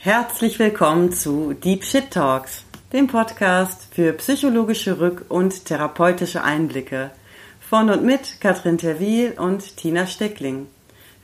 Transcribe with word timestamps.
Herzlich 0.00 0.60
willkommen 0.60 1.12
zu 1.12 1.54
Deep 1.54 1.82
Shit 1.82 2.12
Talks, 2.12 2.64
dem 2.92 3.08
Podcast 3.08 3.88
für 3.92 4.12
psychologische 4.12 5.00
Rück- 5.00 5.24
und 5.28 5.64
therapeutische 5.64 6.44
Einblicke 6.44 7.10
von 7.58 7.90
und 7.90 8.04
mit 8.04 8.40
Katrin 8.40 8.78
Terwil 8.78 9.34
und 9.36 9.76
Tina 9.76 10.06
Steckling. 10.06 10.68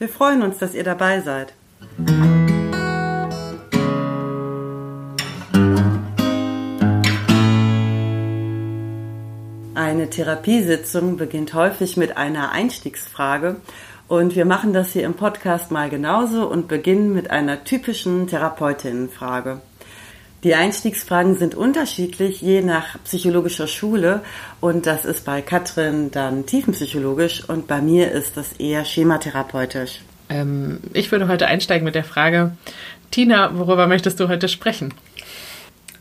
Wir 0.01 0.09
freuen 0.09 0.43
uns, 0.43 0.59
dass 0.59 0.75
ihr 0.75 0.83
dabei 0.83 1.21
seid. 1.21 1.55
Eine 9.77 10.11
Therapiesitzung 10.11 11.17
beginnt 11.17 11.55
häufig 11.55 11.97
mit 11.97 12.17
einer 12.17 12.51
Einstiegsfrage 12.51 13.61
und 14.09 14.37
wir 14.37 14.45
machen 14.45 14.73
das 14.73 14.93
hier 14.93 15.05
im 15.05 15.15
Podcast 15.15 15.71
mal 15.71 15.89
genauso 15.89 16.47
und 16.47 16.69
beginnen 16.69 17.13
mit 17.13 17.31
einer 17.31 17.65
typischen 17.65 18.27
Therapeutinnenfrage. 18.27 19.61
Die 20.45 20.55
Einstiegsfragen 20.55 21.39
sind 21.39 21.55
unterschiedlich, 21.55 22.43
je 22.43 22.61
nach 22.61 23.03
psychologischer 23.05 23.67
Schule. 23.67 24.21
Und 24.61 24.85
das 24.85 25.07
ist 25.07 25.25
bei 25.25 25.41
Katrin 25.41 26.11
dann 26.11 26.45
tiefenpsychologisch 26.45 27.49
und 27.49 27.67
bei 27.67 27.81
mir 27.81 28.13
ist 28.13 28.37
das 28.37 28.53
eher 28.53 28.85
schematherapeutisch. 28.85 30.01
Ähm, 30.29 30.81
ich 30.93 31.11
würde 31.11 31.29
heute 31.29 31.47
einsteigen 31.47 31.87
mit 31.87 31.95
der 31.95 32.05
Frage, 32.05 32.53
Tina, 33.11 33.59
worüber 33.59 33.87
möchtest 33.87 34.21
du 34.21 34.29
heute 34.29 34.49
sprechen? 34.49 34.93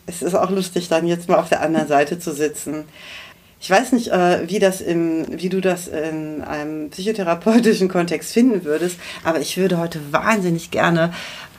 Es 0.07 0.21
ist 0.21 0.35
auch 0.35 0.49
lustig, 0.49 0.89
dann 0.89 1.07
jetzt 1.07 1.29
mal 1.29 1.39
auf 1.39 1.47
der 1.47 1.61
anderen 1.61 1.87
Seite 1.87 2.19
zu 2.19 2.33
sitzen. 2.33 2.83
Ich 3.63 3.69
weiß 3.69 3.93
nicht, 3.93 4.09
äh, 4.09 4.49
wie, 4.49 4.59
das 4.59 4.81
im, 4.81 5.25
wie 5.29 5.47
du 5.47 5.61
das 5.61 5.87
in 5.87 6.41
einem 6.41 6.89
psychotherapeutischen 6.89 7.87
Kontext 7.87 8.33
finden 8.33 8.65
würdest, 8.65 8.99
aber 9.23 9.39
ich 9.39 9.55
würde 9.55 9.77
heute 9.77 10.01
wahnsinnig 10.11 10.69
gerne 10.69 11.13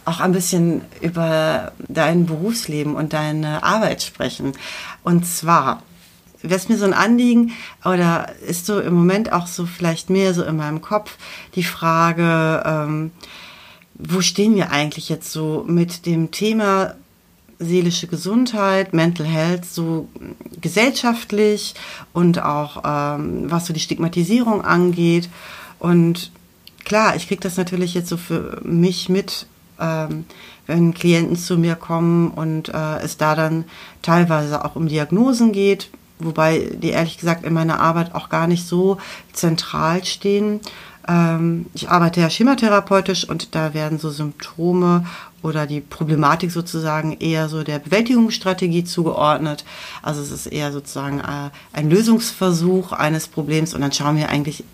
auch 0.04 0.20
ein 0.20 0.32
bisschen 0.32 0.82
über 1.00 1.72
dein 1.88 2.26
Berufsleben 2.26 2.94
und 2.94 3.14
deine 3.14 3.62
Arbeit 3.62 4.02
sprechen. 4.02 4.52
Und 5.02 5.26
zwar 5.26 5.82
wäre 6.42 6.56
es 6.56 6.68
mir 6.68 6.76
so 6.76 6.84
ein 6.84 6.92
Anliegen 6.92 7.52
oder 7.86 8.26
ist 8.46 8.66
so 8.66 8.80
im 8.80 8.92
Moment 8.92 9.32
auch 9.32 9.46
so 9.46 9.64
vielleicht 9.64 10.10
mehr 10.10 10.34
so 10.34 10.44
in 10.44 10.56
meinem 10.56 10.82
Kopf 10.82 11.16
die 11.54 11.64
Frage, 11.64 12.62
ähm, 12.66 13.12
wo 13.94 14.20
stehen 14.20 14.56
wir 14.56 14.72
eigentlich 14.72 15.08
jetzt 15.08 15.32
so 15.32 15.64
mit 15.66 16.04
dem 16.04 16.32
Thema 16.32 16.96
seelische 17.64 18.06
Gesundheit, 18.06 18.92
Mental 18.92 19.26
Health 19.26 19.64
so 19.64 20.08
gesellschaftlich 20.60 21.74
und 22.12 22.42
auch 22.42 22.82
ähm, 22.84 23.50
was 23.50 23.66
so 23.66 23.72
die 23.72 23.80
Stigmatisierung 23.80 24.64
angeht. 24.64 25.28
Und 25.78 26.30
klar, 26.84 27.16
ich 27.16 27.28
kriege 27.28 27.40
das 27.40 27.56
natürlich 27.56 27.94
jetzt 27.94 28.08
so 28.08 28.16
für 28.16 28.60
mich 28.64 29.08
mit, 29.08 29.46
ähm, 29.80 30.24
wenn 30.66 30.94
Klienten 30.94 31.36
zu 31.36 31.58
mir 31.58 31.74
kommen 31.74 32.30
und 32.30 32.68
äh, 32.68 32.98
es 33.02 33.16
da 33.16 33.34
dann 33.34 33.64
teilweise 34.02 34.64
auch 34.64 34.76
um 34.76 34.88
Diagnosen 34.88 35.52
geht, 35.52 35.90
wobei 36.18 36.70
die 36.74 36.90
ehrlich 36.90 37.18
gesagt 37.18 37.44
in 37.44 37.52
meiner 37.52 37.80
Arbeit 37.80 38.14
auch 38.14 38.28
gar 38.28 38.46
nicht 38.46 38.66
so 38.66 38.98
zentral 39.32 40.04
stehen. 40.04 40.60
Ähm, 41.06 41.66
ich 41.74 41.90
arbeite 41.90 42.20
ja 42.20 42.30
schematherapeutisch 42.30 43.28
und 43.28 43.54
da 43.54 43.74
werden 43.74 43.98
so 43.98 44.10
Symptome 44.10 45.04
oder 45.44 45.66
die 45.66 45.82
Problematik 45.82 46.50
sozusagen 46.50 47.18
eher 47.20 47.50
so 47.50 47.62
der 47.62 47.78
Bewältigungsstrategie 47.78 48.82
zugeordnet. 48.84 49.66
Also 50.00 50.22
es 50.22 50.30
ist 50.30 50.46
eher 50.46 50.72
sozusagen 50.72 51.20
äh, 51.20 51.50
ein 51.74 51.90
Lösungsversuch 51.90 52.92
eines 52.92 53.28
Problems 53.28 53.74
und 53.74 53.82
dann 53.82 53.92
schauen 53.92 54.16
wir 54.16 54.30
eigentlich 54.30 54.64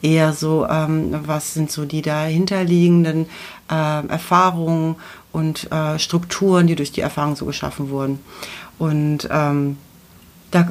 eher 0.00 0.32
so, 0.32 0.64
ähm, 0.68 1.12
was 1.26 1.54
sind 1.54 1.72
so 1.72 1.86
die 1.86 2.02
dahinterliegenden 2.02 3.26
äh, 3.68 4.06
Erfahrungen 4.06 4.94
und 5.32 5.70
äh, 5.72 5.98
Strukturen, 5.98 6.68
die 6.68 6.76
durch 6.76 6.92
die 6.92 7.00
Erfahrung 7.00 7.34
so 7.34 7.44
geschaffen 7.44 7.90
wurden. 7.90 8.20
Und 8.78 9.28
ähm, 9.28 9.76
da 10.52 10.68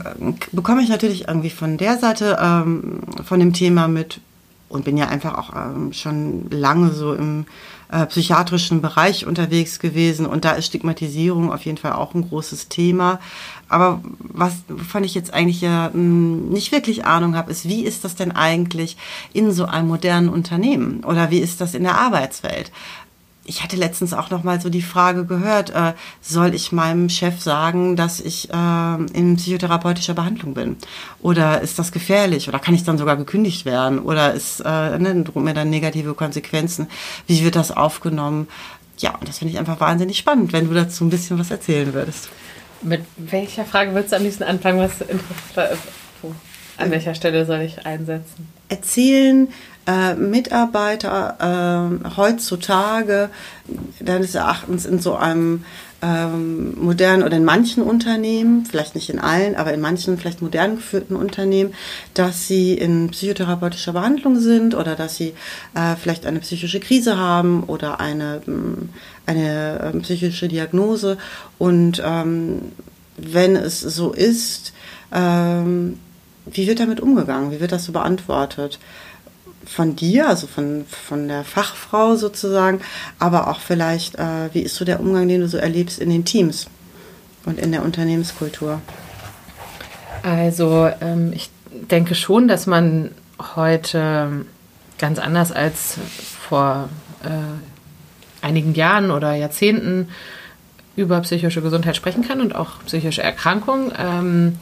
bekomme 0.53 0.81
ich 0.81 0.87
natürlich 0.87 1.27
irgendwie 1.27 1.49
von 1.49 1.77
der 1.77 1.97
Seite 1.97 2.37
ähm, 2.41 3.01
von 3.25 3.41
dem 3.41 3.51
Thema 3.51 3.89
mit 3.89 4.21
und 4.69 4.85
bin 4.85 4.95
ja 4.95 5.07
einfach 5.09 5.37
auch 5.37 5.53
ähm, 5.53 5.91
schon 5.91 6.49
lange 6.49 6.91
so 6.91 7.13
im 7.13 7.45
äh, 7.91 8.05
psychiatrischen 8.05 8.81
Bereich 8.81 9.25
unterwegs 9.25 9.79
gewesen 9.79 10.25
und 10.25 10.45
da 10.45 10.51
ist 10.51 10.67
Stigmatisierung 10.67 11.51
auf 11.51 11.65
jeden 11.65 11.77
Fall 11.77 11.93
auch 11.93 12.13
ein 12.13 12.27
großes 12.27 12.69
Thema. 12.69 13.19
Aber 13.67 14.01
was 14.19 14.53
wovon 14.67 15.03
ich 15.03 15.13
jetzt 15.13 15.33
eigentlich 15.33 15.61
ja 15.61 15.89
mh, 15.89 15.93
hm, 15.93 16.49
nicht 16.49 16.71
wirklich 16.71 17.05
Ahnung 17.05 17.35
habe, 17.35 17.51
ist, 17.51 17.67
wie 17.67 17.83
ist 17.83 18.03
das 18.03 18.15
denn 18.15 18.31
eigentlich 18.31 18.97
in 19.33 19.51
so 19.51 19.65
einem 19.65 19.89
modernen 19.89 20.29
Unternehmen 20.29 21.03
oder 21.03 21.31
wie 21.31 21.39
ist 21.39 21.61
das 21.61 21.73
in 21.73 21.83
der 21.83 21.97
Arbeitswelt? 21.97 22.71
Ich 23.43 23.63
hatte 23.63 23.75
letztens 23.75 24.13
auch 24.13 24.29
noch 24.29 24.43
mal 24.43 24.61
so 24.61 24.69
die 24.69 24.81
Frage 24.81 25.25
gehört, 25.25 25.71
äh, 25.71 25.93
soll 26.21 26.53
ich 26.53 26.71
meinem 26.71 27.09
Chef 27.09 27.41
sagen, 27.41 27.95
dass 27.95 28.19
ich 28.19 28.49
äh, 28.51 28.95
in 29.13 29.35
psychotherapeutischer 29.37 30.13
Behandlung 30.13 30.53
bin? 30.53 30.77
Oder 31.21 31.61
ist 31.61 31.79
das 31.79 31.91
gefährlich? 31.91 32.47
Oder 32.47 32.59
kann 32.59 32.75
ich 32.75 32.83
dann 32.83 32.97
sogar 32.97 33.17
gekündigt 33.17 33.65
werden? 33.65 33.99
Oder 33.99 34.33
ist, 34.33 34.59
äh, 34.59 34.99
ne, 34.99 35.23
drohen 35.23 35.43
mir 35.43 35.53
dann 35.53 35.69
negative 35.69 36.13
Konsequenzen? 36.13 36.87
Wie 37.27 37.43
wird 37.43 37.55
das 37.55 37.71
aufgenommen? 37.71 38.47
Ja, 38.99 39.15
und 39.15 39.27
das 39.27 39.39
finde 39.39 39.53
ich 39.53 39.59
einfach 39.59 39.79
wahnsinnig 39.79 40.19
spannend, 40.19 40.53
wenn 40.53 40.67
du 40.67 40.75
dazu 40.75 41.03
ein 41.03 41.09
bisschen 41.09 41.39
was 41.39 41.49
erzählen 41.49 41.93
würdest. 41.93 42.29
Mit 42.83 43.01
welcher 43.17 43.65
Frage 43.65 43.93
würdest 43.93 44.11
du 44.11 44.17
am 44.17 44.23
liebsten 44.23 44.43
anfangen? 44.43 44.79
Was 44.79 45.01
ist? 45.01 45.81
An 46.77 46.89
welcher 46.89 47.13
Stelle 47.13 47.45
soll 47.45 47.61
ich 47.61 47.85
einsetzen? 47.85 48.47
Erzählen, 48.69 49.47
äh, 49.87 50.15
Mitarbeiter 50.15 51.99
äh, 52.03 52.09
heutzutage 52.15 53.29
deines 53.99 54.35
Erachtens 54.35 54.85
in 54.85 54.99
so 54.99 55.15
einem 55.15 55.63
ähm, 56.01 56.73
modernen 56.83 57.23
oder 57.23 57.37
in 57.37 57.45
manchen 57.45 57.83
Unternehmen, 57.83 58.65
vielleicht 58.65 58.95
nicht 58.95 59.09
in 59.09 59.19
allen, 59.19 59.55
aber 59.55 59.73
in 59.73 59.81
manchen 59.81 60.17
vielleicht 60.17 60.41
modern 60.41 60.77
geführten 60.77 61.15
Unternehmen, 61.15 61.73
dass 62.13 62.47
sie 62.47 62.73
in 62.73 63.09
psychotherapeutischer 63.11 63.93
Behandlung 63.93 64.39
sind 64.39 64.73
oder 64.73 64.95
dass 64.95 65.15
sie 65.15 65.33
äh, 65.75 65.95
vielleicht 66.01 66.25
eine 66.25 66.39
psychische 66.39 66.79
Krise 66.79 67.17
haben 67.17 67.63
oder 67.63 67.99
eine, 67.99 68.41
mm, 68.45 68.89
eine 69.27 69.93
äh, 69.93 69.99
psychische 69.99 70.47
Diagnose. 70.47 71.17
Und 71.59 72.01
ähm, 72.03 72.71
wenn 73.17 73.55
es 73.55 73.81
so 73.81 74.11
ist, 74.11 74.73
ähm, 75.11 75.99
wie 76.45 76.67
wird 76.67 76.79
damit 76.79 76.99
umgegangen? 76.99 77.51
Wie 77.51 77.59
wird 77.59 77.71
das 77.71 77.85
so 77.85 77.91
beantwortet? 77.91 78.79
Von 79.65 79.95
dir, 79.95 80.27
also 80.27 80.47
von, 80.47 80.85
von 80.85 81.27
der 81.27 81.43
Fachfrau 81.43 82.15
sozusagen, 82.15 82.81
aber 83.19 83.47
auch 83.47 83.59
vielleicht, 83.59 84.15
äh, 84.15 84.53
wie 84.53 84.61
ist 84.61 84.75
so 84.75 84.85
der 84.85 84.99
Umgang, 84.99 85.27
den 85.27 85.41
du 85.41 85.47
so 85.47 85.57
erlebst 85.57 85.99
in 85.99 86.09
den 86.09 86.25
Teams 86.25 86.67
und 87.45 87.59
in 87.59 87.71
der 87.71 87.83
Unternehmenskultur? 87.83 88.81
Also 90.23 90.89
ähm, 91.01 91.33
ich 91.33 91.49
denke 91.71 92.15
schon, 92.15 92.47
dass 92.47 92.67
man 92.67 93.11
heute 93.55 94.45
ganz 94.97 95.19
anders 95.19 95.51
als 95.51 95.97
vor 96.47 96.89
äh, 97.23 98.45
einigen 98.45 98.73
Jahren 98.73 99.11
oder 99.11 99.33
Jahrzehnten 99.33 100.09
über 100.95 101.21
psychische 101.21 101.61
Gesundheit 101.61 101.95
sprechen 101.95 102.27
kann 102.27 102.41
und 102.41 102.55
auch 102.55 102.83
psychische 102.85 103.23
Erkrankungen. 103.23 103.91
Ähm, 103.97 104.57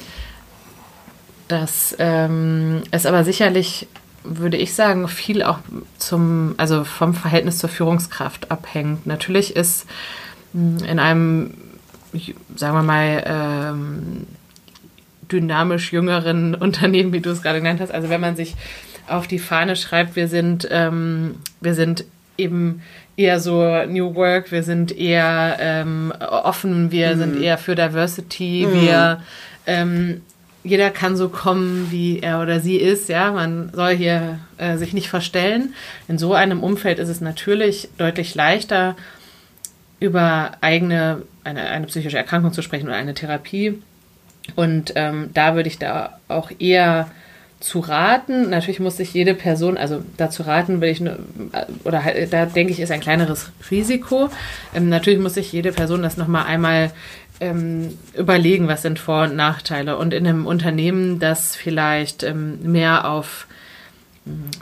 dass 1.50 1.96
ähm, 1.98 2.84
es 2.92 3.08
aber 3.08 3.24
sicherlich 3.24 3.88
würde 4.24 4.58
ich 4.58 4.74
sagen, 4.74 5.08
viel 5.08 5.44
auch 5.44 5.60
zum, 5.98 6.56
also 6.58 6.84
vom 6.84 7.14
Verhältnis 7.14 7.58
zur 7.58 7.70
Führungskraft 7.70 8.52
abhängt. 8.52 9.06
Natürlich 9.08 9.56
ist 9.56 9.86
hm, 10.54 10.78
in 10.84 11.00
einem, 11.00 11.54
sagen 12.56 12.76
wir 12.76 12.84
mal, 12.84 13.24
ähm, 13.26 14.28
dynamisch 15.32 15.94
jüngeren 15.94 16.56
Unternehmen, 16.60 17.14
wie 17.14 17.22
du 17.22 17.30
es 17.30 17.42
gerade 17.42 17.60
genannt 17.60 17.82
hast, 17.82 17.92
also 17.92 18.10
wenn 18.10 18.22
man 18.22 18.36
sich 18.36 18.56
auf 19.08 19.28
die 19.28 19.40
Fahne 19.40 19.76
schreibt, 19.76 20.16
wir 20.16 20.28
sind, 20.28 20.68
ähm, 20.70 21.36
wir 21.62 21.74
sind 21.74 22.06
eben 22.38 22.82
eher 23.18 23.40
so 23.40 23.64
New 23.86 24.16
Work, 24.16 24.52
wir 24.52 24.64
sind 24.64 24.96
eher 24.96 25.58
ähm, 25.60 26.14
offen, 26.20 26.92
wir 26.92 27.16
mhm. 27.16 27.20
sind 27.20 27.42
eher 27.42 27.58
für 27.58 27.76
Diversity, 27.76 28.68
mhm. 28.68 28.82
wir 28.82 29.22
ähm, 29.66 30.22
jeder 30.64 30.90
kann 30.90 31.16
so 31.16 31.30
kommen, 31.30 31.88
wie 31.90 32.20
er 32.20 32.42
oder 32.42 32.60
sie 32.60 32.78
ist. 32.78 33.10
Ja, 33.10 33.32
man 33.32 33.72
soll 33.74 33.96
hier 33.96 34.40
äh, 34.58 34.78
sich 34.78 34.94
nicht 34.94 35.10
verstellen. 35.10 35.74
In 36.08 36.18
so 36.18 36.34
einem 36.34 36.62
Umfeld 36.62 37.00
ist 37.00 37.10
es 37.10 37.22
natürlich 37.22 37.90
deutlich 37.98 38.36
leichter, 38.36 38.96
über 40.00 40.52
eigene, 40.62 41.24
eine, 41.44 41.62
eine 41.62 41.88
psychische 41.88 42.18
Erkrankung 42.18 42.54
zu 42.54 42.62
sprechen 42.62 42.88
oder 42.88 42.96
eine 42.96 43.14
Therapie. 43.14 43.82
Und 44.56 44.94
ähm, 44.96 45.30
da 45.34 45.56
würde 45.56 45.70
ich 45.70 45.78
da 45.78 46.20
auch 46.28 46.52
eher 46.58 47.10
zu 47.60 47.80
raten. 47.80 48.50
Natürlich 48.50 48.80
muss 48.80 48.98
sich 48.98 49.14
jede 49.14 49.34
Person, 49.36 49.78
also 49.78 50.02
dazu 50.18 50.44
raten, 50.44 50.80
will 50.82 50.90
ich 50.90 51.02
nur, 51.02 51.20
oder 51.84 52.04
halt, 52.04 52.32
da 52.32 52.46
denke 52.46 52.72
ich, 52.72 52.80
ist 52.80 52.92
ein 52.92 53.02
kleineres 53.02 53.52
Risiko. 53.70 54.30
Ähm, 54.74 54.90
natürlich 54.90 55.20
muss 55.20 55.34
sich 55.34 55.52
jede 55.52 55.72
Person 55.72 56.02
das 56.02 56.18
nochmal 56.18 56.46
einmal 56.46 56.92
ähm, 57.40 57.98
überlegen, 58.16 58.68
was 58.68 58.82
sind 58.82 59.00
Vor- 59.00 59.24
und 59.24 59.36
Nachteile. 59.36 59.98
Und 59.98 60.14
in 60.14 60.28
einem 60.28 60.46
Unternehmen, 60.46 61.20
das 61.20 61.56
vielleicht 61.56 62.24
ähm, 62.24 62.60
mehr 62.64 63.10
auf 63.10 63.48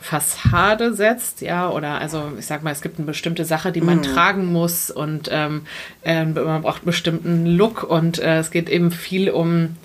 Fassade 0.01 0.93
setzt, 0.93 1.41
ja, 1.41 1.69
oder 1.69 1.99
also 1.99 2.31
ich 2.39 2.45
sag 2.45 2.63
mal, 2.63 2.71
es 2.71 2.81
gibt 2.81 2.99
eine 2.99 3.05
bestimmte 3.05 3.43
Sache, 3.43 3.71
die 3.71 3.81
man 3.81 3.97
mhm. 3.97 4.03
tragen 4.03 4.45
muss 4.45 4.89
und 4.91 5.29
ähm, 5.31 5.63
äh, 6.03 6.23
man 6.23 6.61
braucht 6.61 6.77
einen 6.77 6.85
bestimmten 6.85 7.45
Look 7.45 7.83
und 7.83 8.19
äh, 8.19 8.39
es 8.39 8.51
geht 8.51 8.69
eben 8.69 8.91
viel 8.91 9.29
um 9.29 9.75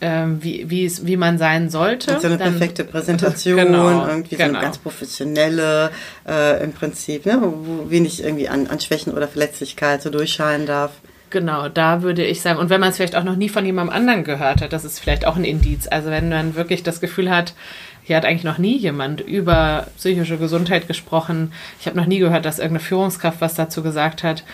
ähm, 0.00 0.42
wie, 0.42 0.68
wie, 0.68 1.16
man 1.16 1.38
sein 1.38 1.70
sollte. 1.70 2.18
So 2.18 2.26
eine 2.26 2.36
Dann, 2.36 2.50
perfekte 2.50 2.82
Präsentation, 2.92 3.56
genau, 3.56 4.04
irgendwie 4.08 4.34
genau. 4.34 4.48
so 4.48 4.56
eine 4.56 4.64
ganz 4.64 4.78
professionelle 4.78 5.92
äh, 6.26 6.64
im 6.64 6.72
Prinzip, 6.72 7.24
ne, 7.24 7.38
wo, 7.40 7.54
wo 7.64 7.90
wenig 7.90 8.24
irgendwie 8.24 8.48
an, 8.48 8.66
an 8.66 8.80
Schwächen 8.80 9.12
oder 9.12 9.28
Verletzlichkeit 9.28 10.02
so 10.02 10.10
durchscheinen 10.10 10.66
darf. 10.66 10.90
Genau, 11.32 11.70
da 11.70 12.02
würde 12.02 12.26
ich 12.26 12.42
sagen, 12.42 12.58
und 12.58 12.68
wenn 12.68 12.78
man 12.78 12.90
es 12.90 12.96
vielleicht 12.96 13.16
auch 13.16 13.24
noch 13.24 13.36
nie 13.36 13.48
von 13.48 13.64
jemandem 13.64 13.96
anderen 13.96 14.22
gehört 14.22 14.60
hat, 14.60 14.74
das 14.74 14.84
ist 14.84 15.00
vielleicht 15.00 15.26
auch 15.26 15.36
ein 15.36 15.44
Indiz. 15.44 15.88
Also 15.88 16.10
wenn 16.10 16.28
man 16.28 16.54
wirklich 16.56 16.82
das 16.82 17.00
Gefühl 17.00 17.30
hat, 17.30 17.54
hier 18.02 18.16
hat 18.16 18.26
eigentlich 18.26 18.44
noch 18.44 18.58
nie 18.58 18.76
jemand 18.76 19.22
über 19.22 19.86
psychische 19.96 20.36
Gesundheit 20.36 20.88
gesprochen, 20.88 21.54
ich 21.80 21.86
habe 21.86 21.96
noch 21.96 22.04
nie 22.04 22.18
gehört, 22.18 22.44
dass 22.44 22.58
irgendeine 22.58 22.84
Führungskraft 22.84 23.40
was 23.40 23.54
dazu 23.54 23.82
gesagt 23.82 24.22
hat, 24.22 24.44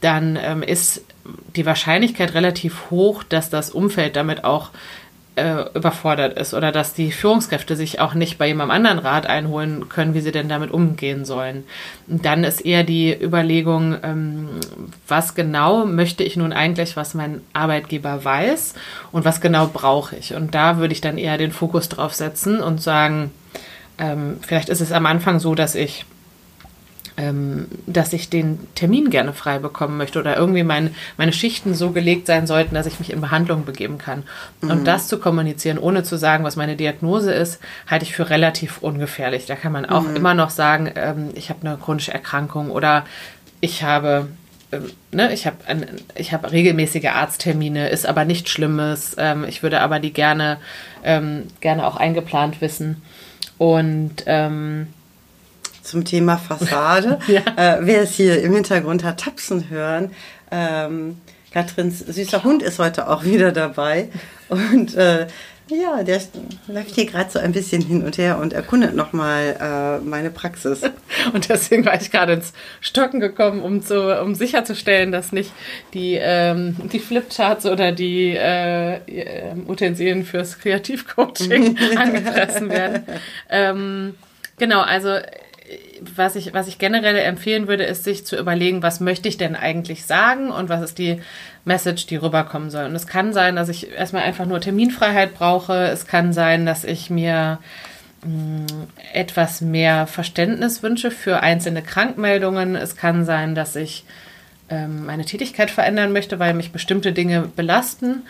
dann 0.00 0.38
ähm, 0.40 0.62
ist 0.62 1.04
die 1.56 1.66
Wahrscheinlichkeit 1.66 2.32
relativ 2.34 2.90
hoch, 2.90 3.24
dass 3.24 3.50
das 3.50 3.70
Umfeld 3.70 4.14
damit 4.14 4.44
auch 4.44 4.70
äh, 5.40 5.64
überfordert 5.74 6.38
ist 6.38 6.54
oder 6.54 6.70
dass 6.70 6.94
die 6.94 7.10
Führungskräfte 7.10 7.74
sich 7.74 8.00
auch 8.00 8.14
nicht 8.14 8.38
bei 8.38 8.46
jemandem 8.46 8.76
anderen 8.76 8.98
Rat 8.98 9.26
einholen 9.26 9.88
können, 9.88 10.14
wie 10.14 10.20
sie 10.20 10.32
denn 10.32 10.48
damit 10.48 10.70
umgehen 10.70 11.24
sollen. 11.24 11.64
Und 12.06 12.24
dann 12.26 12.44
ist 12.44 12.60
eher 12.60 12.84
die 12.84 13.12
Überlegung, 13.12 13.96
ähm, 14.02 14.48
was 15.08 15.34
genau 15.34 15.86
möchte 15.86 16.22
ich 16.22 16.36
nun 16.36 16.52
eigentlich, 16.52 16.96
was 16.96 17.14
mein 17.14 17.40
Arbeitgeber 17.52 18.24
weiß 18.24 18.74
und 19.12 19.24
was 19.24 19.40
genau 19.40 19.66
brauche 19.66 20.16
ich. 20.16 20.34
Und 20.34 20.54
da 20.54 20.78
würde 20.78 20.92
ich 20.92 21.00
dann 21.00 21.18
eher 21.18 21.38
den 21.38 21.52
Fokus 21.52 21.88
drauf 21.88 22.14
setzen 22.14 22.60
und 22.60 22.82
sagen, 22.82 23.30
ähm, 23.98 24.38
vielleicht 24.42 24.68
ist 24.68 24.80
es 24.80 24.92
am 24.92 25.06
Anfang 25.06 25.40
so, 25.40 25.54
dass 25.54 25.74
ich 25.74 26.04
ähm, 27.16 27.66
dass 27.86 28.12
ich 28.12 28.30
den 28.30 28.58
Termin 28.74 29.10
gerne 29.10 29.32
frei 29.32 29.58
bekommen 29.58 29.96
möchte 29.96 30.18
oder 30.18 30.36
irgendwie 30.36 30.62
mein, 30.62 30.94
meine 31.16 31.32
Schichten 31.32 31.74
so 31.74 31.90
gelegt 31.90 32.26
sein 32.26 32.46
sollten, 32.46 32.74
dass 32.74 32.86
ich 32.86 32.98
mich 32.98 33.12
in 33.12 33.20
Behandlung 33.20 33.64
begeben 33.64 33.98
kann. 33.98 34.24
Mhm. 34.60 34.70
Und 34.70 34.84
das 34.86 35.08
zu 35.08 35.18
kommunizieren, 35.18 35.78
ohne 35.78 36.02
zu 36.02 36.16
sagen, 36.16 36.44
was 36.44 36.56
meine 36.56 36.76
Diagnose 36.76 37.32
ist, 37.32 37.60
halte 37.88 38.04
ich 38.04 38.14
für 38.14 38.30
relativ 38.30 38.78
ungefährlich. 38.78 39.46
Da 39.46 39.56
kann 39.56 39.72
man 39.72 39.86
auch 39.86 40.02
mhm. 40.02 40.16
immer 40.16 40.34
noch 40.34 40.50
sagen, 40.50 40.90
ähm, 40.94 41.30
ich 41.34 41.50
habe 41.50 41.66
eine 41.66 41.76
chronische 41.76 42.12
Erkrankung 42.12 42.70
oder 42.70 43.04
ich 43.60 43.82
habe 43.82 44.28
ähm, 44.72 44.90
Ne, 45.12 45.32
ich 45.32 45.46
habe 45.46 45.56
ich 46.14 46.32
hab 46.32 46.50
regelmäßige 46.52 47.06
Arzttermine, 47.06 47.88
ist 47.88 48.06
aber 48.06 48.24
nichts 48.24 48.50
Schlimmes. 48.50 49.16
Ähm, 49.18 49.44
ich 49.44 49.64
würde 49.64 49.80
aber 49.80 49.98
die 49.98 50.12
gerne, 50.12 50.58
ähm, 51.02 51.48
gerne 51.60 51.84
auch 51.84 51.96
eingeplant 51.96 52.60
wissen. 52.60 53.02
Und 53.58 54.22
ähm, 54.26 54.86
zum 55.90 56.04
Thema 56.04 56.38
Fassade. 56.38 57.18
ja. 57.26 57.40
äh, 57.56 57.78
wer 57.80 58.02
es 58.02 58.12
hier 58.12 58.40
im 58.42 58.54
Hintergrund 58.54 59.02
hat 59.04 59.20
tapsen 59.20 59.68
hören, 59.68 60.12
ähm, 60.50 61.16
Katrins 61.52 61.98
süßer 61.98 62.44
Hund 62.44 62.62
ist 62.62 62.78
heute 62.78 63.08
auch 63.08 63.24
wieder 63.24 63.50
dabei. 63.50 64.08
Und 64.48 64.94
äh, 64.94 65.26
ja, 65.68 66.02
der 66.02 66.20
läuft 66.66 66.94
hier 66.94 67.06
gerade 67.06 67.30
so 67.30 67.38
ein 67.38 67.52
bisschen 67.52 67.82
hin 67.82 68.04
und 68.04 68.18
her 68.18 68.38
und 68.38 68.52
erkundet 68.52 68.94
nochmal 68.94 69.56
äh, 69.60 70.04
meine 70.04 70.30
Praxis. 70.30 70.82
Und 71.32 71.48
deswegen 71.48 71.84
war 71.84 72.00
ich 72.00 72.10
gerade 72.10 72.32
ins 72.34 72.52
Stocken 72.80 73.20
gekommen, 73.20 73.62
um, 73.62 73.82
zu, 73.82 74.20
um 74.20 74.34
sicherzustellen, 74.34 75.12
dass 75.12 75.32
nicht 75.32 75.52
die, 75.94 76.18
ähm, 76.20 76.76
die 76.92 76.98
Flipcharts 76.98 77.66
oder 77.66 77.92
die 77.92 78.34
äh, 78.34 79.00
Utensilien 79.68 80.24
fürs 80.24 80.58
Kreativcoaching 80.58 81.76
angefressen 81.96 82.70
werden. 82.70 83.04
Ähm, 83.48 84.14
genau, 84.58 84.80
also 84.80 85.18
was 86.16 86.36
ich, 86.36 86.52
was 86.54 86.68
ich 86.68 86.78
generell 86.78 87.16
empfehlen 87.16 87.68
würde, 87.68 87.84
ist 87.84 88.04
sich 88.04 88.24
zu 88.24 88.36
überlegen, 88.36 88.82
was 88.82 89.00
möchte 89.00 89.28
ich 89.28 89.36
denn 89.36 89.54
eigentlich 89.54 90.06
sagen 90.06 90.50
und 90.50 90.68
was 90.68 90.82
ist 90.82 90.98
die 90.98 91.20
Message, 91.64 92.06
die 92.06 92.16
rüberkommen 92.16 92.70
soll. 92.70 92.86
Und 92.86 92.94
es 92.94 93.06
kann 93.06 93.32
sein, 93.32 93.56
dass 93.56 93.68
ich 93.68 93.92
erstmal 93.92 94.22
einfach 94.22 94.46
nur 94.46 94.60
Terminfreiheit 94.60 95.34
brauche. 95.34 95.74
Es 95.88 96.06
kann 96.06 96.32
sein, 96.32 96.66
dass 96.66 96.84
ich 96.84 97.10
mir 97.10 97.58
mm, 98.24 98.66
etwas 99.12 99.60
mehr 99.60 100.06
Verständnis 100.06 100.82
wünsche 100.82 101.10
für 101.10 101.40
einzelne 101.40 101.82
Krankmeldungen. 101.82 102.76
Es 102.76 102.96
kann 102.96 103.24
sein, 103.24 103.54
dass 103.54 103.76
ich 103.76 104.04
ähm, 104.70 105.06
meine 105.06 105.24
Tätigkeit 105.24 105.70
verändern 105.70 106.12
möchte, 106.12 106.38
weil 106.38 106.54
mich 106.54 106.72
bestimmte 106.72 107.12
Dinge 107.12 107.42
belasten 107.54 108.22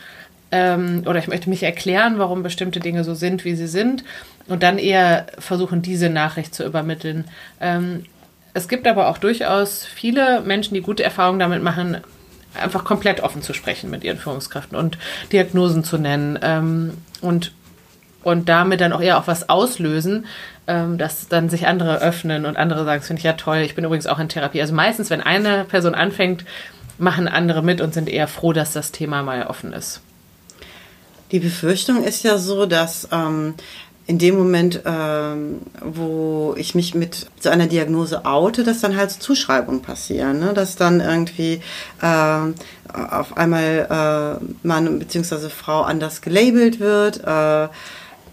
ähm, 0.52 1.04
oder 1.06 1.18
ich 1.18 1.28
möchte 1.28 1.50
mich 1.50 1.62
erklären, 1.62 2.18
warum 2.18 2.42
bestimmte 2.42 2.80
Dinge 2.80 3.04
so 3.04 3.14
sind, 3.14 3.44
wie 3.44 3.54
sie 3.54 3.68
sind 3.68 4.04
und 4.48 4.62
dann 4.62 4.78
eher 4.78 5.26
versuchen, 5.38 5.82
diese 5.82 6.10
Nachricht 6.10 6.54
zu 6.54 6.64
übermitteln. 6.64 7.24
Ähm, 7.60 8.04
es 8.52 8.68
gibt 8.68 8.86
aber 8.86 9.08
auch 9.08 9.18
durchaus 9.18 9.84
viele 9.84 10.40
Menschen, 10.40 10.74
die 10.74 10.80
gute 10.80 11.04
Erfahrungen 11.04 11.38
damit 11.38 11.62
machen, 11.62 11.98
einfach 12.60 12.84
komplett 12.84 13.20
offen 13.20 13.42
zu 13.42 13.52
sprechen 13.54 13.90
mit 13.90 14.02
ihren 14.02 14.18
Führungskräften 14.18 14.76
und 14.76 14.98
Diagnosen 15.32 15.84
zu 15.84 15.98
nennen 15.98 16.38
ähm, 16.42 16.94
und, 17.20 17.52
und 18.24 18.48
damit 18.48 18.80
dann 18.80 18.92
auch 18.92 19.00
eher 19.00 19.18
auch 19.18 19.28
was 19.28 19.48
auslösen, 19.48 20.26
ähm, 20.66 20.98
dass 20.98 21.28
dann 21.28 21.48
sich 21.48 21.68
andere 21.68 22.00
öffnen 22.00 22.44
und 22.44 22.56
andere 22.56 22.84
sagen, 22.84 23.00
das 23.00 23.06
finde 23.06 23.20
ich 23.20 23.24
ja 23.24 23.34
toll, 23.34 23.58
ich 23.58 23.76
bin 23.76 23.84
übrigens 23.84 24.08
auch 24.08 24.18
in 24.18 24.28
Therapie. 24.28 24.60
Also 24.60 24.74
meistens, 24.74 25.10
wenn 25.10 25.20
eine 25.20 25.64
Person 25.64 25.94
anfängt, 25.94 26.44
machen 26.98 27.28
andere 27.28 27.62
mit 27.62 27.80
und 27.80 27.94
sind 27.94 28.08
eher 28.08 28.26
froh, 28.26 28.52
dass 28.52 28.72
das 28.72 28.90
Thema 28.90 29.22
mal 29.22 29.46
offen 29.46 29.72
ist. 29.72 30.02
Die 31.32 31.38
Befürchtung 31.38 32.02
ist 32.02 32.24
ja 32.24 32.38
so, 32.38 32.66
dass 32.66 33.08
ähm, 33.12 33.54
in 34.06 34.18
dem 34.18 34.36
Moment, 34.36 34.82
ähm, 34.84 35.60
wo 35.80 36.54
ich 36.56 36.74
mich 36.74 36.96
mit 36.96 37.26
so 37.38 37.48
einer 37.48 37.68
Diagnose 37.68 38.24
oute, 38.24 38.64
dass 38.64 38.80
dann 38.80 38.96
halt 38.96 39.12
so 39.12 39.20
Zuschreibungen 39.20 39.82
passieren, 39.82 40.40
ne? 40.40 40.52
dass 40.52 40.74
dann 40.74 41.00
irgendwie 41.00 41.60
äh, 42.02 42.52
auf 42.92 43.36
einmal 43.36 44.40
äh, 44.42 44.66
Mann 44.66 44.98
bzw. 44.98 45.48
Frau 45.48 45.82
anders 45.82 46.22
gelabelt 46.22 46.80
wird, 46.80 47.22
äh, 47.24 47.68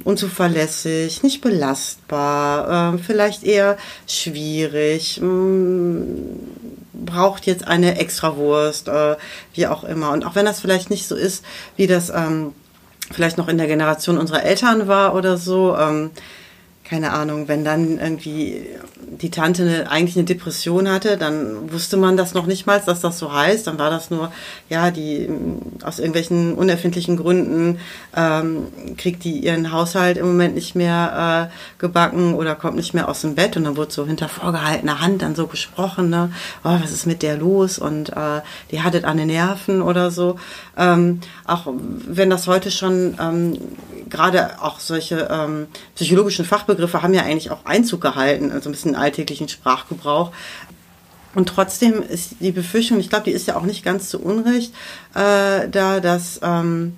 unzuverlässig, 0.04 1.22
nicht 1.22 1.42
belastbar, 1.42 2.96
äh, 2.96 2.98
vielleicht 2.98 3.44
eher 3.44 3.78
schwierig, 4.08 5.20
mh, 5.22 5.28
mm, 5.28 6.40
braucht 7.06 7.46
jetzt 7.46 7.68
eine 7.68 8.00
Extrawurst, 8.00 8.88
äh, 8.88 9.16
wie 9.54 9.68
auch 9.68 9.84
immer. 9.84 10.12
Und 10.12 10.26
auch 10.26 10.34
wenn 10.34 10.46
das 10.46 10.60
vielleicht 10.60 10.90
nicht 10.90 11.08
so 11.08 11.16
ist, 11.16 11.46
wie 11.76 11.86
das 11.86 12.10
ähm, 12.10 12.54
vielleicht 13.12 13.38
noch 13.38 13.48
in 13.48 13.58
der 13.58 13.68
Generation 13.68 14.18
unserer 14.18 14.44
Eltern 14.44 14.88
war 14.88 15.16
oder 15.16 15.38
so. 15.38 15.76
Ähm, 15.78 16.12
keine 16.90 17.12
Ahnung, 17.12 17.48
wenn 17.48 17.66
dann 17.66 18.00
irgendwie 18.00 18.66
die 19.22 19.30
Tante 19.30 19.64
eine, 19.64 19.92
eigentlich 19.92 20.16
eine 20.16 20.26
Depression 20.26 20.90
hatte, 20.90 21.18
dann 21.18 21.72
wusste 21.72 21.98
man 21.98 22.18
das 22.18 22.34
noch 22.34 22.46
nicht 22.46 22.66
mal, 22.66 22.82
dass 22.86 23.02
das 23.02 23.20
so 23.20 23.34
heißt. 23.34 23.68
Dann 23.68 23.78
war 23.78 23.90
das 23.90 24.10
nur, 24.10 24.32
ja, 24.70 24.92
die 24.92 25.30
aus 25.84 26.00
irgendwelchen 26.00 26.54
unerfindlichen 26.54 27.18
Gründen 27.18 27.80
ähm, 28.16 28.68
kriegt 28.98 29.24
die 29.24 29.40
ihren 29.40 29.72
Haushalt 29.72 30.18
im 30.18 30.28
Moment 30.28 30.56
nicht 30.56 30.76
mehr 30.76 31.50
äh, 31.52 31.80
gebacken 31.80 32.34
oder 32.34 32.56
kommt 32.56 32.78
nicht 32.78 32.94
mehr 32.94 33.10
aus 33.10 33.22
dem 33.22 33.36
Bett. 33.36 33.58
Und 33.58 33.66
dann 33.66 33.78
wurde 33.78 33.92
so 33.92 34.06
hinter 34.06 34.30
vorgehaltener 34.30 35.02
Hand 35.02 35.22
dann 35.22 35.36
so 35.36 35.48
gesprochen, 35.48 36.10
ne, 36.10 36.32
oh, 36.64 36.78
was 36.82 36.92
ist 36.92 37.06
mit 37.06 37.22
der 37.22 37.38
los? 37.38 37.80
Und 37.80 38.10
äh, 38.10 38.42
die 38.72 38.82
hattet 38.82 39.04
an 39.04 39.18
den 39.18 39.28
Nerven 39.28 39.82
oder 39.82 40.10
so. 40.10 40.38
Ähm, 40.78 41.20
auch 41.46 41.68
wenn 42.08 42.30
das 42.30 42.48
heute 42.48 42.72
schon 42.72 43.18
ähm, 43.20 43.58
gerade 44.10 44.62
auch 44.62 44.80
solche 44.80 45.28
ähm, 45.30 45.68
psychologischen 45.96 46.46
Fachbegriffe 46.46 46.77
haben 46.94 47.14
ja 47.14 47.24
eigentlich 47.24 47.52
auch 47.52 47.66
Einzug 47.66 48.02
gehalten, 48.02 48.52
also 48.52 48.70
ein 48.70 48.74
bisschen 48.74 48.96
alltäglichen 48.96 49.50
Sprachgebrauch. 49.50 50.32
Und 51.36 51.50
trotzdem 51.50 52.02
ist 52.02 52.36
die 52.40 52.52
Befürchtung, 52.52 53.00
ich 53.00 53.10
glaube, 53.10 53.26
die 53.26 53.32
ist 53.32 53.48
ja 53.48 53.56
auch 53.56 53.64
nicht 53.64 53.84
ganz 53.84 54.10
zu 54.10 54.20
Unrecht, 54.20 54.74
äh, 55.14 55.70
da, 55.70 56.00
dass, 56.00 56.40
ähm, 56.42 56.96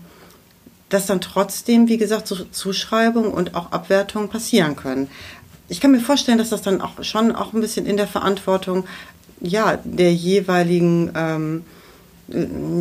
dass 0.87 1.07
dann 1.07 1.19
trotzdem, 1.19 1.87
wie 1.87 1.97
gesagt, 1.97 2.27
so 2.27 2.35
Zuschreibungen 2.45 3.31
und 3.31 3.55
auch 3.55 3.71
Abwertungen 3.71 4.29
passieren 4.29 4.75
können. 4.75 5.09
Ich 5.67 5.81
kann 5.81 5.91
mir 5.91 5.99
vorstellen, 5.99 6.37
dass 6.37 6.49
das 6.49 6.61
dann 6.61 6.81
auch 6.81 7.03
schon 7.03 7.35
auch 7.35 7.53
ein 7.53 7.61
bisschen 7.61 7.85
in 7.85 7.97
der 7.97 8.07
Verantwortung 8.07 8.85
ja, 9.41 9.77
der 9.83 10.13
jeweiligen 10.13 11.11
ähm, 11.15 11.63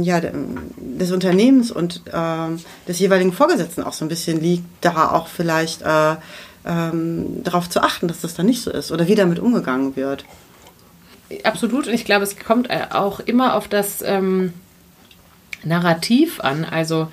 ja, 0.03 0.21
des 0.21 1.11
Unternehmens 1.11 1.71
und 1.71 2.03
äh, 2.07 2.57
des 2.87 2.99
jeweiligen 2.99 3.33
Vorgesetzten 3.33 3.83
auch 3.83 3.93
so 3.93 4.05
ein 4.05 4.09
bisschen 4.09 4.41
liegt, 4.41 4.65
da 4.81 5.11
auch 5.13 5.29
vielleicht 5.29 5.83
äh, 5.83 6.17
ähm, 6.67 7.43
darauf 7.45 7.69
zu 7.69 7.83
achten, 7.83 8.09
dass 8.09 8.21
das 8.21 8.35
dann 8.35 8.47
nicht 8.47 8.63
so 8.63 8.71
ist 8.71 8.93
oder 8.93 9.07
wie 9.07 9.15
damit 9.15 9.39
umgegangen 9.39 9.97
wird. 9.97 10.25
Absolut, 11.45 11.87
und 11.87 11.93
ich 11.93 12.05
glaube, 12.05 12.25
es 12.25 12.39
kommt 12.39 12.71
äh, 12.71 12.87
auch 12.91 13.21
immer 13.21 13.55
auf 13.55 13.69
das 13.69 14.03
ähm, 14.03 14.53
Narrativ 15.63 16.41
an. 16.41 16.65
Also 16.65 17.09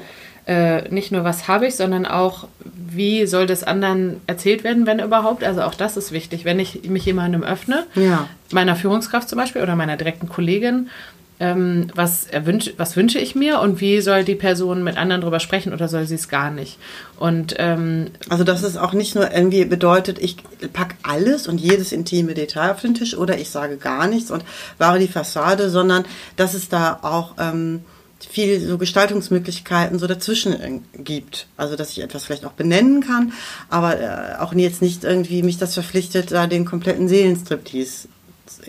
äh, 0.48 0.88
nicht 0.90 1.12
nur, 1.12 1.24
was 1.24 1.48
habe 1.48 1.68
ich, 1.68 1.76
sondern 1.76 2.06
auch, 2.06 2.48
wie 2.64 3.26
soll 3.26 3.48
das 3.48 3.64
anderen 3.64 4.22
erzählt 4.28 4.64
werden, 4.64 4.86
wenn 4.86 5.00
überhaupt. 5.00 5.44
Also 5.44 5.64
auch 5.64 5.74
das 5.74 5.98
ist 5.98 6.12
wichtig, 6.12 6.46
wenn 6.46 6.60
ich 6.60 6.88
mich 6.88 7.06
jemandem 7.06 7.44
öffne, 7.44 7.86
ja. 7.96 8.30
meiner 8.52 8.76
Führungskraft 8.76 9.28
zum 9.28 9.38
Beispiel 9.38 9.62
oder 9.64 9.76
meiner 9.76 9.98
direkten 9.98 10.30
Kollegin 10.30 10.90
ähm, 11.40 11.88
was, 11.94 12.28
erwünsch, 12.28 12.74
was 12.78 12.96
wünsche 12.96 13.20
ich 13.20 13.36
mir 13.36 13.60
und 13.60 13.82
wie 13.82 14.00
soll 14.02 14.24
die 14.24 14.36
Person 14.36 14.84
mit 14.84 14.98
anderen 14.98 15.22
drüber 15.22 15.40
sprechen 15.40 15.74
oder 15.74 15.88
soll 15.88 16.06
sie 16.06 16.16
es 16.16 16.30
gar 16.30 16.50
nicht. 16.50 16.78
Und 17.18 17.56
ähm, 17.58 18.08
also 18.30 18.44
dass 18.44 18.64
es 18.64 18.78
auch 18.78 18.94
nicht 18.94 19.16
nur 19.16 19.32
irgendwie 19.32 19.66
bedeutet, 19.66 20.18
ich 20.20 20.38
pack 20.72 20.96
alles 21.04 21.48
und 21.48 21.60
jedes 21.60 21.92
intime 21.92 22.34
Detail 22.34 22.72
auf 22.72 22.82
den 22.82 22.94
Tisch 22.94 23.18
oder 23.18 23.38
ich 23.38 23.50
sage 23.50 23.78
gar 23.78 24.08
nichts 24.08 24.32
und 24.32 24.46
wahre 24.78 25.00
die 25.00 25.08
Fassade, 25.08 25.70
sondern 25.70 26.06
dass 26.38 26.54
es 26.54 26.70
da 26.70 27.00
auch 27.02 27.34
ähm, 27.38 27.82
viel 28.30 28.60
so 28.62 28.78
Gestaltungsmöglichkeiten 28.78 30.00
so 30.00 30.08
dazwischen 30.08 30.84
gibt. 30.98 31.48
Also 31.58 31.76
dass 31.76 31.92
ich 31.92 32.02
etwas 32.02 32.24
vielleicht 32.24 32.46
auch 32.46 32.54
benennen 32.54 33.02
kann, 33.02 33.34
aber 33.70 34.00
äh, 34.00 34.36
auch 34.40 34.54
jetzt 34.54 34.82
nicht 34.82 35.04
irgendwie 35.04 35.44
mich 35.44 35.58
das 35.58 35.74
verpflichtet, 35.74 36.32
da 36.32 36.48
den 36.48 36.64
kompletten 36.66 37.10
Seelenstriptease 37.10 38.08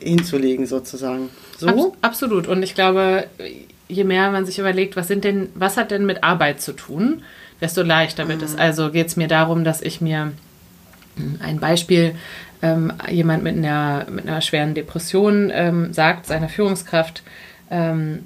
hinzulegen 0.00 0.66
sozusagen. 0.66 1.30
So? 1.59 1.68
Abs 1.68 1.97
absolut. 2.00 2.47
Und 2.47 2.62
ich 2.62 2.75
glaube, 2.75 3.26
je 3.88 4.04
mehr 4.04 4.30
man 4.30 4.47
sich 4.47 4.59
überlegt, 4.59 4.97
was 4.97 5.09
sind 5.09 5.25
denn, 5.25 5.49
was 5.54 5.76
hat 5.76 5.90
denn 5.90 6.06
mit 6.06 6.25
Arbeit 6.25 6.61
zu 6.61 6.73
tun, 6.73 7.23
desto 7.61 7.83
leichter 7.83 8.28
wird 8.28 8.38
mhm. 8.38 8.45
es. 8.45 8.56
Also 8.56 8.90
geht 8.90 9.09
es 9.09 9.16
mir 9.16 9.28
darum, 9.28 9.64
dass 9.64 9.83
ich 9.83 10.00
mir 10.00 10.33
hm, 11.16 11.38
ein 11.42 11.61
Beispiel, 11.61 12.14
ähm, 12.62 12.92
jemand 13.11 13.42
mit 13.42 13.56
einer, 13.56 14.06
mit 14.11 14.26
einer 14.26 14.40
schweren 14.40 14.75
Depression 14.75 15.50
ähm, 15.52 15.92
sagt, 15.92 16.26
seiner 16.26 16.49
Führungskraft, 16.49 17.23
ähm, 17.71 18.25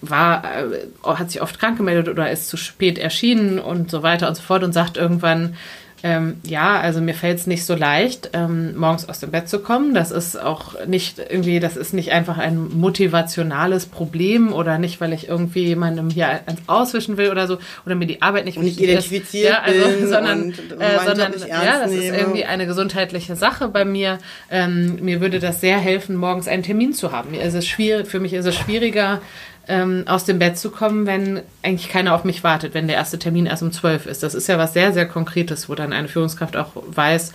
war, 0.00 0.44
äh, 0.44 0.86
hat 1.04 1.30
sich 1.30 1.40
oft 1.40 1.58
krank 1.58 1.78
gemeldet 1.78 2.08
oder 2.08 2.30
ist 2.30 2.48
zu 2.48 2.56
spät 2.56 2.98
erschienen 2.98 3.58
und 3.58 3.90
so 3.90 4.02
weiter 4.02 4.28
und 4.28 4.34
so 4.34 4.42
fort 4.42 4.62
und 4.62 4.72
sagt 4.72 4.96
irgendwann, 4.96 5.56
ähm, 6.02 6.36
ja, 6.44 6.78
also 6.78 7.00
mir 7.00 7.14
fällt 7.14 7.38
es 7.38 7.46
nicht 7.46 7.64
so 7.64 7.74
leicht, 7.74 8.30
ähm, 8.32 8.76
morgens 8.76 9.08
aus 9.08 9.18
dem 9.18 9.32
Bett 9.32 9.48
zu 9.48 9.58
kommen. 9.58 9.94
Das 9.94 10.12
ist 10.12 10.40
auch 10.40 10.86
nicht 10.86 11.18
irgendwie, 11.18 11.58
das 11.58 11.76
ist 11.76 11.92
nicht 11.92 12.12
einfach 12.12 12.38
ein 12.38 12.68
motivationales 12.78 13.86
Problem 13.86 14.52
oder 14.52 14.78
nicht, 14.78 15.00
weil 15.00 15.12
ich 15.12 15.28
irgendwie 15.28 15.64
jemandem 15.64 16.10
hier 16.10 16.28
eins 16.28 16.60
auswischen 16.68 17.16
will 17.16 17.30
oder 17.30 17.48
so 17.48 17.58
oder 17.84 17.96
mir 17.96 18.06
die 18.06 18.22
Arbeit 18.22 18.44
nicht, 18.44 18.58
nicht 18.60 18.80
identifiziert 18.80 19.50
ja, 19.50 19.62
also, 19.62 19.88
bin 19.88 20.08
sondern, 20.08 20.42
und, 20.42 20.72
und 20.72 20.80
äh, 20.80 20.98
sondern 21.04 21.32
ja, 21.48 21.80
das 21.80 21.90
nehme. 21.90 22.04
ist 22.04 22.16
irgendwie 22.16 22.44
eine 22.44 22.66
gesundheitliche 22.66 23.34
Sache 23.34 23.68
bei 23.68 23.84
mir. 23.84 24.18
Ähm, 24.50 24.98
mir 25.02 25.20
würde 25.20 25.40
das 25.40 25.60
sehr 25.60 25.78
helfen, 25.78 26.14
morgens 26.14 26.46
einen 26.46 26.62
Termin 26.62 26.92
zu 26.92 27.10
haben. 27.10 27.32
Mir 27.32 27.42
ist 27.42 27.54
es 27.54 27.66
schwierig, 27.66 28.06
für 28.06 28.20
mich 28.20 28.34
ist 28.34 28.46
es 28.46 28.54
schwieriger, 28.54 29.20
ähm, 29.68 30.04
aus 30.06 30.24
dem 30.24 30.38
Bett 30.38 30.58
zu 30.58 30.70
kommen, 30.70 31.06
wenn 31.06 31.42
eigentlich 31.62 31.90
keiner 31.90 32.14
auf 32.14 32.24
mich 32.24 32.42
wartet, 32.42 32.74
wenn 32.74 32.88
der 32.88 32.96
erste 32.96 33.18
Termin 33.18 33.46
erst 33.46 33.62
um 33.62 33.72
zwölf 33.72 34.06
ist. 34.06 34.22
Das 34.22 34.34
ist 34.34 34.48
ja 34.48 34.58
was 34.58 34.72
sehr, 34.72 34.92
sehr 34.92 35.06
Konkretes, 35.06 35.68
wo 35.68 35.74
dann 35.74 35.92
eine 35.92 36.08
Führungskraft 36.08 36.56
auch 36.56 36.72
weiß, 36.74 37.32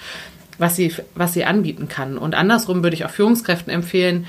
was 0.57 0.75
sie, 0.75 0.93
was 1.15 1.33
sie 1.33 1.45
anbieten 1.45 1.87
kann. 1.87 2.17
Und 2.17 2.35
andersrum 2.35 2.83
würde 2.83 2.95
ich 2.95 3.05
auch 3.05 3.11
Führungskräften 3.11 3.71
empfehlen, 3.71 4.25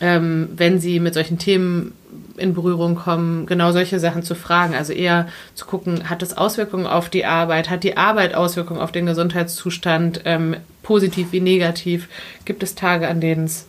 ähm, 0.00 0.48
wenn 0.56 0.80
sie 0.80 1.00
mit 1.00 1.14
solchen 1.14 1.38
Themen 1.38 1.92
in 2.36 2.54
Berührung 2.54 2.96
kommen, 2.96 3.46
genau 3.46 3.72
solche 3.72 3.98
Sachen 3.98 4.22
zu 4.22 4.34
fragen. 4.34 4.74
Also 4.74 4.92
eher 4.92 5.28
zu 5.54 5.66
gucken, 5.66 6.08
hat 6.08 6.22
es 6.22 6.36
Auswirkungen 6.36 6.86
auf 6.86 7.08
die 7.08 7.24
Arbeit? 7.24 7.70
Hat 7.70 7.84
die 7.84 7.96
Arbeit 7.96 8.34
Auswirkungen 8.34 8.80
auf 8.80 8.92
den 8.92 9.06
Gesundheitszustand? 9.06 10.22
Ähm, 10.24 10.56
positiv 10.82 11.32
wie 11.32 11.40
negativ? 11.40 12.08
Gibt 12.44 12.62
es 12.62 12.74
Tage, 12.74 13.08
an 13.08 13.20
denen 13.20 13.44
es 13.44 13.66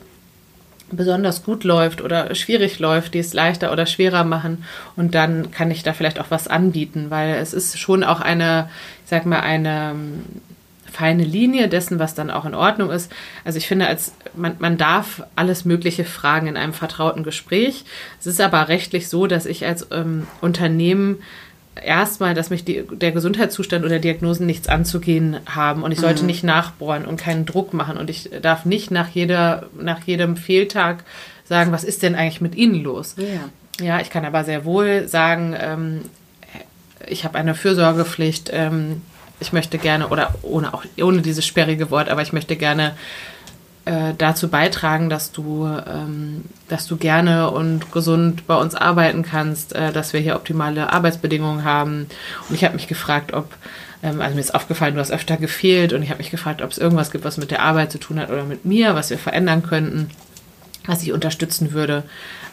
besonders 0.92 1.44
gut 1.44 1.64
läuft 1.64 2.02
oder 2.02 2.34
schwierig 2.36 2.80
läuft, 2.80 3.14
die 3.14 3.20
es 3.20 3.34
leichter 3.34 3.72
oder 3.72 3.86
schwerer 3.86 4.24
machen. 4.24 4.64
Und 4.96 5.16
dann 5.16 5.52
kann 5.52 5.72
ich 5.72 5.84
da 5.84 5.94
vielleicht 5.94 6.20
auch 6.20 6.30
was 6.32 6.48
anbieten, 6.48 7.08
weil 7.10 7.36
es 7.36 7.54
ist 7.54 7.78
schon 7.80 8.04
auch 8.04 8.22
eine, 8.22 8.70
ich 9.04 9.10
sag 9.10 9.26
mal, 9.26 9.42
eine 9.42 9.92
ähm, 9.92 10.24
feine 10.92 11.24
Linie 11.24 11.68
dessen, 11.68 12.00
was 12.00 12.16
dann 12.16 12.32
auch 12.32 12.46
in 12.46 12.56
Ordnung 12.56 12.90
ist. 12.90 13.12
Also 13.46 13.58
ich 13.58 13.68
finde, 13.68 13.88
als 13.88 14.14
man, 14.36 14.56
man 14.60 14.78
darf 14.78 15.24
alles 15.36 15.66
Mögliche 15.66 16.06
fragen 16.06 16.48
in 16.48 16.58
einem 16.58 16.74
vertrauten 16.74 17.24
Gespräch. 17.24 17.86
Es 18.20 18.26
ist 18.26 18.42
aber 18.42 18.68
rechtlich 18.68 19.10
so, 19.10 19.28
dass 19.28 19.46
ich 19.46 19.66
als 19.66 19.88
ähm, 19.92 20.26
Unternehmen 20.42 21.18
erstmal, 21.84 22.34
dass 22.34 22.50
mich 22.50 22.64
die, 22.64 22.84
der 22.92 23.12
Gesundheitszustand 23.12 23.86
oder 23.86 24.00
Diagnosen 24.00 24.46
nichts 24.46 24.68
anzugehen 24.68 25.38
haben 25.46 25.84
und 25.84 25.92
ich 25.92 26.00
sollte 26.00 26.22
mhm. 26.22 26.28
nicht 26.28 26.44
nachbohren 26.44 27.06
und 27.06 27.18
keinen 27.18 27.46
Druck 27.46 27.74
machen 27.74 27.98
und 27.98 28.10
ich 28.10 28.30
darf 28.42 28.66
nicht 28.66 28.92
nach 28.92 29.10
jeder, 29.10 29.68
nach 29.80 30.02
jedem 30.04 30.38
Fehltag 30.38 31.04
sagen, 31.46 31.72
was 31.72 31.84
ist 31.84 32.04
denn 32.04 32.16
eigentlich 32.16 32.42
mit 32.42 32.56
Ihnen 32.56 32.84
los? 32.84 33.16
Ja, 33.18 33.86
ja 33.86 34.00
ich 34.00 34.10
kann 34.10 34.26
aber 34.26 34.44
sehr 34.44 34.66
wohl 34.66 35.08
sagen, 35.08 35.56
ähm, 35.60 36.02
ich 37.08 37.24
habe 37.24 37.38
eine 37.38 37.56
Fürsorgepflicht, 37.56 38.50
ähm, 38.54 39.02
ich 39.40 39.54
möchte 39.54 39.78
gerne, 39.78 40.08
oder 40.08 40.34
ohne 40.42 40.74
auch 40.74 40.84
ohne 41.00 41.22
dieses 41.22 41.46
sperrige 41.46 41.92
Wort, 41.92 42.10
aber 42.10 42.22
ich 42.22 42.34
möchte 42.34 42.56
gerne 42.56 42.96
äh, 43.88 44.14
dazu 44.18 44.50
beitragen, 44.50 45.10
dass 45.10 45.32
du, 45.32 45.66
ähm, 45.66 46.44
dass 46.68 46.88
du 46.88 46.98
gerne 46.98 47.50
und 47.52 47.92
gesund 47.94 48.46
bei 48.46 48.56
uns 48.56 48.76
arbeiten 48.76 49.24
kannst, 49.24 49.74
äh, 49.74 49.94
dass 49.94 50.12
wir 50.12 50.20
hier 50.20 50.36
optimale 50.36 50.92
Arbeitsbedingungen 50.92 51.64
haben. 51.64 52.08
Und 52.50 52.56
ich 52.56 52.66
habe 52.66 52.76
mich 52.76 52.90
gefragt, 52.90 53.32
ob, 53.34 53.50
ähm, 54.04 54.20
also 54.20 54.36
mir 54.36 54.42
ist 54.42 54.54
aufgefallen, 54.54 54.96
du 54.96 55.00
hast 55.00 55.12
öfter 55.12 55.38
gefehlt 55.38 55.94
und 55.94 56.04
ich 56.04 56.10
habe 56.10 56.18
mich 56.18 56.32
gefragt, 56.32 56.62
ob 56.62 56.72
es 56.72 56.78
irgendwas 56.78 57.12
gibt, 57.12 57.24
was 57.24 57.38
mit 57.38 57.50
der 57.50 57.62
Arbeit 57.62 57.94
zu 57.94 57.98
tun 57.98 58.20
hat 58.20 58.30
oder 58.30 58.44
mit 58.44 58.66
mir, 58.66 58.94
was 58.94 59.10
wir 59.10 59.18
verändern 59.18 59.64
könnten, 59.64 60.10
was 60.86 61.02
ich 61.04 61.14
unterstützen 61.14 61.72
würde. 61.72 62.04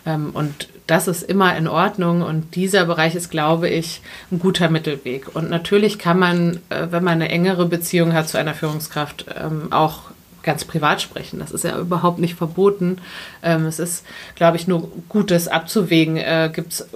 Ähm, 0.06 0.30
und 0.34 0.68
das 0.86 1.08
ist 1.08 1.24
immer 1.24 1.56
in 1.56 1.66
Ordnung 1.66 2.22
und 2.22 2.54
dieser 2.54 2.84
Bereich 2.84 3.16
ist, 3.16 3.30
glaube 3.30 3.68
ich, 3.68 4.02
ein 4.30 4.38
guter 4.38 4.70
Mittelweg. 4.70 5.34
Und 5.34 5.50
natürlich 5.50 5.98
kann 5.98 6.18
man, 6.18 6.60
äh, 6.68 6.86
wenn 6.90 7.02
man 7.02 7.14
eine 7.14 7.30
engere 7.30 7.66
Beziehung 7.66 8.12
hat 8.12 8.28
zu 8.28 8.38
einer 8.38 8.54
Führungskraft, 8.54 9.26
ähm, 9.36 9.72
auch 9.72 10.13
ganz 10.44 10.64
privat 10.64 11.02
sprechen. 11.02 11.38
Das 11.40 11.50
ist 11.50 11.64
ja 11.64 11.78
überhaupt 11.78 12.18
nicht 12.18 12.34
verboten. 12.34 12.98
Ähm, 13.42 13.66
es 13.66 13.78
ist, 13.78 14.04
glaube 14.36 14.56
ich, 14.56 14.68
nur 14.68 14.90
gut, 15.08 15.30
das 15.30 15.48
abzuwägen. 15.48 16.16
Äh, 16.16 16.50
gibt's, 16.52 16.86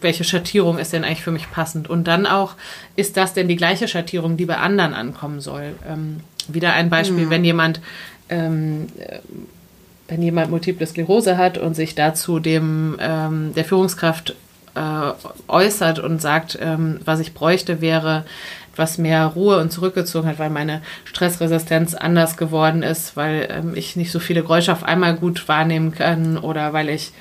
welche 0.00 0.24
Schattierung 0.24 0.78
ist 0.78 0.92
denn 0.92 1.04
eigentlich 1.04 1.22
für 1.22 1.30
mich 1.30 1.50
passend? 1.50 1.88
Und 1.88 2.04
dann 2.04 2.26
auch, 2.26 2.54
ist 2.96 3.16
das 3.16 3.32
denn 3.32 3.48
die 3.48 3.56
gleiche 3.56 3.88
Schattierung, 3.88 4.36
die 4.36 4.46
bei 4.46 4.58
anderen 4.58 4.92
ankommen 4.92 5.40
soll? 5.40 5.74
Ähm, 5.88 6.20
wieder 6.48 6.72
ein 6.74 6.90
Beispiel, 6.90 7.24
ja. 7.24 7.30
wenn 7.30 7.44
jemand 7.44 7.80
ähm, 8.28 8.88
wenn 10.08 10.22
jemand 10.22 10.50
Multiple 10.50 10.86
Sklerose 10.86 11.36
hat 11.36 11.58
und 11.58 11.74
sich 11.74 11.94
dazu 11.94 12.38
dem 12.38 12.96
ähm, 13.00 13.54
der 13.54 13.64
Führungskraft 13.64 14.36
äh, 14.74 15.12
äußert 15.48 15.98
und 15.98 16.20
sagt, 16.20 16.58
ähm, 16.60 17.00
was 17.04 17.20
ich 17.20 17.34
bräuchte, 17.34 17.80
wäre 17.80 18.24
etwas 18.76 18.98
mehr 18.98 19.24
Ruhe 19.24 19.58
und 19.58 19.72
zurückgezogen 19.72 20.28
hat, 20.28 20.38
weil 20.38 20.50
meine 20.50 20.82
Stressresistenz 21.06 21.94
anders 21.94 22.36
geworden 22.36 22.82
ist, 22.82 23.16
weil 23.16 23.48
ähm, 23.50 23.72
ich 23.74 23.96
nicht 23.96 24.12
so 24.12 24.18
viele 24.18 24.42
Geräusche 24.42 24.70
auf 24.70 24.84
einmal 24.84 25.16
gut 25.16 25.48
wahrnehmen 25.48 25.92
kann 25.92 26.36
oder 26.36 26.74
weil 26.74 26.90
ich 26.90 27.12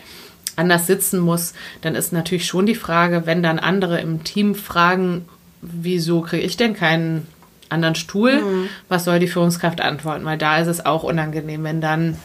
anders 0.58 0.86
sitzen 0.86 1.20
muss, 1.20 1.54
dann 1.80 1.96
ist 1.96 2.12
natürlich 2.12 2.46
schon 2.46 2.66
die 2.66 2.76
Frage, 2.76 3.26
wenn 3.26 3.42
dann 3.42 3.58
andere 3.58 4.02
im 4.02 4.26
Team 4.26 4.54
fragen, 4.54 5.26
wieso 5.62 6.22
kriege 6.22 6.44
ich 6.44 6.58
denn 6.58 6.74
keinen 6.74 7.26
anderen 7.70 7.96
Stuhl, 7.96 8.42
mhm. 8.42 8.70
was 8.90 9.06
soll 9.06 9.20
die 9.20 9.28
Führungskraft 9.28 9.80
antworten? 9.80 10.26
Weil 10.26 10.38
da 10.38 10.58
ist 10.60 10.68
es 10.68 10.86
auch 10.86 11.04
unangenehm, 11.04 11.64
wenn 11.64 11.80
dann, 11.80 12.18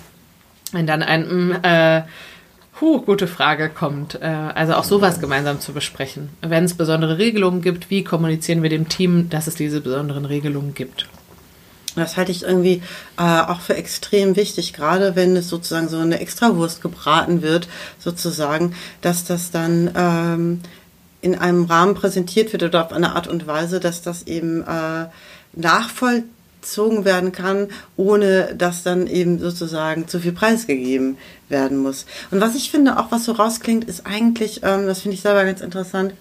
wenn 0.72 0.88
dann 0.88 1.04
ein 1.04 1.22
mm, 1.22 1.52
äh, 1.62 2.02
Puh, 2.80 3.02
gute 3.02 3.26
Frage 3.26 3.68
kommt. 3.68 4.14
Äh, 4.22 4.24
also 4.24 4.72
auch 4.72 4.84
sowas 4.84 5.20
gemeinsam 5.20 5.60
zu 5.60 5.74
besprechen. 5.74 6.30
Wenn 6.40 6.64
es 6.64 6.72
besondere 6.72 7.18
Regelungen 7.18 7.60
gibt, 7.60 7.90
wie 7.90 8.04
kommunizieren 8.04 8.62
wir 8.62 8.70
dem 8.70 8.88
Team, 8.88 9.28
dass 9.28 9.46
es 9.46 9.54
diese 9.54 9.82
besonderen 9.82 10.24
Regelungen 10.24 10.72
gibt? 10.72 11.06
Das 11.94 12.16
halte 12.16 12.32
ich 12.32 12.42
irgendwie 12.42 12.82
äh, 13.18 13.22
auch 13.22 13.60
für 13.60 13.76
extrem 13.76 14.34
wichtig, 14.34 14.72
gerade 14.72 15.14
wenn 15.14 15.36
es 15.36 15.50
sozusagen 15.50 15.90
so 15.90 15.98
eine 15.98 16.20
Extrawurst 16.20 16.80
gebraten 16.80 17.42
wird, 17.42 17.68
sozusagen, 17.98 18.74
dass 19.02 19.26
das 19.26 19.50
dann 19.50 19.90
ähm, 19.94 20.60
in 21.20 21.34
einem 21.34 21.66
Rahmen 21.66 21.94
präsentiert 21.94 22.50
wird 22.54 22.62
oder 22.62 22.86
auf 22.86 22.92
eine 22.94 23.14
Art 23.14 23.28
und 23.28 23.46
Weise, 23.46 23.78
dass 23.80 24.00
das 24.00 24.22
eben 24.22 24.62
äh, 24.62 25.04
nachvollziehbar 25.52 26.30
gezogen 26.60 27.04
werden 27.04 27.32
kann, 27.32 27.68
ohne 27.96 28.54
dass 28.54 28.82
dann 28.82 29.06
eben 29.06 29.38
sozusagen 29.38 30.08
zu 30.08 30.20
viel 30.20 30.32
preisgegeben 30.32 31.16
werden 31.48 31.78
muss. 31.78 32.06
Und 32.30 32.40
was 32.40 32.54
ich 32.54 32.70
finde, 32.70 32.98
auch 32.98 33.10
was 33.10 33.24
so 33.24 33.32
rausklingt, 33.32 33.84
ist 33.84 34.06
eigentlich, 34.06 34.60
ähm, 34.62 34.86
das 34.86 35.00
finde 35.00 35.14
ich 35.14 35.22
selber 35.22 35.44
ganz 35.44 35.60
interessant, 35.60 36.14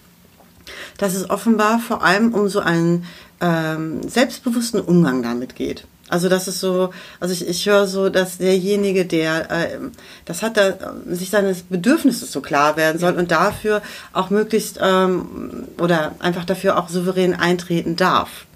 dass 0.98 1.16
es 1.16 1.30
offenbar 1.30 1.80
vor 1.80 2.04
allem 2.04 2.34
um 2.34 2.48
so 2.48 2.60
einen 2.60 3.06
ähm, 3.42 4.08
selbstbewussten 4.08 4.82
Umgang 4.82 5.24
damit 5.24 5.56
geht. 5.56 5.86
Also 6.10 6.28
das 6.28 6.48
ist 6.48 6.60
so, 6.60 6.92
also 7.20 7.34
ich, 7.34 7.48
ich 7.48 7.68
höre 7.68 7.88
so, 7.88 8.10
dass 8.10 8.40
derjenige, 8.40 9.06
der 9.06 9.52
äh, 9.52 9.78
das 10.26 10.42
hat, 10.42 10.58
da, 10.58 10.96
sich 11.06 11.30
seines 11.30 11.62
Bedürfnisses 11.62 12.32
so 12.32 12.42
klar 12.42 12.78
werden 12.78 12.98
soll 13.00 13.14
und 13.14 13.30
dafür 13.30 13.84
auch 14.12 14.32
möglichst 14.32 14.80
ähm, 14.82 15.68
oder 15.80 16.16
einfach 16.20 16.46
dafür 16.46 16.80
auch 16.80 16.90
souverän 16.90 17.36
eintreten 17.36 17.96
darf. 17.96 18.48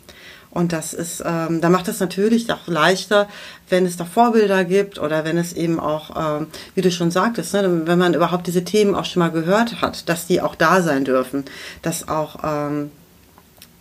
Und 0.54 0.72
das 0.72 0.94
ist, 0.94 1.24
ähm, 1.26 1.62
da 1.62 1.70
macht 1.70 1.88
es 1.88 2.00
natürlich 2.00 2.52
auch 2.52 2.68
leichter, 2.68 3.28
wenn 3.70 3.88
es 3.88 3.98
da 3.98 4.06
Vorbilder 4.06 4.66
gibt 4.66 5.00
oder 5.00 5.26
wenn 5.26 5.38
es 5.38 5.54
eben 5.54 5.80
auch, 5.80 6.42
ähm, 6.42 6.48
wie 6.76 6.82
du 6.82 6.92
schon 6.92 7.10
sagtest, 7.10 7.56
ne, 7.56 7.88
wenn 7.88 7.98
man 7.98 8.14
überhaupt 8.14 8.46
diese 8.46 8.64
Themen 8.64 8.94
auch 8.94 9.06
schon 9.06 9.22
mal 9.22 9.32
gehört 9.32 9.82
hat, 9.82 10.08
dass 10.10 10.28
die 10.28 10.42
auch 10.42 10.54
da 10.54 10.84
sein 10.84 11.06
dürfen, 11.06 11.46
dass 11.82 12.08
auch 12.08 12.38
ähm, 12.44 12.92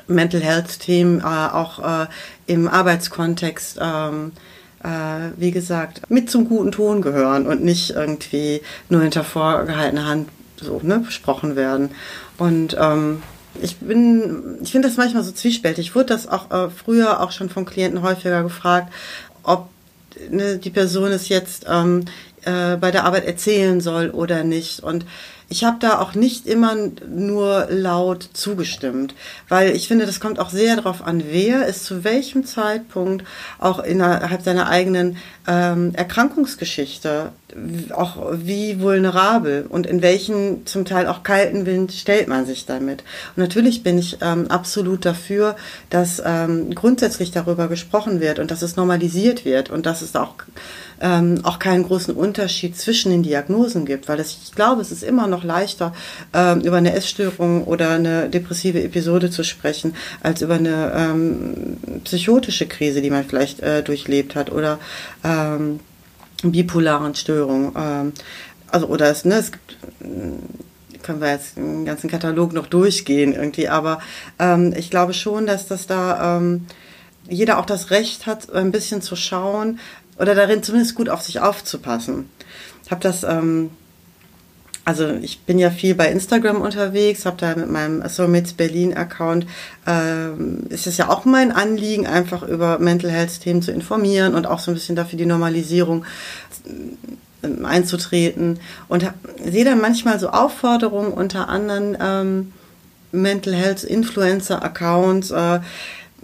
Mental 0.06 0.40
Health 0.40 0.80
Themen 0.80 1.20
äh, 1.20 1.24
auch 1.24 1.78
äh, 1.78 2.06
im 2.46 2.68
Arbeitskontext 2.68 3.78
ähm, 3.78 4.32
äh, 4.82 4.88
wie 5.36 5.50
gesagt, 5.50 6.10
mit 6.10 6.30
zum 6.30 6.48
guten 6.48 6.72
Ton 6.72 7.02
gehören 7.02 7.46
und 7.46 7.62
nicht 7.62 7.90
irgendwie 7.90 8.62
nur 8.88 9.02
hinter 9.02 9.24
vorgehaltener 9.24 10.06
Hand 10.06 10.30
so 10.56 10.80
ne, 10.82 11.00
besprochen 11.00 11.54
werden. 11.54 11.90
Und 12.38 12.76
ähm, 12.80 13.22
ich 13.61 13.76
bin, 13.76 14.59
ich 14.62 14.73
finde 14.73 14.88
das 14.88 14.97
manchmal 14.97 15.23
so 15.23 15.32
zwiespältig. 15.32 15.88
Ich 15.88 15.94
wurde 15.94 16.06
das 16.06 16.26
auch 16.26 16.50
äh, 16.50 16.71
früher 16.71 17.21
auch 17.21 17.32
schon 17.32 17.50
von 17.50 17.64
Klienten 17.64 18.02
häufiger 18.02 18.42
gefragt, 18.42 18.92
ob 19.42 19.68
ne, 20.30 20.59
die 20.59 20.71
Person 20.71 21.11
es 21.12 21.28
jetzt 21.28 21.66
ähm, 21.68 22.04
äh, 22.44 22.76
bei 22.76 22.90
der 22.90 23.04
Arbeit 23.04 23.25
erzählen 23.25 23.80
soll 23.80 24.11
oder 24.11 24.44
nicht. 24.44 24.80
Und 24.80 25.04
ich 25.49 25.64
habe 25.64 25.76
da 25.80 26.00
auch 26.00 26.14
nicht 26.14 26.47
immer 26.47 26.75
nur 27.06 27.66
laut 27.68 28.26
zugestimmt, 28.32 29.14
weil 29.49 29.76
ich 29.76 29.87
finde, 29.87 30.06
das 30.06 30.18
kommt 30.18 30.38
auch 30.38 30.49
sehr 30.49 30.76
darauf 30.76 31.06
an, 31.06 31.25
wer 31.28 31.66
ist 31.66 31.85
zu 31.85 32.04
welchem 32.04 32.47
Zeitpunkt 32.47 33.26
auch 33.59 33.78
innerhalb 33.78 34.42
seiner 34.42 34.68
eigenen 34.68 35.18
ähm, 35.47 35.94
Erkrankungsgeschichte 35.94 37.32
auch 37.92 38.32
wie 38.32 38.80
vulnerabel 38.80 39.66
und 39.68 39.87
in 39.87 40.02
welchen 40.02 40.66
zum 40.66 40.85
Teil 40.85 41.06
auch 41.06 41.23
kalten 41.23 41.66
Wind 41.66 41.92
stellt 41.92 42.28
man 42.28 42.47
sich 42.47 42.66
damit. 42.66 43.04
Und 43.37 43.42
natürlich 43.42 43.82
bin 43.82 43.99
ich 43.99 44.18
ähm, 44.21 44.49
absolut 44.49 45.04
dafür, 45.04 45.56
dass 45.90 46.23
ähm, 46.25 46.75
grundsätzlich 46.75 47.30
darüber 47.30 47.68
gesprochen 47.68 48.21
wird 48.21 48.38
und 48.38 48.50
dass 48.50 48.62
es 48.62 48.76
normalisiert 48.76 49.44
wird 49.44 49.71
und 49.71 49.87
dass 49.87 50.02
es 50.02 50.16
auch 50.16 50.35
ähm, 51.02 51.40
auch 51.42 51.59
keinen 51.59 51.82
großen 51.82 52.14
Unterschied 52.14 52.76
zwischen 52.76 53.11
den 53.11 53.23
Diagnosen 53.23 53.85
gibt, 53.85 54.09
weil 54.09 54.21
es, 54.21 54.38
ich 54.44 54.52
glaube, 54.52 54.80
es 54.80 54.92
ist 54.92 55.02
immer 55.02 55.26
noch 55.26 55.44
leichter, 55.44 55.92
ähm, 56.32 56.61
über 56.61 56.76
eine 56.76 56.94
Essstörung 56.94 57.64
oder 57.64 57.90
eine 57.90 58.30
depressive 58.30 58.82
Episode 58.82 59.30
zu 59.30 59.42
sprechen, 59.42 59.94
als 60.23 60.42
über 60.42 60.54
eine 60.54 60.92
ähm, 60.94 61.76
psychotische 62.04 62.66
Krise, 62.66 63.02
die 63.02 63.11
man 63.11 63.25
vielleicht 63.25 63.61
äh, 63.61 63.82
durchlebt 63.82 64.37
hat 64.37 64.52
oder 64.52 64.78
ähm, 65.25 65.80
bipolaren 66.50 67.14
Störung. 67.14 67.72
Ähm, 67.76 68.12
also, 68.68 68.87
oder 68.87 69.11
es, 69.11 69.25
ne, 69.25 69.37
es 69.37 69.52
gibt, 69.52 69.76
äh, 70.00 70.99
können 71.02 71.20
wir 71.20 71.30
jetzt 71.30 71.56
den 71.56 71.84
ganzen 71.84 72.11
Katalog 72.11 72.52
noch 72.52 72.66
durchgehen 72.66 73.32
irgendwie, 73.34 73.68
aber 73.68 74.00
ähm, 74.38 74.75
ich 74.76 74.90
glaube 74.90 75.14
schon, 75.14 75.46
dass 75.46 75.68
das 75.68 75.87
da 75.87 76.38
ähm, 76.38 76.66
jeder 77.28 77.58
auch 77.58 77.66
das 77.66 77.90
Recht 77.90 78.26
hat, 78.26 78.52
ein 78.52 78.72
bisschen 78.72 79.02
zu 79.02 79.14
schauen, 79.14 79.78
oder 80.18 80.34
darin 80.34 80.62
zumindest 80.62 80.94
gut 80.94 81.08
auf 81.08 81.22
sich 81.22 81.40
aufzupassen. 81.40 82.28
Ich 82.84 82.90
habe 82.90 83.02
das, 83.02 83.22
ähm, 83.25 83.70
also 84.84 85.08
ich 85.20 85.40
bin 85.40 85.58
ja 85.58 85.70
viel 85.70 85.94
bei 85.94 86.08
Instagram 86.08 86.60
unterwegs, 86.60 87.24
habe 87.24 87.36
da 87.38 87.54
mit 87.54 87.70
meinem 87.70 88.06
Soulmates 88.08 88.54
Berlin 88.54 88.96
Account, 88.96 89.46
ähm, 89.86 90.64
ist 90.70 90.86
es 90.86 90.96
ja 90.96 91.08
auch 91.08 91.24
mein 91.24 91.52
Anliegen, 91.52 92.06
einfach 92.06 92.42
über 92.42 92.78
Mental 92.78 93.10
Health 93.10 93.40
Themen 93.40 93.62
zu 93.62 93.70
informieren 93.70 94.34
und 94.34 94.46
auch 94.46 94.58
so 94.58 94.70
ein 94.70 94.74
bisschen 94.74 94.96
dafür 94.96 95.18
die 95.18 95.26
Normalisierung 95.26 96.04
äh, 97.42 97.64
einzutreten 97.64 98.58
und 98.88 99.08
sehe 99.44 99.64
dann 99.64 99.80
manchmal 99.80 100.18
so 100.18 100.30
Aufforderungen 100.30 101.12
unter 101.12 101.48
anderen 101.48 101.96
ähm, 102.00 102.52
Mental 103.12 103.54
Health 103.54 103.84
Influencer 103.84 104.64
Accounts, 104.64 105.30
äh, 105.30 105.60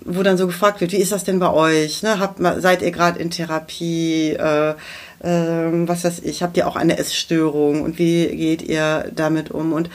wo 0.04 0.22
dann 0.22 0.38
so 0.38 0.46
gefragt 0.46 0.80
wird, 0.80 0.92
wie 0.92 0.96
ist 0.96 1.12
das 1.12 1.24
denn 1.24 1.38
bei 1.38 1.52
euch? 1.52 2.02
Ne? 2.02 2.18
Habt, 2.18 2.40
seid 2.60 2.82
ihr 2.82 2.90
gerade 2.90 3.18
in 3.18 3.30
Therapie? 3.30 4.30
Äh, 4.30 4.74
äh, 5.20 5.28
was 5.88 6.04
weiß 6.04 6.20
ich, 6.20 6.42
habt 6.42 6.56
ihr 6.56 6.66
auch 6.68 6.76
eine 6.76 6.98
Essstörung 6.98 7.82
und 7.82 7.98
wie 7.98 8.26
geht 8.28 8.62
ihr 8.62 9.10
damit 9.14 9.50
um? 9.50 9.72
Und 9.72 9.90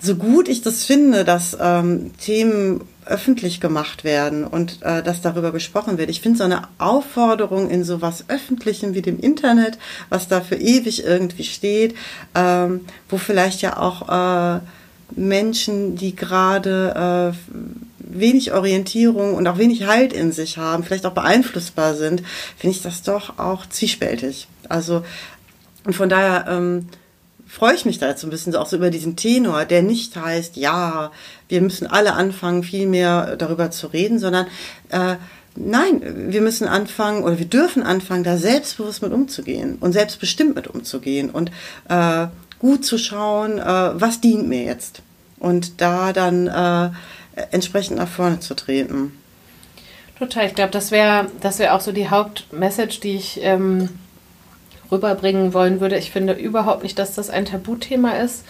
so 0.00 0.14
gut 0.14 0.48
ich 0.48 0.62
das 0.62 0.84
finde, 0.84 1.24
dass 1.24 1.56
ähm, 1.60 2.12
Themen 2.18 2.82
öffentlich 3.04 3.60
gemacht 3.60 4.04
werden 4.04 4.44
und 4.46 4.82
äh, 4.82 5.02
dass 5.02 5.22
darüber 5.22 5.50
gesprochen 5.50 5.98
wird. 5.98 6.10
Ich 6.10 6.20
finde 6.20 6.38
so 6.38 6.44
eine 6.44 6.68
Aufforderung 6.78 7.70
in 7.70 7.82
so 7.82 8.00
was 8.00 8.28
Öffentlichem 8.28 8.94
wie 8.94 9.02
dem 9.02 9.18
Internet, 9.18 9.78
was 10.08 10.28
da 10.28 10.40
für 10.40 10.56
ewig 10.56 11.04
irgendwie 11.04 11.44
steht, 11.44 11.96
ähm, 12.34 12.82
wo 13.08 13.16
vielleicht 13.16 13.62
ja 13.62 13.78
auch 13.78 14.58
äh, 14.58 14.60
Menschen, 15.16 15.96
die 15.96 16.14
gerade 16.14 17.34
äh, 17.34 17.54
wenig 18.08 18.52
Orientierung 18.52 19.34
und 19.34 19.46
auch 19.46 19.58
wenig 19.58 19.86
Halt 19.86 20.12
in 20.12 20.32
sich 20.32 20.58
haben, 20.58 20.84
vielleicht 20.84 21.06
auch 21.06 21.12
beeinflussbar 21.12 21.94
sind, 21.94 22.22
finde 22.56 22.76
ich 22.76 22.82
das 22.82 23.02
doch 23.02 23.38
auch 23.38 23.66
zwiespältig. 23.66 24.48
Also, 24.68 25.04
und 25.84 25.94
von 25.94 26.08
daher 26.08 26.46
ähm, 26.48 26.88
freue 27.46 27.74
ich 27.74 27.84
mich 27.84 27.98
da 27.98 28.08
jetzt 28.08 28.24
ein 28.24 28.30
bisschen 28.30 28.54
auch 28.56 28.66
so 28.66 28.76
über 28.76 28.90
diesen 28.90 29.16
Tenor, 29.16 29.64
der 29.64 29.82
nicht 29.82 30.16
heißt, 30.16 30.56
ja, 30.56 31.10
wir 31.48 31.60
müssen 31.60 31.86
alle 31.86 32.12
anfangen, 32.12 32.62
viel 32.62 32.86
mehr 32.86 33.36
darüber 33.36 33.70
zu 33.70 33.88
reden, 33.88 34.18
sondern 34.18 34.46
äh, 34.90 35.16
nein, 35.56 36.00
wir 36.30 36.42
müssen 36.42 36.68
anfangen 36.68 37.24
oder 37.24 37.38
wir 37.38 37.46
dürfen 37.46 37.82
anfangen, 37.82 38.24
da 38.24 38.36
selbstbewusst 38.36 39.02
mit 39.02 39.12
umzugehen 39.12 39.78
und 39.80 39.92
selbstbestimmt 39.92 40.54
mit 40.54 40.68
umzugehen 40.68 41.30
und 41.30 41.50
äh, 41.88 42.26
gut 42.58 42.84
zu 42.84 42.98
schauen, 42.98 43.58
äh, 43.58 43.62
was 44.00 44.20
dient 44.20 44.48
mir 44.48 44.64
jetzt. 44.64 45.02
Und 45.38 45.80
da 45.80 46.12
dann 46.12 46.48
äh, 46.48 46.90
entsprechend 47.50 47.96
nach 47.96 48.08
vorne 48.08 48.40
zu 48.40 48.54
treten. 48.54 49.12
Total, 50.18 50.46
ich 50.46 50.54
glaube, 50.54 50.72
das 50.72 50.90
wäre 50.90 51.26
das 51.40 51.58
wär 51.58 51.74
auch 51.74 51.80
so 51.80 51.92
die 51.92 52.10
Hauptmessage, 52.10 53.00
die 53.00 53.14
ich 53.14 53.40
ähm, 53.42 53.88
rüberbringen 54.90 55.54
wollen 55.54 55.80
würde. 55.80 55.96
Ich 55.96 56.10
finde 56.10 56.32
überhaupt 56.32 56.82
nicht, 56.82 56.98
dass 56.98 57.14
das 57.14 57.30
ein 57.30 57.44
Tabuthema 57.44 58.12
ist. 58.12 58.44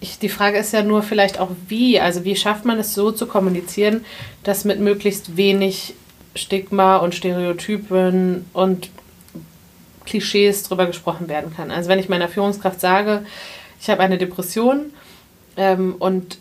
Ich, 0.00 0.18
die 0.18 0.28
Frage 0.28 0.58
ist 0.58 0.72
ja 0.72 0.82
nur 0.82 1.02
vielleicht 1.02 1.38
auch 1.38 1.50
wie. 1.68 2.00
Also 2.00 2.24
wie 2.24 2.36
schafft 2.36 2.64
man 2.64 2.78
es 2.78 2.94
so 2.94 3.12
zu 3.12 3.26
kommunizieren, 3.26 4.04
dass 4.42 4.64
mit 4.64 4.80
möglichst 4.80 5.36
wenig 5.36 5.94
Stigma 6.34 6.96
und 6.96 7.14
Stereotypen 7.14 8.46
und 8.52 8.90
Klischees 10.04 10.62
drüber 10.62 10.86
gesprochen 10.86 11.28
werden 11.28 11.54
kann. 11.54 11.70
Also 11.70 11.88
wenn 11.88 11.98
ich 11.98 12.08
meiner 12.08 12.28
Führungskraft 12.28 12.80
sage, 12.80 13.24
ich 13.80 13.90
habe 13.90 14.00
eine 14.02 14.18
Depression 14.18 14.92
ähm, 15.56 15.96
und 15.98 16.38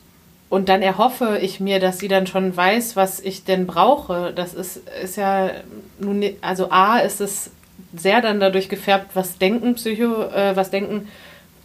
und 0.50 0.70
dann 0.70 0.82
erhoffe 0.82 1.40
ich 1.42 1.60
mir, 1.60 1.80
dass 1.80 2.00
sie 2.00 2.08
dann 2.08 2.26
schon 2.26 2.56
weiß, 2.56 2.96
was 2.96 3.20
ich 3.20 3.44
denn 3.44 3.68
brauche. 3.68 4.32
Das 4.34 4.54
ist, 4.54 4.82
ist 5.04 5.18
ja 5.18 5.52
nun, 6.00 6.24
also 6.42 6.72
A 6.72 7.00
ist 7.00 7.20
es 7.20 7.52
sehr 7.96 8.22
dann 8.22 8.40
dadurch 8.40 8.70
gefärbt, 8.70 9.12
was 9.14 9.38
denken 9.38 9.76
Psycho, 9.76 10.24
äh, 10.24 10.56
was 10.56 10.72
denken 10.72 11.08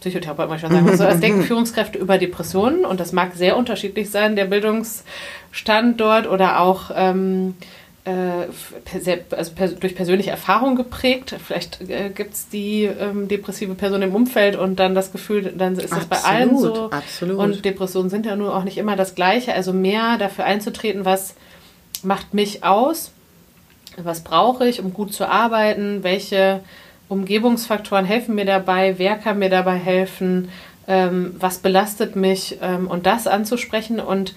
Psychotherapeuten, 0.01 0.49
muss 0.51 0.61
ich 0.61 0.67
schon 0.67 0.75
sagen, 0.75 0.97
so, 0.97 1.03
was 1.05 1.19
denken 1.21 1.43
Führungskräfte 1.43 1.97
über 1.97 2.17
Depressionen 2.17 2.85
und 2.85 2.99
das 2.99 3.13
mag 3.13 3.35
sehr 3.35 3.55
unterschiedlich 3.55 4.09
sein, 4.09 4.35
der 4.35 4.45
Bildungsstand 4.45 5.99
dort 5.99 6.27
oder 6.27 6.59
auch 6.59 6.91
ähm, 6.93 7.55
äh, 7.59 7.63
also 8.05 9.51
durch 9.79 9.95
persönliche 9.95 10.29
Erfahrung 10.29 10.75
geprägt. 10.75 11.35
Vielleicht 11.43 11.81
äh, 11.89 12.09
gibt 12.09 12.33
es 12.33 12.49
die 12.49 12.83
ähm, 12.83 13.29
depressive 13.29 13.75
Person 13.75 14.01
im 14.01 14.13
Umfeld 14.13 14.57
und 14.57 14.77
dann 14.79 14.93
das 14.93 15.13
Gefühl, 15.13 15.53
dann 15.57 15.75
ist 15.75 15.91
das 15.91 16.05
bei 16.05 16.17
allen 16.17 16.57
so. 16.57 16.89
Absolut. 16.91 17.37
Und 17.37 17.65
Depressionen 17.65 18.09
sind 18.09 18.25
ja 18.25 18.35
nur 18.35 18.55
auch 18.55 18.65
nicht 18.65 18.77
immer 18.77 18.97
das 18.97 19.15
Gleiche. 19.15 19.53
Also 19.53 19.71
mehr 19.71 20.17
dafür 20.17 20.43
einzutreten, 20.43 21.05
was 21.05 21.35
macht 22.03 22.33
mich 22.33 22.65
aus, 22.65 23.11
was 23.95 24.21
brauche 24.21 24.67
ich, 24.67 24.81
um 24.81 24.91
gut 24.91 25.13
zu 25.13 25.29
arbeiten, 25.29 26.03
welche 26.03 26.59
Umgebungsfaktoren 27.07 28.05
helfen 28.05 28.35
mir 28.35 28.45
dabei, 28.45 28.95
wer 28.97 29.15
kann 29.15 29.39
mir 29.39 29.49
dabei 29.49 29.75
helfen, 29.75 30.49
ähm, 30.87 31.35
was 31.39 31.59
belastet 31.59 32.15
mich 32.17 32.57
ähm, 32.61 32.87
und 32.87 33.05
das 33.05 33.27
anzusprechen 33.27 33.99
und 33.99 34.33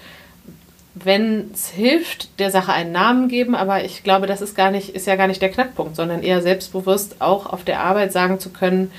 wenn 1.04 1.50
es 1.52 1.68
hilft, 1.68 2.38
der 2.38 2.50
Sache 2.50 2.72
einen 2.72 2.90
Namen 2.90 3.28
geben, 3.28 3.54
aber 3.54 3.84
ich 3.84 4.02
glaube, 4.02 4.26
das 4.26 4.40
ist 4.40 4.56
gar 4.56 4.70
nicht, 4.70 4.90
ist 4.90 5.06
ja 5.06 5.16
gar 5.16 5.26
nicht 5.26 5.42
der 5.42 5.50
Knackpunkt, 5.50 5.94
sondern 5.94 6.22
eher 6.22 6.40
selbstbewusst 6.40 7.16
auch 7.20 7.44
auf 7.44 7.64
der 7.64 7.80
Arbeit 7.80 8.12
sagen 8.12 8.40
zu 8.40 8.48
können, 8.48 8.90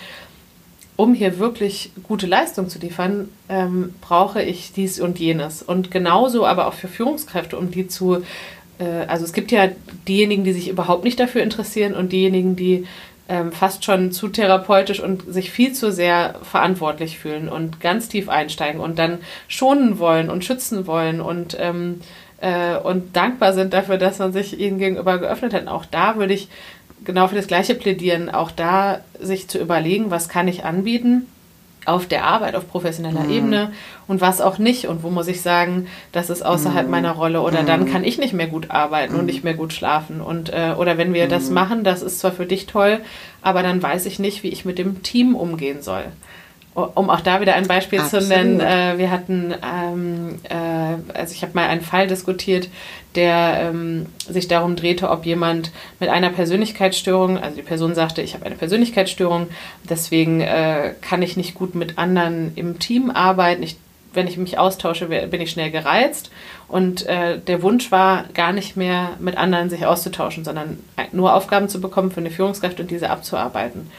um 0.95 1.15
hier 1.15 1.39
wirklich 1.39 1.91
gute 2.03 2.27
Leistung 2.27 2.69
zu 2.69 2.77
liefern, 2.77 3.29
ähm, 3.49 3.95
brauche 4.01 4.43
ich 4.43 4.73
dies 4.73 4.99
und 4.99 5.19
jenes. 5.19 5.63
Und 5.63 5.89
genauso 5.89 6.45
aber 6.45 6.67
auch 6.67 6.73
für 6.73 6.88
Führungskräfte, 6.88 7.57
um 7.57 7.71
die 7.71 7.88
zu, 7.88 8.23
äh, 8.77 9.05
also 9.07 9.25
es 9.25 9.33
gibt 9.33 9.51
ja 9.51 9.69
diejenigen, 10.07 10.43
die 10.43 10.53
sich 10.53 10.69
überhaupt 10.69 11.03
nicht 11.03 11.19
dafür 11.19 11.41
interessieren 11.41 11.95
und 11.95 12.12
diejenigen, 12.12 12.55
die 12.55 12.86
ähm, 13.30 13.52
fast 13.52 13.84
schon 13.84 14.12
zu 14.12 14.30
therapeutisch 14.30 15.00
und 15.00 15.32
sich 15.32 15.52
viel 15.52 15.74
zu 15.74 15.92
sehr 15.92 16.36
verantwortlich 16.44 17.20
fühlen 17.20 17.50
und 17.50 17.80
ganz 17.80 18.10
tief 18.10 18.30
einsteigen 18.30 18.80
und 18.80 18.98
dann 19.00 19.20
schonen 19.48 20.00
wollen 20.00 20.30
und 20.30 20.46
schützen 20.46 20.88
wollen 20.88 21.22
und, 21.22 21.58
ähm, 21.60 22.02
äh, 22.40 22.78
und 22.78 23.16
dankbar 23.16 23.54
sind 23.54 23.74
dafür, 23.74 23.98
dass 23.98 24.20
man 24.20 24.34
sich 24.34 24.60
ihnen 24.60 24.80
gegenüber 24.80 25.18
geöffnet 25.18 25.54
hat. 25.54 25.68
Auch 25.68 25.86
da 25.86 26.16
würde 26.18 26.34
ich 26.34 26.48
genau 27.04 27.28
für 27.28 27.36
das 27.36 27.48
Gleiche 27.48 27.76
plädieren, 27.76 28.30
auch 28.30 28.52
da 28.52 29.02
sich 29.20 29.48
zu 29.48 29.60
überlegen, 29.60 30.10
was 30.10 30.30
kann 30.30 30.48
ich 30.48 30.63
anbieten 30.63 31.28
auf 31.88 32.06
der 32.06 32.26
Arbeit 32.26 32.56
auf 32.56 32.67
professioneller 32.67 33.23
mhm. 33.23 33.30
Ebene 33.30 33.71
und 34.08 34.19
was 34.19 34.41
auch 34.41 34.58
nicht 34.58 34.88
und 34.88 35.04
wo 35.04 35.10
muss 35.10 35.28
ich 35.28 35.41
sagen, 35.41 35.88
das 36.12 36.30
ist 36.30 36.45
außerhalb 36.45 36.86
mhm. 36.86 36.91
meiner 36.91 37.12
Rolle 37.12 37.41
oder 37.41 37.62
mhm. 37.62 37.67
dann 37.67 37.86
kann 37.86 38.04
ich 38.04 38.17
nicht 38.17 38.34
mehr 38.34 38.47
gut 38.47 38.69
arbeiten 38.69 39.13
und 39.13 39.21
mhm. 39.21 39.26
nicht 39.28 39.43
mehr 39.43 39.54
gut 39.54 39.73
schlafen 39.73 40.19
und 40.19 40.50
äh, 40.50 40.73
oder 40.78 40.97
wenn 40.97 41.13
wir 41.13 41.28
das 41.28 41.47
mhm. 41.47 41.54
machen, 41.54 41.84
das 41.84 42.02
ist 42.02 42.19
zwar 42.19 42.32
für 42.34 42.45
dich 42.45 42.65
toll, 42.65 43.00
aber 43.41 43.63
dann 43.63 43.82
weiß 43.82 44.06
ich 44.06 44.19
nicht, 44.19 44.43
wie 44.43 44.50
ich 44.50 44.65
mit 44.65 44.78
dem 44.78 45.02
Team 45.02 45.36
umgehen 45.36 45.82
soll. 45.82 46.04
Um 46.78 47.10
auch 47.10 47.22
da 47.22 47.42
wieder 47.42 47.56
ein 47.56 47.68
Beispiel 47.68 48.00
Absolut. 48.00 48.28
zu 48.28 48.30
nennen, 48.30 48.60
äh, 48.60 49.00
wir 49.00 49.10
hatten, 49.10 49.52
ähm, 49.63 50.40
äh, 50.44 51.18
also 51.18 51.34
ich 51.34 51.42
habe 51.42 51.54
mal 51.56 51.68
einen 51.68 51.82
Fall 51.82 52.06
diskutiert, 52.06 52.70
der 53.16 53.72
ähm, 53.72 54.06
sich 54.30 54.48
darum 54.48 54.76
drehte, 54.76 55.10
ob 55.10 55.26
jemand 55.26 55.72
mit 56.00 56.10
einer 56.10 56.30
Persönlichkeitsstörung, 56.30 57.40
also 57.40 57.56
die 57.56 57.63
Person 57.63 57.96
sagte, 57.96 58.22
ich 58.22 58.36
habe 58.36 58.46
eine 58.46 58.56
Persönlichkeitsstörung, 58.56 59.48
deswegen 59.90 60.42
äh, 60.42 60.94
kann 61.02 61.24
ich 61.24 61.36
nicht 61.36 61.56
gut 61.56 61.74
mit 61.74 61.98
anderen 61.98 62.52
im 62.56 62.78
Team 62.78 63.10
arbeiten. 63.10 63.63
Ich, 63.63 63.78
wenn 64.13 64.28
ich 64.28 64.38
mich 64.38 64.60
austausche, 64.60 65.08
bin 65.08 65.42
ich 65.42 65.50
schnell 65.50 65.72
gereizt. 65.72 66.30
Und 66.68 67.08
äh, 67.08 67.40
der 67.40 67.63
Wunsch 67.63 67.92
war 67.92 68.26
gar 68.36 68.52
nicht 68.52 68.78
mehr 68.78 69.12
mit 69.20 69.36
anderen 69.36 69.72
sich 69.72 69.86
auszutauschen, 69.86 70.44
sondern 70.44 70.78
nur 71.12 71.34
Aufgaben 71.34 71.70
zu 71.70 71.82
bekommen 71.82 72.12
für 72.12 72.20
eine 72.20 72.30
Führungskraft 72.30 72.80
und 72.80 72.92
diese 72.92 73.10
abzuarbeiten. 73.10 73.90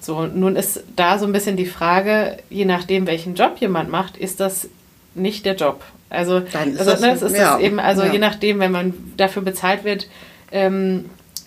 So, 0.00 0.26
nun 0.26 0.56
ist 0.56 0.84
da 0.94 1.18
so 1.18 1.26
ein 1.26 1.32
bisschen 1.32 1.56
die 1.56 1.66
Frage, 1.66 2.38
je 2.50 2.64
nachdem, 2.64 3.06
welchen 3.06 3.34
Job 3.34 3.56
jemand 3.58 3.90
macht, 3.90 4.16
ist 4.16 4.40
das 4.40 4.68
nicht 5.14 5.44
der 5.46 5.56
Job. 5.56 5.82
Also, 6.08 6.42
also 6.52 6.90
das, 6.90 7.00
ne, 7.00 7.08
das 7.08 7.22
ist 7.22 7.36
ja, 7.36 7.58
eben, 7.58 7.80
also 7.80 8.04
ja. 8.04 8.12
je 8.12 8.18
nachdem, 8.18 8.60
wenn 8.60 8.70
man 8.70 8.94
dafür 9.16 9.42
bezahlt 9.42 9.84
wird, 9.84 10.08
ähm, 10.52 11.06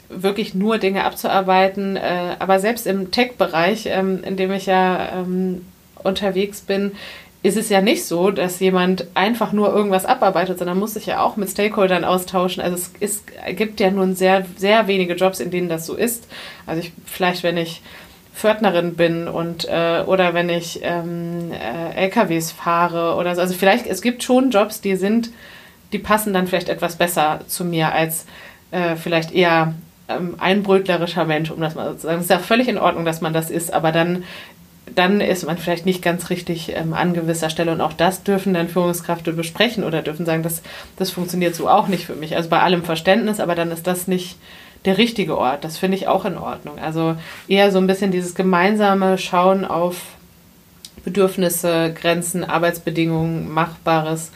wirklich 0.09 0.53
nur 0.53 0.79
Dinge 0.79 1.05
abzuarbeiten, 1.05 1.95
äh, 1.95 2.35
aber 2.39 2.59
selbst 2.59 2.87
im 2.87 3.11
Tech-Bereich, 3.11 3.85
ähm, 3.85 4.23
in 4.23 4.35
dem 4.35 4.51
ich 4.51 4.65
ja 4.65 5.19
ähm, 5.19 5.65
unterwegs 6.03 6.61
bin, 6.61 6.93
ist 7.41 7.55
es 7.55 7.69
ja 7.69 7.81
nicht 7.81 8.03
so, 8.03 8.31
dass 8.31 8.59
jemand 8.59 9.05
einfach 9.13 9.53
nur 9.53 9.73
irgendwas 9.73 10.05
abarbeitet, 10.05 10.57
sondern 10.57 10.77
muss 10.77 10.95
sich 10.95 11.05
ja 11.05 11.21
auch 11.21 11.37
mit 11.37 11.49
Stakeholdern 11.49 12.03
austauschen. 12.03 12.61
Also 12.61 12.75
es 12.75 12.91
ist, 12.99 13.23
gibt 13.51 13.79
ja 13.79 13.91
nun 13.91 14.13
sehr, 14.13 14.45
sehr 14.57 14.87
wenige 14.87 15.13
Jobs, 15.13 15.39
in 15.39 15.49
denen 15.49 15.69
das 15.69 15.85
so 15.85 15.95
ist. 15.95 16.27
Also 16.65 16.81
ich, 16.81 16.91
vielleicht, 17.05 17.43
wenn 17.43 17.55
ich 17.55 17.81
Pförtnerin 18.39 18.95
bin 18.95 19.27
und 19.27 19.67
äh, 19.67 20.01
oder 20.05 20.33
wenn 20.33 20.47
ich 20.47 20.79
ähm, 20.81 21.51
äh, 21.51 22.05
LKWs 22.05 22.53
fahre 22.53 23.15
oder 23.15 23.35
so. 23.35 23.41
Also 23.41 23.53
vielleicht, 23.53 23.85
es 23.85 24.01
gibt 24.01 24.23
schon 24.23 24.49
Jobs, 24.49 24.79
die 24.79 24.95
sind, 24.95 25.29
die 25.91 25.99
passen 25.99 26.33
dann 26.33 26.47
vielleicht 26.47 26.69
etwas 26.69 26.95
besser 26.95 27.41
zu 27.47 27.65
mir 27.65 27.91
als 27.91 28.25
äh, 28.71 28.95
vielleicht 28.95 29.33
eher 29.33 29.73
ähm, 30.07 30.35
einbrötlerischer 30.37 31.25
Mensch, 31.25 31.51
um 31.51 31.59
das 31.59 31.75
mal 31.75 31.95
zu 31.97 32.03
sagen. 32.07 32.19
Es 32.19 32.25
ist 32.25 32.31
ja 32.31 32.39
völlig 32.39 32.69
in 32.69 32.77
Ordnung, 32.77 33.03
dass 33.03 33.19
man 33.19 33.33
das 33.33 33.51
ist, 33.51 33.73
aber 33.73 33.91
dann 33.91 34.23
dann 34.95 35.21
ist 35.21 35.45
man 35.45 35.57
vielleicht 35.57 35.85
nicht 35.85 36.01
ganz 36.01 36.31
richtig 36.31 36.73
ähm, 36.75 36.93
an 36.93 37.13
gewisser 37.13 37.49
Stelle. 37.49 37.71
Und 37.71 37.81
auch 37.81 37.93
das 37.93 38.23
dürfen 38.23 38.53
dann 38.53 38.69
Führungskräfte 38.69 39.33
besprechen 39.33 39.83
oder 39.83 40.01
dürfen 40.01 40.25
sagen, 40.25 40.41
das, 40.41 40.63
das 40.97 41.11
funktioniert 41.11 41.55
so 41.55 41.69
auch 41.69 41.87
nicht 41.87 42.05
für 42.05 42.15
mich. 42.15 42.35
Also 42.35 42.49
bei 42.49 42.59
allem 42.59 42.83
Verständnis, 42.83 43.39
aber 43.39 43.53
dann 43.53 43.71
ist 43.71 43.85
das 43.85 44.07
nicht 44.07 44.37
der 44.85 44.97
richtige 44.97 45.37
Ort. 45.37 45.63
Das 45.63 45.77
finde 45.77 45.97
ich 45.97 46.07
auch 46.07 46.25
in 46.25 46.37
Ordnung. 46.37 46.79
Also 46.79 47.15
eher 47.47 47.71
so 47.71 47.79
ein 47.79 47.87
bisschen 47.87 48.11
dieses 48.11 48.35
gemeinsame 48.35 49.17
Schauen 49.17 49.65
auf 49.65 50.01
Bedürfnisse, 51.03 51.93
Grenzen, 51.93 52.43
Arbeitsbedingungen, 52.43 53.51
Machbares. 53.51 54.31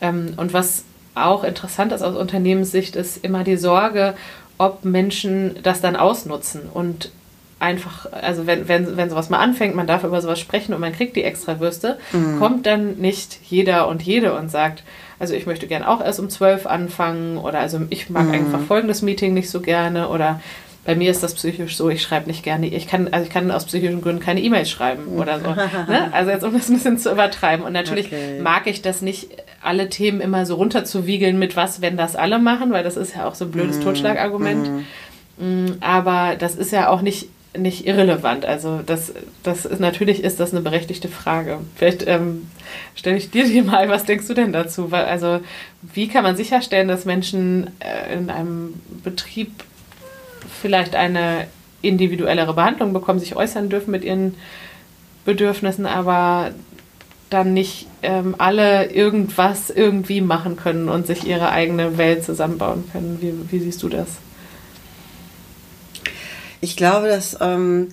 Ähm, 0.00 0.34
und 0.36 0.52
was 0.52 0.84
auch 1.14 1.42
interessant 1.44 1.92
ist 1.92 2.02
aus 2.02 2.16
Unternehmenssicht, 2.16 2.96
ist 2.96 3.24
immer 3.24 3.44
die 3.44 3.56
Sorge, 3.56 4.14
ob 4.56 4.84
Menschen 4.84 5.56
das 5.62 5.80
dann 5.80 5.96
ausnutzen 5.96 6.62
und 6.72 7.10
einfach, 7.60 8.12
also 8.12 8.46
wenn, 8.46 8.68
wenn, 8.68 8.96
wenn 8.96 9.10
sowas 9.10 9.30
mal 9.30 9.38
anfängt, 9.38 9.74
man 9.74 9.86
darf 9.86 10.04
über 10.04 10.20
sowas 10.20 10.38
sprechen 10.38 10.74
und 10.74 10.80
man 10.80 10.92
kriegt 10.92 11.16
die 11.16 11.24
extra 11.24 11.58
Würste, 11.60 11.98
mhm. 12.12 12.38
kommt 12.38 12.66
dann 12.66 12.96
nicht 12.96 13.38
jeder 13.44 13.88
und 13.88 14.02
jede 14.02 14.34
und 14.34 14.48
sagt, 14.48 14.84
also 15.18 15.34
ich 15.34 15.46
möchte 15.46 15.66
gern 15.66 15.82
auch 15.82 16.00
erst 16.00 16.20
um 16.20 16.30
zwölf 16.30 16.66
anfangen 16.66 17.38
oder 17.38 17.60
also 17.60 17.80
ich 17.90 18.10
mag 18.10 18.26
mhm. 18.26 18.34
einfach 18.34 18.60
folgendes 18.60 19.02
Meeting 19.02 19.34
nicht 19.34 19.50
so 19.50 19.60
gerne 19.60 20.08
oder 20.08 20.40
bei 20.88 20.94
mir 20.94 21.10
ist 21.10 21.22
das 21.22 21.34
psychisch 21.34 21.76
so, 21.76 21.90
ich 21.90 22.00
schreibe 22.00 22.28
nicht 22.28 22.42
gerne, 22.42 22.66
ich 22.66 22.86
kann, 22.86 23.08
also 23.12 23.26
ich 23.26 23.30
kann 23.30 23.50
aus 23.50 23.66
psychischen 23.66 24.00
Gründen 24.00 24.22
keine 24.22 24.40
E-Mails 24.40 24.70
schreiben 24.70 25.18
oder 25.18 25.38
so. 25.38 25.48
ne? 25.92 26.08
Also 26.12 26.30
jetzt 26.30 26.44
um 26.44 26.54
das 26.54 26.70
ein 26.70 26.76
bisschen 26.76 26.96
zu 26.96 27.12
übertreiben. 27.12 27.62
Und 27.66 27.74
natürlich 27.74 28.06
okay. 28.06 28.40
mag 28.40 28.66
ich 28.66 28.80
das 28.80 29.02
nicht, 29.02 29.28
alle 29.60 29.90
Themen 29.90 30.22
immer 30.22 30.46
so 30.46 30.54
runterzuwiegeln 30.54 31.38
mit 31.38 31.56
was, 31.56 31.82
wenn 31.82 31.98
das 31.98 32.16
alle 32.16 32.38
machen, 32.38 32.70
weil 32.72 32.84
das 32.84 32.96
ist 32.96 33.14
ja 33.14 33.26
auch 33.26 33.34
so 33.34 33.44
ein 33.44 33.50
blödes 33.50 33.80
mm. 33.80 33.82
Totschlagargument. 33.82 34.70
Mm. 35.36 35.66
Aber 35.80 36.36
das 36.38 36.54
ist 36.54 36.72
ja 36.72 36.88
auch 36.88 37.02
nicht 37.02 37.28
nicht 37.58 37.86
irrelevant. 37.86 38.44
Also 38.44 38.80
das, 38.84 39.12
das 39.42 39.64
ist, 39.64 39.80
natürlich 39.80 40.22
ist 40.22 40.40
das 40.40 40.52
eine 40.52 40.60
berechtigte 40.60 41.08
Frage. 41.08 41.58
Vielleicht 41.76 42.06
ähm, 42.06 42.48
stelle 42.94 43.16
ich 43.16 43.30
dir 43.30 43.44
die 43.44 43.62
mal, 43.62 43.88
was 43.88 44.04
denkst 44.04 44.26
du 44.28 44.34
denn 44.34 44.52
dazu? 44.52 44.90
Weil, 44.90 45.04
also 45.04 45.40
wie 45.82 46.08
kann 46.08 46.24
man 46.24 46.36
sicherstellen, 46.36 46.88
dass 46.88 47.04
Menschen 47.04 47.70
äh, 47.80 48.14
in 48.14 48.30
einem 48.30 48.74
Betrieb 49.04 49.50
vielleicht 50.60 50.94
eine 50.94 51.46
individuellere 51.82 52.54
Behandlung 52.54 52.92
bekommen, 52.92 53.20
sich 53.20 53.36
äußern 53.36 53.68
dürfen 53.68 53.90
mit 53.90 54.04
ihren 54.04 54.34
Bedürfnissen, 55.24 55.86
aber 55.86 56.52
dann 57.30 57.52
nicht 57.52 57.86
ähm, 58.02 58.34
alle 58.38 58.90
irgendwas 58.90 59.70
irgendwie 59.70 60.20
machen 60.20 60.56
können 60.56 60.88
und 60.88 61.06
sich 61.06 61.26
ihre 61.26 61.50
eigene 61.50 61.98
Welt 61.98 62.24
zusammenbauen 62.24 62.84
können. 62.90 63.18
Wie, 63.20 63.52
wie 63.52 63.62
siehst 63.62 63.82
du 63.82 63.88
das? 63.88 64.08
Ich 66.60 66.76
glaube, 66.76 67.08
dass 67.08 67.36
ähm, 67.40 67.88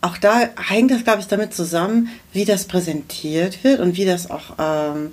auch 0.00 0.18
da 0.18 0.48
hängt 0.68 0.90
das, 0.90 1.04
glaube 1.04 1.20
ich, 1.20 1.26
damit 1.26 1.54
zusammen, 1.54 2.08
wie 2.32 2.44
das 2.44 2.66
präsentiert 2.66 3.64
wird 3.64 3.80
und 3.80 3.96
wie 3.96 4.04
das 4.04 4.30
auch, 4.30 4.54
ähm, 4.58 5.12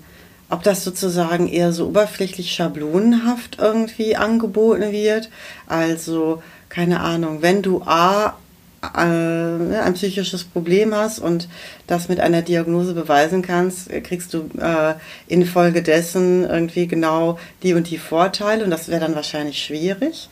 ob 0.49 0.61
das 0.63 0.83
sozusagen 0.83 1.47
eher 1.47 1.71
so 1.73 1.87
oberflächlich 1.87 2.51
schablonenhaft 2.51 3.57
irgendwie 3.59 4.15
angeboten 4.15 4.91
wird. 4.91 5.29
Also, 5.67 6.43
keine 6.69 6.99
Ahnung, 6.99 7.41
wenn 7.41 7.61
du 7.61 7.81
A 7.83 8.35
äh, 8.83 8.97
ein 8.97 9.93
psychisches 9.93 10.43
Problem 10.43 10.93
hast 10.93 11.19
und 11.19 11.47
das 11.87 12.09
mit 12.09 12.19
einer 12.19 12.41
Diagnose 12.41 12.93
beweisen 12.93 13.41
kannst, 13.41 13.89
kriegst 14.03 14.33
du 14.33 14.49
äh, 14.59 14.95
infolgedessen 15.27 16.43
irgendwie 16.43 16.87
genau 16.87 17.39
die 17.63 17.73
und 17.73 17.89
die 17.89 17.97
Vorteile 17.97 18.63
und 18.63 18.69
das 18.69 18.89
wäre 18.89 18.99
dann 18.99 19.15
wahrscheinlich 19.15 19.63
schwierig 19.63 20.29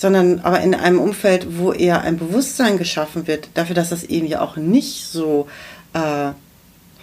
sondern 0.00 0.40
aber 0.40 0.62
in 0.62 0.74
einem 0.74 0.98
Umfeld, 0.98 1.58
wo 1.58 1.74
eher 1.74 2.00
ein 2.00 2.16
Bewusstsein 2.16 2.78
geschaffen 2.78 3.26
wird, 3.26 3.50
dafür, 3.52 3.74
dass 3.74 3.90
das 3.90 4.02
eben 4.02 4.26
ja 4.26 4.40
auch 4.40 4.56
nicht 4.56 5.04
so 5.04 5.46
äh, 5.92 6.30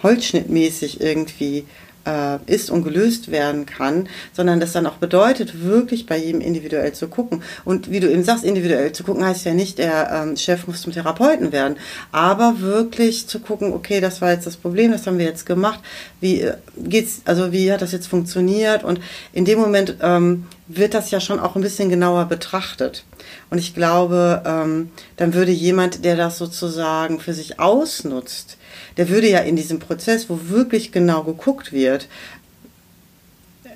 holzschnittmäßig 0.02 1.00
irgendwie 1.00 1.64
äh, 2.08 2.38
ist 2.46 2.70
und 2.70 2.84
gelöst 2.84 3.30
werden 3.30 3.66
kann, 3.66 4.08
sondern 4.32 4.60
das 4.60 4.72
dann 4.72 4.86
auch 4.86 4.94
bedeutet, 4.94 5.62
wirklich 5.62 6.06
bei 6.06 6.16
jedem 6.16 6.40
individuell 6.40 6.92
zu 6.92 7.08
gucken. 7.08 7.42
Und 7.64 7.90
wie 7.90 8.00
du 8.00 8.10
eben 8.10 8.24
sagst, 8.24 8.44
individuell 8.44 8.92
zu 8.92 9.04
gucken 9.04 9.24
heißt 9.24 9.44
ja 9.44 9.52
nicht, 9.52 9.78
der 9.78 10.10
ähm, 10.10 10.36
Chef 10.36 10.66
muss 10.66 10.82
zum 10.82 10.92
Therapeuten 10.92 11.52
werden, 11.52 11.76
aber 12.10 12.60
wirklich 12.60 13.28
zu 13.28 13.40
gucken, 13.40 13.72
okay, 13.72 14.00
das 14.00 14.20
war 14.22 14.32
jetzt 14.32 14.46
das 14.46 14.56
Problem, 14.56 14.90
das 14.92 15.06
haben 15.06 15.18
wir 15.18 15.26
jetzt 15.26 15.44
gemacht, 15.44 15.80
wie 16.20 16.40
äh, 16.40 16.54
geht's, 16.78 17.22
also 17.26 17.52
wie 17.52 17.70
hat 17.70 17.82
das 17.82 17.92
jetzt 17.92 18.06
funktioniert 18.06 18.84
und 18.84 19.00
in 19.32 19.44
dem 19.44 19.58
Moment 19.58 19.96
ähm, 20.00 20.46
wird 20.66 20.94
das 20.94 21.10
ja 21.10 21.20
schon 21.20 21.40
auch 21.40 21.56
ein 21.56 21.62
bisschen 21.62 21.88
genauer 21.88 22.26
betrachtet. 22.26 23.04
Und 23.50 23.58
ich 23.58 23.74
glaube, 23.74 24.42
ähm, 24.46 24.90
dann 25.16 25.34
würde 25.34 25.50
jemand, 25.50 26.04
der 26.04 26.16
das 26.16 26.38
sozusagen 26.38 27.20
für 27.20 27.32
sich 27.32 27.58
ausnutzt, 27.58 28.57
der 28.98 29.08
würde 29.08 29.28
ja 29.28 29.38
in 29.38 29.56
diesem 29.56 29.78
Prozess, 29.78 30.28
wo 30.28 30.38
wirklich 30.48 30.92
genau 30.92 31.22
geguckt 31.22 31.72
wird, 31.72 32.08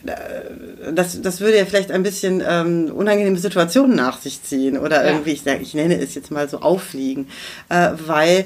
äh, 0.04 0.92
das, 0.92 1.22
das 1.22 1.40
würde 1.40 1.58
ja 1.58 1.64
vielleicht 1.64 1.90
ein 1.90 2.02
bisschen 2.02 2.42
ähm, 2.46 2.92
unangenehme 2.94 3.38
Situationen 3.38 3.96
nach 3.96 4.20
sich 4.20 4.42
ziehen 4.42 4.76
oder 4.76 5.04
irgendwie, 5.04 5.30
ich, 5.30 5.46
ich 5.46 5.74
nenne 5.74 5.98
es 5.98 6.14
jetzt 6.14 6.30
mal 6.30 6.48
so 6.48 6.60
auffliegen, 6.60 7.28
äh, 7.68 7.92
weil 8.06 8.44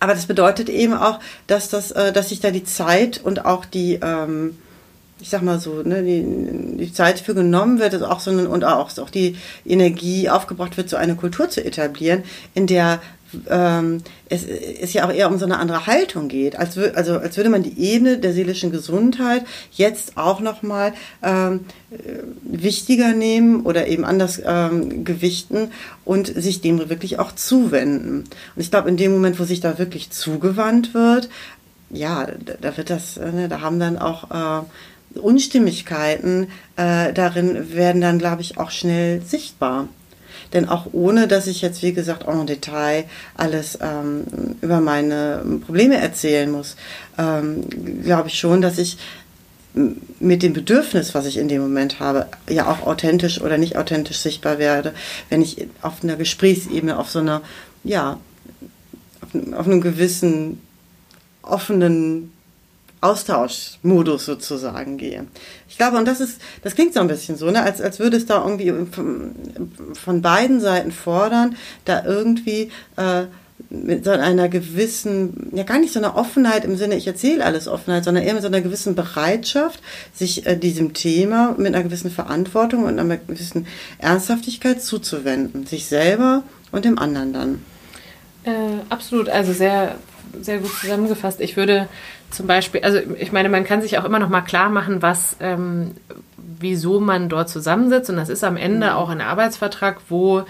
aber 0.00 0.14
das 0.14 0.26
bedeutet 0.26 0.68
eben 0.68 0.94
auch, 0.94 1.18
dass 1.48 1.70
das, 1.70 1.90
äh, 1.90 2.12
dass 2.12 2.28
sich 2.28 2.38
da 2.38 2.52
die 2.52 2.62
Zeit 2.62 3.20
und 3.22 3.44
auch 3.44 3.64
die 3.64 3.98
ähm, 4.00 4.56
ich 5.20 5.30
sag 5.30 5.42
mal 5.42 5.58
so, 5.58 5.82
ne, 5.82 6.02
die, 6.02 6.76
die 6.76 6.92
Zeit 6.92 7.18
für 7.18 7.34
genommen 7.34 7.78
wird 7.78 8.00
auch 8.02 8.20
so 8.20 8.30
und 8.30 8.64
auch, 8.64 8.96
auch 8.98 9.10
die 9.10 9.36
Energie 9.66 10.28
aufgebracht 10.28 10.76
wird, 10.76 10.88
so 10.88 10.96
eine 10.96 11.16
Kultur 11.16 11.50
zu 11.50 11.64
etablieren, 11.64 12.22
in 12.54 12.66
der 12.66 13.00
ähm, 13.48 14.02
es, 14.28 14.44
es 14.44 14.92
ja 14.92 15.06
auch 15.06 15.12
eher 15.12 15.30
um 15.30 15.38
so 15.38 15.44
eine 15.44 15.58
andere 15.58 15.86
Haltung 15.86 16.28
geht, 16.28 16.56
als, 16.56 16.78
also 16.78 17.18
als 17.18 17.36
würde 17.36 17.50
man 17.50 17.62
die 17.62 17.78
Ebene 17.78 18.18
der 18.18 18.32
seelischen 18.32 18.70
Gesundheit 18.70 19.44
jetzt 19.72 20.16
auch 20.16 20.40
nochmal 20.40 20.94
ähm, 21.22 21.60
wichtiger 22.42 23.12
nehmen 23.12 23.62
oder 23.62 23.86
eben 23.86 24.04
anders 24.04 24.40
ähm, 24.44 25.04
gewichten 25.04 25.70
und 26.04 26.26
sich 26.26 26.60
dem 26.60 26.88
wirklich 26.88 27.18
auch 27.18 27.32
zuwenden. 27.32 28.24
Und 28.54 28.62
ich 28.62 28.70
glaube, 28.70 28.88
in 28.88 28.96
dem 28.96 29.12
Moment, 29.12 29.38
wo 29.38 29.44
sich 29.44 29.60
da 29.60 29.78
wirklich 29.78 30.10
zugewandt 30.10 30.94
wird, 30.94 31.28
ja, 31.90 32.26
da 32.60 32.76
wird 32.76 32.90
das, 32.90 33.16
ne, 33.16 33.48
da 33.48 33.60
haben 33.60 33.80
dann 33.80 33.98
auch 33.98 34.30
äh, 34.30 35.18
Unstimmigkeiten 35.18 36.48
äh, 36.76 37.12
darin 37.12 37.74
werden 37.74 38.00
dann, 38.00 38.18
glaube 38.18 38.42
ich, 38.42 38.58
auch 38.58 38.70
schnell 38.70 39.22
sichtbar. 39.22 39.88
Denn 40.52 40.68
auch 40.68 40.86
ohne, 40.92 41.28
dass 41.28 41.46
ich 41.46 41.62
jetzt, 41.62 41.82
wie 41.82 41.92
gesagt, 41.92 42.26
auch 42.26 42.40
im 42.40 42.46
Detail 42.46 43.04
alles 43.36 43.78
ähm, 43.80 44.24
über 44.60 44.80
meine 44.80 45.42
Probleme 45.64 45.96
erzählen 45.96 46.50
muss, 46.50 46.76
ähm, 47.18 47.64
glaube 48.02 48.28
ich 48.28 48.38
schon, 48.38 48.60
dass 48.60 48.78
ich 48.78 48.98
mit 50.18 50.42
dem 50.42 50.52
Bedürfnis, 50.52 51.14
was 51.14 51.26
ich 51.26 51.36
in 51.36 51.48
dem 51.48 51.62
Moment 51.62 52.00
habe, 52.00 52.26
ja 52.48 52.66
auch 52.68 52.86
authentisch 52.86 53.40
oder 53.40 53.58
nicht 53.58 53.76
authentisch 53.76 54.18
sichtbar 54.18 54.58
werde, 54.58 54.92
wenn 55.28 55.42
ich 55.42 55.68
auf 55.82 56.02
einer 56.02 56.16
Gesprächsebene, 56.16 56.98
auf 56.98 57.10
so 57.10 57.20
einer, 57.20 57.42
ja, 57.84 58.18
auf, 59.20 59.54
auf 59.54 59.66
einem 59.66 59.80
gewissen 59.80 60.60
offenen 61.42 62.32
Austauschmodus 63.00 64.26
sozusagen 64.26 64.96
gehe. 64.96 65.26
Ich 65.68 65.76
glaube, 65.76 65.98
und 65.98 66.06
das 66.06 66.20
ist, 66.20 66.40
das 66.62 66.74
klingt 66.74 66.94
so 66.94 67.00
ein 67.00 67.08
bisschen 67.08 67.36
so, 67.36 67.50
ne, 67.50 67.62
als, 67.62 67.80
als 67.80 67.98
würde 67.98 68.16
es 68.16 68.26
da 68.26 68.42
irgendwie 68.42 68.72
von, 69.94 70.22
beiden 70.22 70.60
Seiten 70.60 70.90
fordern, 70.90 71.56
da 71.84 72.04
irgendwie 72.04 72.70
äh, 72.96 73.26
mit 73.70 74.04
so 74.04 74.10
einer 74.10 74.48
gewissen, 74.48 75.50
ja 75.52 75.62
gar 75.62 75.78
nicht 75.78 75.92
so 75.92 75.98
einer 75.98 76.16
Offenheit 76.16 76.64
im 76.64 76.76
Sinne, 76.76 76.96
ich 76.96 77.06
erzähle 77.06 77.44
alles 77.44 77.68
Offenheit, 77.68 78.04
sondern 78.04 78.24
eher 78.24 78.34
mit 78.34 78.42
so 78.42 78.48
einer 78.48 78.60
gewissen 78.60 78.94
Bereitschaft, 78.94 79.80
sich 80.14 80.46
äh, 80.46 80.56
diesem 80.56 80.94
Thema 80.94 81.54
mit 81.58 81.74
einer 81.74 81.84
gewissen 81.84 82.10
Verantwortung 82.10 82.84
und 82.84 82.98
einer 82.98 83.16
gewissen 83.16 83.66
Ernsthaftigkeit 83.98 84.82
zuzuwenden, 84.82 85.66
sich 85.66 85.86
selber 85.86 86.42
und 86.72 86.84
dem 86.84 86.98
anderen 86.98 87.32
dann. 87.32 87.62
Äh, 88.44 88.80
absolut, 88.88 89.28
also 89.28 89.52
sehr, 89.52 89.96
sehr 90.40 90.58
gut 90.58 90.72
zusammengefasst. 90.72 91.40
Ich 91.40 91.56
würde 91.56 91.88
zum 92.30 92.46
Beispiel, 92.46 92.82
also 92.82 92.98
ich 93.18 93.32
meine, 93.32 93.48
man 93.48 93.64
kann 93.64 93.82
sich 93.82 93.98
auch 93.98 94.04
immer 94.04 94.18
noch 94.18 94.28
mal 94.28 94.42
klar 94.42 94.68
machen, 94.68 95.02
was, 95.02 95.36
ähm, 95.40 95.92
wieso 96.36 97.00
man 97.00 97.28
dort 97.28 97.48
zusammensitzt. 97.48 98.10
Und 98.10 98.16
das 98.16 98.28
ist 98.28 98.44
am 98.44 98.56
Ende 98.56 98.88
mhm. 98.88 98.92
auch 98.92 99.08
ein 99.08 99.20
Arbeitsvertrag, 99.20 99.98
wo 100.08 100.44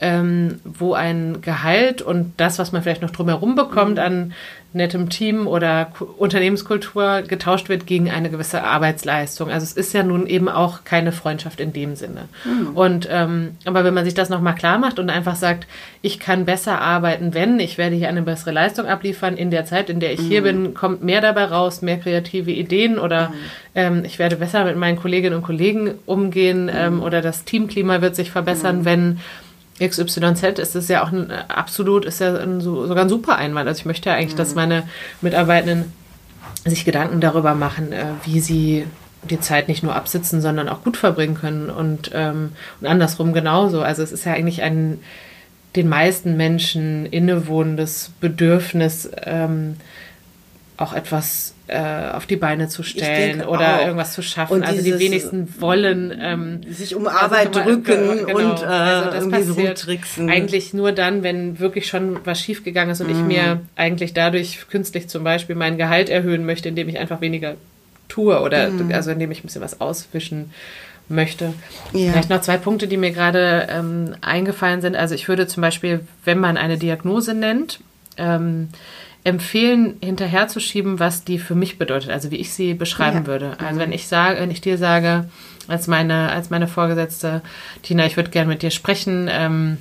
ähm, 0.00 0.60
wo 0.64 0.94
ein 0.94 1.40
Gehalt 1.40 2.02
und 2.02 2.34
das, 2.36 2.58
was 2.58 2.72
man 2.72 2.82
vielleicht 2.82 3.02
noch 3.02 3.10
drumherum 3.10 3.54
bekommt 3.54 3.98
an 3.98 4.34
nettem 4.74 5.08
Team 5.08 5.46
oder 5.46 5.92
Unternehmenskultur 6.18 7.22
getauscht 7.22 7.68
wird 7.68 7.86
gegen 7.86 8.10
eine 8.10 8.28
gewisse 8.28 8.64
Arbeitsleistung. 8.64 9.48
Also 9.48 9.62
es 9.62 9.72
ist 9.72 9.94
ja 9.94 10.02
nun 10.02 10.26
eben 10.26 10.48
auch 10.48 10.82
keine 10.82 11.12
Freundschaft 11.12 11.60
in 11.60 11.72
dem 11.72 11.94
Sinne. 11.94 12.28
Mhm. 12.44 12.76
Und 12.76 13.08
ähm, 13.10 13.52
aber 13.64 13.84
wenn 13.84 13.94
man 13.94 14.04
sich 14.04 14.14
das 14.14 14.30
nochmal 14.30 14.56
klar 14.56 14.78
macht 14.78 14.98
und 14.98 15.10
einfach 15.10 15.36
sagt, 15.36 15.68
ich 16.02 16.18
kann 16.18 16.44
besser 16.44 16.80
arbeiten, 16.80 17.34
wenn 17.34 17.60
ich 17.60 17.78
werde 17.78 17.94
hier 17.94 18.08
eine 18.08 18.22
bessere 18.22 18.50
Leistung 18.50 18.86
abliefern 18.86 19.36
in 19.36 19.52
der 19.52 19.64
Zeit, 19.64 19.90
in 19.90 20.00
der 20.00 20.12
ich 20.12 20.20
mhm. 20.20 20.26
hier 20.26 20.42
bin, 20.42 20.74
kommt 20.74 21.04
mehr 21.04 21.20
dabei 21.20 21.44
raus, 21.44 21.80
mehr 21.80 21.98
kreative 21.98 22.50
Ideen 22.50 22.98
oder 22.98 23.28
mhm. 23.28 23.34
ähm, 23.76 24.02
ich 24.04 24.18
werde 24.18 24.36
besser 24.36 24.64
mit 24.64 24.76
meinen 24.76 24.96
Kolleginnen 24.96 25.36
und 25.36 25.44
Kollegen 25.44 25.94
umgehen 26.04 26.68
ähm, 26.74 27.00
oder 27.00 27.22
das 27.22 27.44
Teamklima 27.44 28.00
wird 28.00 28.16
sich 28.16 28.32
verbessern, 28.32 28.80
mhm. 28.80 28.84
wenn 28.84 29.20
XYZ 29.80 30.58
ist 30.58 30.76
es 30.76 30.88
ja 30.88 31.02
auch 31.02 31.10
ein, 31.10 31.30
absolut, 31.30 32.04
ist 32.04 32.20
ja 32.20 32.36
ein, 32.36 32.60
sogar 32.60 33.04
ein 33.04 33.08
super 33.08 33.36
Einwand. 33.36 33.68
Also 33.68 33.80
ich 33.80 33.86
möchte 33.86 34.08
ja 34.08 34.16
eigentlich, 34.16 34.34
mhm. 34.34 34.38
dass 34.38 34.54
meine 34.54 34.88
Mitarbeitenden 35.20 35.92
sich 36.64 36.84
Gedanken 36.84 37.20
darüber 37.20 37.54
machen, 37.54 37.92
äh, 37.92 38.06
wie 38.24 38.40
sie 38.40 38.86
die 39.28 39.40
Zeit 39.40 39.68
nicht 39.68 39.82
nur 39.82 39.96
absitzen, 39.96 40.40
sondern 40.40 40.68
auch 40.68 40.84
gut 40.84 40.96
verbringen 40.96 41.34
können 41.34 41.70
und, 41.70 42.10
ähm, 42.14 42.52
und 42.80 42.86
andersrum 42.86 43.32
genauso. 43.32 43.82
Also 43.82 44.02
es 44.02 44.12
ist 44.12 44.24
ja 44.24 44.32
eigentlich 44.32 44.62
ein 44.62 45.00
den 45.76 45.88
meisten 45.88 46.36
Menschen 46.36 47.06
innewohnendes 47.06 48.12
Bedürfnis, 48.20 49.10
ähm, 49.24 49.76
auch 50.76 50.92
etwas 50.92 51.53
äh, 51.66 52.10
auf 52.10 52.26
die 52.26 52.36
Beine 52.36 52.68
zu 52.68 52.82
stellen 52.82 53.42
oder 53.42 53.76
auch. 53.76 53.86
irgendwas 53.86 54.12
zu 54.12 54.22
schaffen. 54.22 54.52
Und 54.52 54.62
also 54.64 54.82
die 54.82 54.98
wenigsten 54.98 55.48
wollen 55.60 56.12
ähm, 56.20 56.60
sich 56.70 56.94
um 56.94 57.06
Arbeit 57.06 57.56
also, 57.56 57.62
drücken 57.62 58.26
genau, 58.26 58.38
und 58.38 58.62
äh, 58.62 58.66
also 58.66 59.10
das 59.10 59.24
irgendwie 59.24 59.42
so 59.42 59.54
rumtricksen. 59.54 60.28
Eigentlich 60.28 60.74
nur 60.74 60.92
dann, 60.92 61.22
wenn 61.22 61.58
wirklich 61.58 61.86
schon 61.86 62.18
was 62.24 62.40
schiefgegangen 62.40 62.92
ist 62.92 63.00
und 63.00 63.08
mhm. 63.08 63.14
ich 63.14 63.36
mir 63.38 63.60
eigentlich 63.76 64.12
dadurch 64.12 64.68
künstlich 64.68 65.08
zum 65.08 65.24
Beispiel 65.24 65.56
mein 65.56 65.78
Gehalt 65.78 66.10
erhöhen 66.10 66.44
möchte, 66.44 66.68
indem 66.68 66.88
ich 66.90 66.98
einfach 66.98 67.22
weniger 67.22 67.54
tue 68.08 68.40
oder 68.40 68.68
mhm. 68.68 68.92
also 68.92 69.10
indem 69.10 69.30
ich 69.30 69.40
ein 69.40 69.46
bisschen 69.46 69.62
was 69.62 69.80
auswischen 69.80 70.50
möchte. 71.08 71.54
Ja. 71.92 72.12
Vielleicht 72.12 72.30
noch 72.30 72.40
zwei 72.40 72.58
Punkte, 72.58 72.88
die 72.88 72.96
mir 72.96 73.10
gerade 73.10 73.68
ähm, 73.70 74.14
eingefallen 74.20 74.80
sind. 74.80 74.96
Also 74.96 75.14
ich 75.14 75.28
würde 75.28 75.46
zum 75.46 75.60
Beispiel, 75.60 76.00
wenn 76.24 76.38
man 76.38 76.56
eine 76.56 76.78
Diagnose 76.78 77.34
nennt, 77.34 77.80
ähm, 78.16 78.68
empfehlen, 79.24 79.96
hinterherzuschieben, 80.02 81.00
was 81.00 81.24
die 81.24 81.38
für 81.38 81.54
mich 81.54 81.78
bedeutet, 81.78 82.10
also 82.10 82.30
wie 82.30 82.36
ich 82.36 82.52
sie 82.52 82.74
beschreiben 82.74 83.20
ja. 83.20 83.26
würde. 83.26 83.56
Also 83.58 83.80
wenn 83.80 83.92
ich 83.92 84.06
sage, 84.06 84.38
wenn 84.38 84.50
ich 84.50 84.60
dir 84.60 84.76
sage, 84.76 85.28
als 85.66 85.86
meine, 85.86 86.30
als 86.30 86.50
meine 86.50 86.68
Vorgesetzte, 86.68 87.40
Tina, 87.82 88.04
ich 88.04 88.16
würde 88.16 88.30
gerne 88.30 88.48
mit 88.48 88.62
dir 88.62 88.70
sprechen, 88.70 89.28
ähm, 89.30 89.78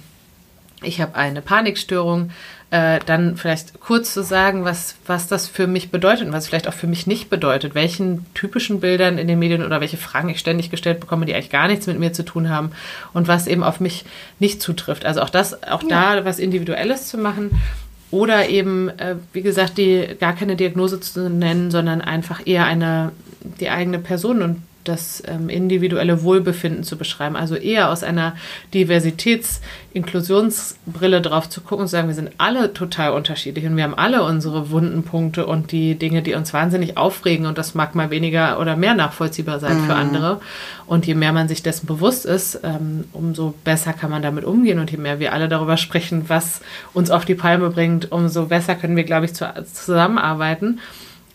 ich 0.82 1.02
habe 1.02 1.16
eine 1.16 1.42
Panikstörung, 1.42 2.32
äh, 2.72 3.00
dann 3.06 3.38
vielleicht 3.38 3.80
kurz 3.82 4.14
zu 4.14 4.24
sagen, 4.24 4.66
was, 4.66 4.96
was 5.06 5.28
das 5.28 5.48
für 5.48 5.68
mich 5.68 5.92
bedeutet 5.92 6.26
und 6.26 6.34
was 6.34 6.48
vielleicht 6.48 6.68
auch 6.68 6.74
für 6.74 6.88
mich 6.88 7.06
nicht 7.06 7.30
bedeutet, 7.30 7.76
welchen 7.76 8.26
typischen 8.34 8.80
Bildern 8.80 9.18
in 9.18 9.28
den 9.28 9.40
Medien 9.40 9.64
oder 9.64 9.80
welche 9.82 9.98
Fragen 9.98 10.30
ich 10.30 10.40
ständig 10.40 10.72
gestellt 10.72 11.00
bekomme, 11.00 11.26
die 11.26 11.36
eigentlich 11.36 11.52
gar 11.52 11.68
nichts 11.68 11.86
mit 11.86 12.00
mir 12.00 12.14
zu 12.14 12.24
tun 12.24 12.50
haben 12.50 12.72
und 13.14 13.28
was 13.28 13.48
eben 13.48 13.64
auf 13.64 13.80
mich 13.80 14.06
nicht 14.40 14.62
zutrifft. 14.62 15.06
Also 15.06 15.22
auch 15.22 15.30
das, 15.30 15.64
auch 15.64 15.84
ja. 15.84 16.16
da 16.16 16.26
was 16.26 16.40
Individuelles 16.40 17.10
zu 17.10 17.18
machen 17.18 17.62
oder 18.14 18.48
eben, 18.48 18.90
äh, 18.90 19.16
wie 19.34 19.42
gesagt, 19.42 19.80
die 19.80 20.08
gar 20.20 20.36
keine 20.36 20.56
Diagnose 20.56 21.00
zu 21.00 21.32
nennen, 21.32 21.72
sondern 21.72 22.00
einfach 22.00 22.46
eher 22.46 22.66
eine, 22.66 23.12
die 23.60 23.72
eigene 23.72 23.98
Person 23.98 24.44
und 24.44 24.62
das 24.84 25.24
ähm, 25.28 25.50
individuelle 25.50 26.22
Wohlbefinden 26.24 26.84
zu 26.84 26.98
beschreiben. 26.98 27.36
Also 27.36 27.56
eher 27.56 27.90
aus 27.90 28.04
einer 28.04 28.36
Diversitäts-Inklusionsbrille 28.74 31.22
drauf 31.22 31.48
zu 31.50 31.62
gucken 31.62 31.84
und 31.84 31.88
zu 31.88 31.94
sagen, 31.94 32.08
wir 32.08 32.16
sind 32.16 32.32
alle 32.38 32.74
total 32.74 33.14
unterschiedlich 33.14 33.66
und 33.66 33.78
wir 33.78 33.84
haben 33.84 33.98
alle 33.98 34.24
unsere 34.24 34.72
wunden 34.72 35.04
Punkte 35.04 35.46
und 35.46 35.72
die 35.72 35.96
Dinge, 35.96 36.22
die 36.22 36.34
uns 36.34 36.54
wahnsinnig 36.54 36.98
aufregen 36.98 37.46
und 37.46 37.58
das 37.58 37.76
mag 37.76 37.96
mal 37.96 38.10
weniger 38.10 38.60
oder 38.60 38.76
mehr 38.76 38.96
nachvollziehbar 38.96 39.60
sein 39.60 39.82
mhm. 39.82 39.86
für 39.86 39.96
andere. 39.96 40.42
Und 40.86 41.08
je 41.08 41.16
mehr 41.16 41.32
man 41.32 41.48
sich 41.48 41.64
dessen 41.64 41.88
bewusst 41.88 42.26
ist, 42.26 42.60
ähm, 42.64 43.06
umso 43.14 43.54
besser 43.64 43.94
kann 43.94 44.12
man 44.12 44.22
damit 44.22 44.44
umgehen 44.44 44.80
und 44.80 44.92
je 44.92 44.98
mehr 44.98 45.20
wir 45.20 45.32
alle 45.34 45.48
darüber 45.48 45.78
sprechen, 45.78 46.26
was 46.28 46.60
uns 46.94 47.10
auf 47.10 47.24
die 47.26 47.36
Palme 47.36 47.70
bringt, 47.70 48.12
umso 48.12 48.48
besser 48.48 48.76
können 48.76 48.96
wir, 48.96 49.06
glaube 49.06 49.26
ich, 49.26 49.34
zu, 49.34 49.52
zusammenarbeiten 49.72 50.80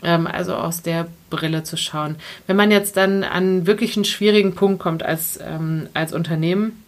ähm, 0.02 0.26
also 0.26 0.54
aus 0.54 0.82
der 0.82 1.06
Brille 1.30 1.62
zu 1.62 1.76
schauen. 1.76 2.16
Wenn 2.46 2.56
man 2.56 2.70
jetzt 2.70 2.96
dann 2.96 3.24
an 3.24 3.66
wirklich 3.66 3.96
einen 3.96 4.04
schwierigen 4.04 4.54
Punkt 4.54 4.80
kommt 4.80 5.02
als, 5.02 5.38
ähm, 5.42 5.88
als 5.94 6.12
Unternehmen, 6.12 6.84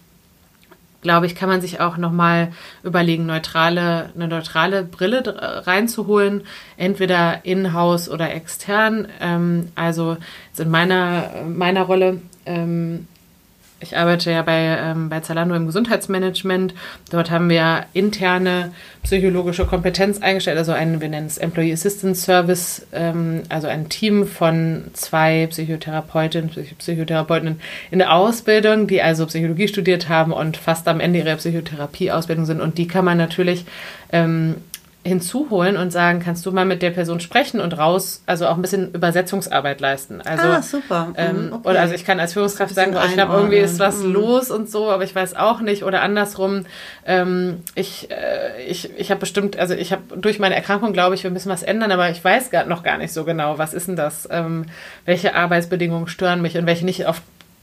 glaube 1.01 1.25
ich, 1.25 1.35
kann 1.35 1.49
man 1.49 1.61
sich 1.61 1.79
auch 1.79 1.97
nochmal 1.97 2.51
überlegen, 2.83 3.25
neutrale, 3.25 4.11
eine 4.15 4.27
neutrale 4.27 4.83
Brille 4.83 5.23
reinzuholen, 5.65 6.43
entweder 6.77 7.43
in-house 7.43 8.09
oder 8.09 8.33
extern. 8.33 9.07
Ähm, 9.19 9.69
also 9.75 10.17
in 10.57 10.69
meiner, 10.69 11.29
meiner 11.47 11.83
Rolle 11.83 12.21
ähm, 12.45 13.07
ich 13.81 13.97
arbeite 13.97 14.31
ja 14.31 14.41
bei, 14.43 14.59
ähm, 14.59 15.09
bei 15.09 15.19
Zalando 15.19 15.55
im 15.55 15.65
Gesundheitsmanagement. 15.65 16.73
Dort 17.09 17.31
haben 17.31 17.49
wir 17.49 17.85
interne 17.93 18.71
psychologische 19.03 19.65
Kompetenz 19.65 20.21
eingestellt, 20.21 20.57
also 20.57 20.71
ein, 20.71 21.01
wir 21.01 21.09
nennen 21.09 21.27
es 21.27 21.37
Employee 21.37 21.73
Assistance 21.73 22.21
Service, 22.21 22.85
ähm, 22.93 23.41
also 23.49 23.67
ein 23.67 23.89
Team 23.89 24.27
von 24.27 24.85
zwei 24.93 25.47
Psychotherapeutinnen, 25.47 26.51
Psychotherapeutinnen 26.77 27.59
in 27.89 27.99
der 27.99 28.13
Ausbildung, 28.13 28.87
die 28.87 29.01
also 29.01 29.25
Psychologie 29.25 29.67
studiert 29.67 30.07
haben 30.07 30.31
und 30.31 30.57
fast 30.57 30.87
am 30.87 30.99
Ende 30.99 31.19
ihrer 31.19 31.35
Psychotherapieausbildung 31.35 32.45
sind. 32.45 32.61
Und 32.61 32.77
die 32.77 32.87
kann 32.87 33.05
man 33.05 33.17
natürlich 33.17 33.65
ähm, 34.11 34.57
hinzuholen 35.03 35.77
und 35.77 35.91
sagen, 35.91 36.19
kannst 36.19 36.45
du 36.45 36.51
mal 36.51 36.65
mit 36.65 36.83
der 36.83 36.91
Person 36.91 37.19
sprechen 37.19 37.59
und 37.59 37.75
raus, 37.77 38.21
also 38.27 38.45
auch 38.47 38.55
ein 38.55 38.61
bisschen 38.61 38.91
Übersetzungsarbeit 38.93 39.81
leisten. 39.81 40.21
Also, 40.21 40.47
ah, 40.47 40.61
super. 40.61 41.13
Ähm, 41.17 41.47
mhm, 41.47 41.53
okay. 41.53 41.69
Oder 41.69 41.81
also 41.81 41.95
ich 41.95 42.05
kann 42.05 42.19
als 42.19 42.33
Führungskraft 42.33 42.75
sagen, 42.75 42.95
oh, 42.95 43.03
ich 43.05 43.13
glaube, 43.13 43.33
irgendwie 43.33 43.57
ist 43.57 43.79
was 43.79 44.03
mhm. 44.03 44.13
los 44.13 44.51
und 44.51 44.69
so, 44.69 44.91
aber 44.91 45.03
ich 45.03 45.15
weiß 45.15 45.35
auch 45.35 45.61
nicht. 45.61 45.83
Oder 45.83 46.03
andersrum, 46.03 46.65
ähm, 47.05 47.61
ich, 47.73 48.11
äh, 48.11 48.63
ich, 48.67 48.91
ich 48.95 49.09
habe 49.09 49.19
bestimmt, 49.19 49.57
also 49.57 49.73
ich 49.73 49.91
habe 49.91 50.03
durch 50.17 50.37
meine 50.37 50.55
Erkrankung, 50.55 50.93
glaube 50.93 51.15
ich, 51.15 51.23
wir 51.23 51.31
müssen 51.31 51.49
was 51.49 51.63
ändern, 51.63 51.91
aber 51.91 52.11
ich 52.11 52.23
weiß 52.23 52.51
gar, 52.51 52.65
noch 52.65 52.83
gar 52.83 52.99
nicht 52.99 53.11
so 53.11 53.23
genau, 53.23 53.57
was 53.57 53.73
ist 53.73 53.87
denn 53.87 53.95
das? 53.95 54.27
Ähm, 54.29 54.65
welche 55.05 55.33
Arbeitsbedingungen 55.33 56.07
stören 56.07 56.43
mich 56.43 56.57
und 56.57 56.67
welche 56.67 56.85
nicht 56.85 57.07
auf 57.07 57.21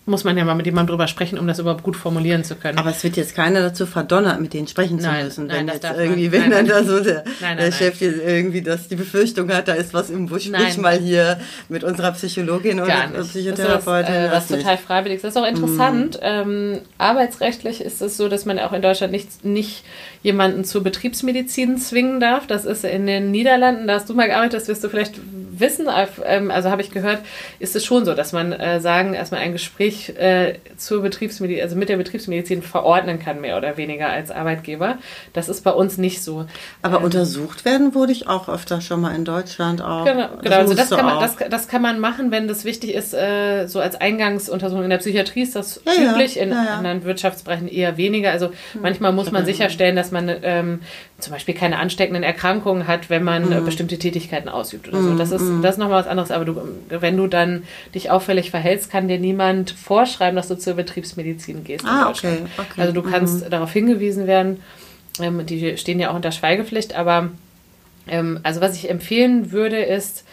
muss 0.08 0.24
man 0.24 0.36
ja 0.36 0.44
mal 0.44 0.54
mit 0.54 0.66
jemandem 0.66 0.94
drüber 0.94 1.06
sprechen, 1.06 1.38
um 1.38 1.46
das 1.46 1.58
überhaupt 1.58 1.82
gut 1.82 1.96
formulieren 1.96 2.44
zu 2.44 2.56
können. 2.56 2.78
Aber 2.78 2.90
es 2.90 3.04
wird 3.04 3.16
jetzt 3.16 3.34
keiner 3.34 3.60
dazu 3.60 3.86
verdonnert, 3.86 4.40
mit 4.40 4.54
denen 4.54 4.66
sprechen 4.66 4.98
zu 4.98 5.10
müssen. 5.10 5.46
Nein, 5.46 5.66
wenn 5.66 5.74
jetzt 5.74 5.84
irgendwie, 5.84 6.32
wenn 6.32 6.50
dann 6.50 6.66
da 6.66 6.82
so 6.82 7.00
der, 7.00 7.24
nein, 7.40 7.56
der 7.58 7.72
Chef 7.72 8.00
jetzt 8.00 8.20
irgendwie 8.24 8.62
das, 8.62 8.88
die 8.88 8.96
Befürchtung 8.96 9.52
hat, 9.52 9.68
da 9.68 9.74
ist 9.74 9.94
was 9.94 10.10
im 10.10 10.26
Busch, 10.26 10.46
sprich 10.46 10.78
mal 10.78 10.98
hier 10.98 11.38
mit 11.68 11.84
unserer 11.84 12.12
Psychologin 12.12 12.80
oder 12.80 13.10
Psychotherapeutin. 13.22 14.14
Das 14.30 14.44
ist 14.44 14.50
äh, 14.50 14.54
was 14.54 14.62
total 14.62 14.78
freiwillig 14.78 15.22
Das 15.22 15.34
ist 15.34 15.36
auch 15.36 15.46
interessant. 15.46 16.16
Mhm. 16.16 16.20
Ähm, 16.22 16.80
arbeitsrechtlich 16.98 17.80
ist 17.80 18.02
es 18.02 18.16
so, 18.16 18.28
dass 18.28 18.44
man 18.44 18.58
auch 18.58 18.72
in 18.72 18.82
Deutschland 18.82 19.12
nicht, 19.12 19.44
nicht 19.44 19.84
jemanden 20.22 20.64
zur 20.64 20.82
Betriebsmedizin 20.82 21.78
zwingen 21.78 22.20
darf. 22.20 22.46
Das 22.46 22.64
ist 22.64 22.84
in 22.84 23.06
den 23.06 23.30
Niederlanden, 23.30 23.86
da 23.86 23.94
hast 23.94 24.08
du 24.08 24.14
mal 24.14 24.26
gearbeitet, 24.26 24.60
das 24.60 24.68
wirst 24.68 24.82
du 24.84 24.88
vielleicht 24.88 25.20
Wissen, 25.60 25.88
ähm, 26.24 26.50
also 26.50 26.70
habe 26.70 26.82
ich 26.82 26.90
gehört, 26.90 27.20
ist 27.58 27.76
es 27.76 27.84
schon 27.84 28.04
so, 28.04 28.14
dass 28.14 28.32
man 28.32 28.52
äh, 28.52 28.80
sagen, 28.80 29.14
erstmal 29.14 29.40
ein 29.40 29.52
Gespräch 29.52 29.97
äh, 30.18 30.54
zur 30.76 31.02
Betriebsmedizin, 31.02 31.62
also 31.62 31.76
mit 31.76 31.88
der 31.88 31.96
Betriebsmedizin 31.96 32.62
verordnen 32.62 33.18
kann, 33.18 33.40
mehr 33.40 33.56
oder 33.56 33.76
weniger 33.76 34.08
als 34.08 34.30
Arbeitgeber. 34.30 34.98
Das 35.32 35.48
ist 35.48 35.64
bei 35.64 35.70
uns 35.70 35.98
nicht 35.98 36.22
so. 36.22 36.46
Aber 36.82 36.98
ähm, 36.98 37.04
untersucht 37.04 37.64
werden 37.64 37.94
wurde 37.94 38.12
ich 38.12 38.28
auch 38.28 38.48
öfter 38.48 38.80
schon 38.80 39.00
mal 39.00 39.14
in 39.14 39.24
Deutschland 39.24 39.82
auch. 39.82 40.04
Genau, 40.04 40.28
genau. 40.42 40.56
also 40.56 40.74
das 40.74 40.90
kann, 40.90 41.04
man, 41.04 41.20
das, 41.20 41.36
das 41.50 41.68
kann 41.68 41.82
man 41.82 42.00
machen, 42.00 42.30
wenn 42.30 42.48
das 42.48 42.64
wichtig 42.64 42.94
ist, 42.94 43.14
äh, 43.14 43.66
so 43.66 43.80
als 43.80 44.00
Eingangsuntersuchung. 44.00 44.84
In 44.84 44.90
der 44.90 44.98
Psychiatrie 44.98 45.42
ist 45.42 45.56
das 45.56 45.80
ja, 45.86 46.12
üblich, 46.12 46.36
ja, 46.36 46.42
in 46.42 46.50
ja, 46.50 46.76
anderen 46.76 47.04
Wirtschaftsbereichen 47.04 47.68
eher 47.68 47.96
weniger. 47.96 48.30
Also 48.30 48.48
hm. 48.48 48.82
manchmal 48.82 49.12
muss 49.12 49.30
man 49.32 49.44
sicherstellen, 49.44 49.96
dass 49.96 50.10
man 50.10 50.30
ähm, 50.42 50.80
zum 51.18 51.32
Beispiel 51.32 51.54
keine 51.54 51.78
ansteckenden 51.78 52.22
Erkrankungen 52.22 52.86
hat, 52.86 53.10
wenn 53.10 53.24
man 53.24 53.50
hm. 53.50 53.64
bestimmte 53.64 53.98
Tätigkeiten 53.98 54.48
ausübt 54.48 54.88
oder 54.88 55.02
so. 55.02 55.14
Das 55.16 55.32
ist, 55.32 55.40
hm. 55.40 55.62
das 55.62 55.74
ist 55.74 55.78
nochmal 55.78 56.00
was 56.00 56.06
anderes. 56.08 56.30
Aber 56.30 56.44
du, 56.44 56.56
wenn 56.88 57.16
du 57.16 57.26
dann 57.26 57.64
dich 57.94 58.10
auffällig 58.10 58.50
verhältst, 58.50 58.90
kann 58.90 59.08
dir 59.08 59.18
niemand 59.18 59.70
vorschreiben, 59.82 60.36
dass 60.36 60.48
du 60.48 60.56
zur 60.56 60.74
Betriebsmedizin 60.74 61.64
gehst. 61.64 61.84
Ah, 61.86 62.08
okay, 62.10 62.38
okay. 62.56 62.80
Also 62.80 62.92
du 62.92 63.02
kannst 63.02 63.44
mhm. 63.44 63.50
darauf 63.50 63.72
hingewiesen 63.72 64.26
werden. 64.26 64.62
Ähm, 65.20 65.44
die 65.46 65.76
stehen 65.76 66.00
ja 66.00 66.10
auch 66.10 66.14
unter 66.14 66.32
Schweigepflicht, 66.32 66.94
aber 66.94 67.30
ähm, 68.06 68.40
also 68.42 68.60
was 68.60 68.76
ich 68.76 68.90
empfehlen 68.90 69.52
würde, 69.52 69.78
ist, 69.78 70.24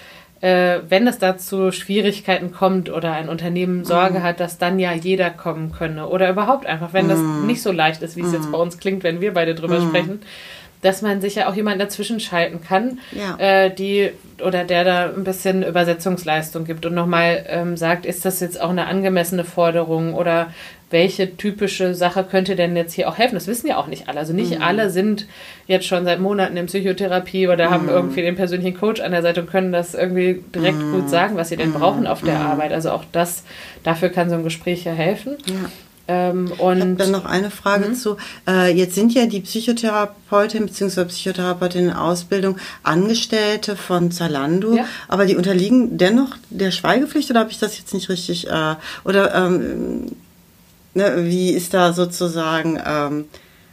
äh, 0.41 0.79
wenn 0.89 1.07
es 1.07 1.17
dazu 1.17 1.71
Schwierigkeiten 1.71 2.51
kommt 2.51 2.89
oder 2.89 3.13
ein 3.13 3.29
Unternehmen 3.29 3.85
Sorge 3.85 4.19
mm. 4.19 4.23
hat, 4.23 4.39
dass 4.39 4.57
dann 4.57 4.79
ja 4.79 4.93
jeder 4.93 5.29
kommen 5.29 5.71
könne 5.71 6.07
oder 6.07 6.29
überhaupt 6.29 6.65
einfach, 6.65 6.93
wenn 6.93 7.07
mm. 7.07 7.09
das 7.09 7.19
mhm. 7.19 7.47
nicht 7.47 7.61
so 7.61 7.71
leicht 7.71 8.01
ist, 8.01 8.15
wie 8.15 8.21
es 8.21 8.33
jetzt 8.33 8.47
mhm. 8.47 8.51
bei 8.51 8.57
uns 8.57 8.77
klingt, 8.77 9.03
wenn 9.03 9.21
wir 9.21 9.33
beide 9.33 9.55
drüber 9.55 9.79
mhm. 9.79 9.87
sprechen, 9.87 10.19
dass 10.81 11.01
man 11.01 11.21
sich 11.21 11.35
ja 11.35 11.49
auch 11.49 11.55
jemand 11.55 11.81
dazwischen 11.81 12.19
schalten 12.19 12.61
kann, 12.61 12.99
ja. 13.11 13.37
äh, 13.37 13.73
die 13.73 14.11
oder 14.43 14.63
der 14.63 14.83
da 14.83 15.05
ein 15.05 15.23
bisschen 15.23 15.63
Übersetzungsleistung 15.63 16.65
gibt 16.65 16.85
und 16.85 16.93
nochmal 16.93 17.45
ähm, 17.47 17.77
sagt, 17.77 18.05
ist 18.05 18.25
das 18.25 18.39
jetzt 18.39 18.59
auch 18.59 18.69
eine 18.69 18.87
angemessene 18.87 19.45
Forderung 19.45 20.13
oder 20.13 20.47
welche 20.91 21.35
typische 21.35 21.95
Sache 21.95 22.23
könnte 22.23 22.55
denn 22.55 22.75
jetzt 22.75 22.93
hier 22.93 23.09
auch 23.09 23.17
helfen? 23.17 23.35
Das 23.35 23.47
wissen 23.47 23.67
ja 23.67 23.77
auch 23.77 23.87
nicht 23.87 24.07
alle. 24.07 24.19
Also 24.19 24.33
nicht 24.33 24.55
mhm. 24.55 24.61
alle 24.61 24.89
sind 24.89 25.27
jetzt 25.67 25.87
schon 25.87 26.05
seit 26.05 26.19
Monaten 26.19 26.55
in 26.57 26.67
Psychotherapie 26.67 27.47
oder 27.47 27.67
mhm. 27.67 27.73
haben 27.73 27.89
irgendwie 27.89 28.21
den 28.21 28.35
persönlichen 28.35 28.77
Coach 28.77 29.01
an 29.01 29.11
der 29.11 29.21
Seite 29.21 29.41
und 29.41 29.49
können 29.49 29.71
das 29.71 29.95
irgendwie 29.95 30.43
direkt 30.53 30.77
mhm. 30.77 30.93
gut 30.93 31.09
sagen, 31.09 31.37
was 31.37 31.49
sie 31.49 31.57
denn 31.57 31.73
brauchen 31.73 32.05
auf 32.05 32.21
der 32.21 32.35
mhm. 32.35 32.45
Arbeit. 32.45 32.71
Also 32.71 32.91
auch 32.91 33.03
das, 33.11 33.43
dafür 33.83 34.09
kann 34.09 34.29
so 34.29 34.35
ein 34.35 34.43
Gespräch 34.43 34.83
ja 34.83 34.93
helfen. 34.93 35.37
Ja. 35.47 35.69
Ähm, 36.07 36.51
und 36.59 36.77
ich 36.77 36.83
habe 36.83 36.95
dann 36.95 37.11
noch 37.11 37.25
eine 37.25 37.49
Frage 37.49 37.89
mhm. 37.89 37.95
zu. 37.95 38.17
Äh, 38.47 38.73
jetzt 38.73 38.95
sind 38.95 39.13
ja 39.13 39.25
die 39.25 39.41
Psychotherapeutin 39.41 40.65
bzw. 40.65 41.05
Psychotherapeutin 41.05 41.85
in 41.85 41.93
Ausbildung 41.93 42.57
Angestellte 42.83 43.75
von 43.75 44.11
Zalando, 44.11 44.75
ja. 44.75 44.85
aber 45.07 45.25
die 45.25 45.35
unterliegen 45.35 45.97
dennoch 45.97 46.35
der 46.49 46.71
Schweigepflicht 46.71 47.29
oder 47.31 47.39
habe 47.41 47.51
ich 47.51 47.59
das 47.59 47.77
jetzt 47.77 47.93
nicht 47.93 48.09
richtig? 48.09 48.47
Äh, 48.47 48.75
oder 49.03 49.33
ähm, 49.33 50.11
ne, 50.93 51.25
wie 51.25 51.51
ist 51.51 51.73
da 51.73 51.93
sozusagen 51.93 52.79
ähm, 52.85 53.25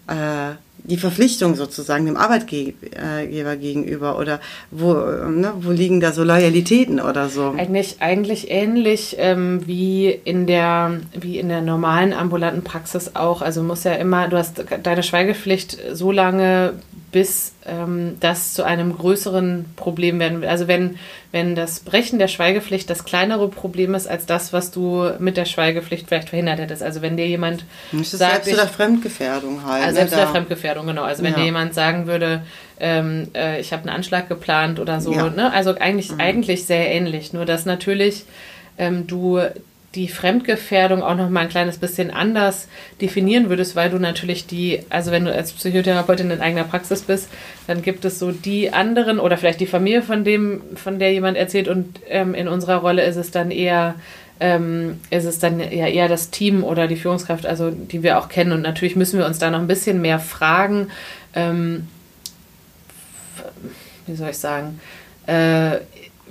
äh, 0.06 0.54
die 0.92 0.98
Verpflichtung 0.98 1.54
sozusagen 1.54 2.04
dem 2.04 2.18
Arbeitgeber 2.18 3.56
gegenüber 3.56 4.18
oder 4.18 4.40
wo, 4.70 4.92
ne, 4.92 5.54
wo 5.58 5.70
liegen 5.70 6.00
da 6.00 6.12
so 6.12 6.22
Loyalitäten 6.22 7.00
oder 7.00 7.30
so? 7.30 7.54
Eigentlich, 7.56 7.96
eigentlich 8.00 8.50
ähnlich 8.50 9.16
ähm, 9.18 9.66
wie, 9.66 10.10
in 10.10 10.46
der, 10.46 11.00
wie 11.18 11.38
in 11.38 11.48
der 11.48 11.62
normalen 11.62 12.12
ambulanten 12.12 12.62
Praxis 12.62 13.12
auch. 13.14 13.40
Also 13.40 13.62
muss 13.62 13.84
ja 13.84 13.94
immer, 13.94 14.28
du 14.28 14.36
hast 14.36 14.64
deine 14.82 15.02
Schweigepflicht 15.02 15.78
so 15.94 16.12
lange, 16.12 16.74
bis 17.12 17.52
ähm, 17.66 18.16
das 18.20 18.54
zu 18.54 18.64
einem 18.64 18.96
größeren 18.96 19.66
Problem 19.76 20.18
werden 20.18 20.40
will. 20.40 20.48
Also 20.48 20.66
wenn, 20.66 20.96
wenn 21.30 21.54
das 21.54 21.80
Brechen 21.80 22.18
der 22.18 22.26
Schweigepflicht 22.26 22.88
das 22.88 23.04
kleinere 23.04 23.48
Problem 23.48 23.94
ist 23.94 24.08
als 24.08 24.24
das, 24.24 24.54
was 24.54 24.70
du 24.70 25.10
mit 25.18 25.36
der 25.36 25.44
Schweigepflicht 25.44 26.08
vielleicht 26.08 26.30
verhindert 26.30 26.58
hättest. 26.58 26.82
Also 26.82 27.02
wenn 27.02 27.18
dir 27.18 27.28
jemand 27.28 27.66
das 27.92 28.00
ist 28.00 28.18
sagt, 28.18 28.46
selbst 28.46 28.54
oder 28.54 28.66
Fremdgefährdung 28.66 29.64
halt. 29.64 29.84
Also 29.84 29.96
selbst 29.96 30.16
ne, 30.16 30.22
oder 30.22 30.30
Fremdgefährdung, 30.30 30.86
genau. 30.86 31.02
Also 31.02 31.22
wenn 31.22 31.32
ja. 31.32 31.38
dir 31.38 31.44
jemand 31.44 31.74
sagen 31.74 32.06
würde, 32.06 32.42
ähm, 32.80 33.28
äh, 33.34 33.60
ich 33.60 33.74
habe 33.74 33.82
einen 33.82 33.94
Anschlag 33.94 34.30
geplant 34.30 34.80
oder 34.80 35.00
so, 35.02 35.12
ja. 35.12 35.28
ne? 35.28 35.52
Also 35.52 35.76
eigentlich, 35.78 36.10
mhm. 36.12 36.20
eigentlich 36.20 36.64
sehr 36.64 36.90
ähnlich. 36.90 37.34
Nur 37.34 37.44
dass 37.44 37.66
natürlich 37.66 38.24
ähm, 38.78 39.06
du 39.06 39.38
die 39.94 40.08
Fremdgefährdung 40.08 41.02
auch 41.02 41.16
noch 41.16 41.28
mal 41.28 41.40
ein 41.40 41.48
kleines 41.48 41.76
bisschen 41.76 42.10
anders 42.10 42.68
definieren 43.00 43.50
würdest, 43.50 43.76
weil 43.76 43.90
du 43.90 43.98
natürlich 43.98 44.46
die, 44.46 44.80
also 44.88 45.10
wenn 45.10 45.26
du 45.26 45.32
als 45.32 45.52
Psychotherapeutin 45.52 46.30
in 46.30 46.40
eigener 46.40 46.64
Praxis 46.64 47.02
bist, 47.02 47.28
dann 47.66 47.82
gibt 47.82 48.04
es 48.04 48.18
so 48.18 48.32
die 48.32 48.72
anderen 48.72 49.18
oder 49.18 49.36
vielleicht 49.36 49.60
die 49.60 49.66
Familie 49.66 50.02
von 50.02 50.24
dem, 50.24 50.62
von 50.76 50.98
der 50.98 51.12
jemand 51.12 51.36
erzählt 51.36 51.68
und 51.68 52.00
ähm, 52.08 52.34
in 52.34 52.48
unserer 52.48 52.76
Rolle 52.76 53.04
ist 53.04 53.16
es 53.16 53.30
dann 53.30 53.50
eher 53.50 53.94
ähm, 54.40 54.98
ist 55.10 55.24
es 55.24 55.38
dann 55.38 55.60
ja 55.60 55.86
eher 55.86 56.08
das 56.08 56.30
Team 56.30 56.64
oder 56.64 56.88
die 56.88 56.96
Führungskraft, 56.96 57.46
also 57.46 57.70
die 57.70 58.02
wir 58.02 58.18
auch 58.18 58.28
kennen 58.28 58.50
und 58.50 58.62
natürlich 58.62 58.96
müssen 58.96 59.18
wir 59.18 59.26
uns 59.26 59.38
da 59.38 59.50
noch 59.50 59.60
ein 59.60 59.68
bisschen 59.68 60.00
mehr 60.00 60.18
fragen, 60.18 60.88
ähm, 61.34 61.86
wie 64.06 64.16
soll 64.16 64.30
ich 64.30 64.38
sagen, 64.38 64.80
äh, 65.26 65.76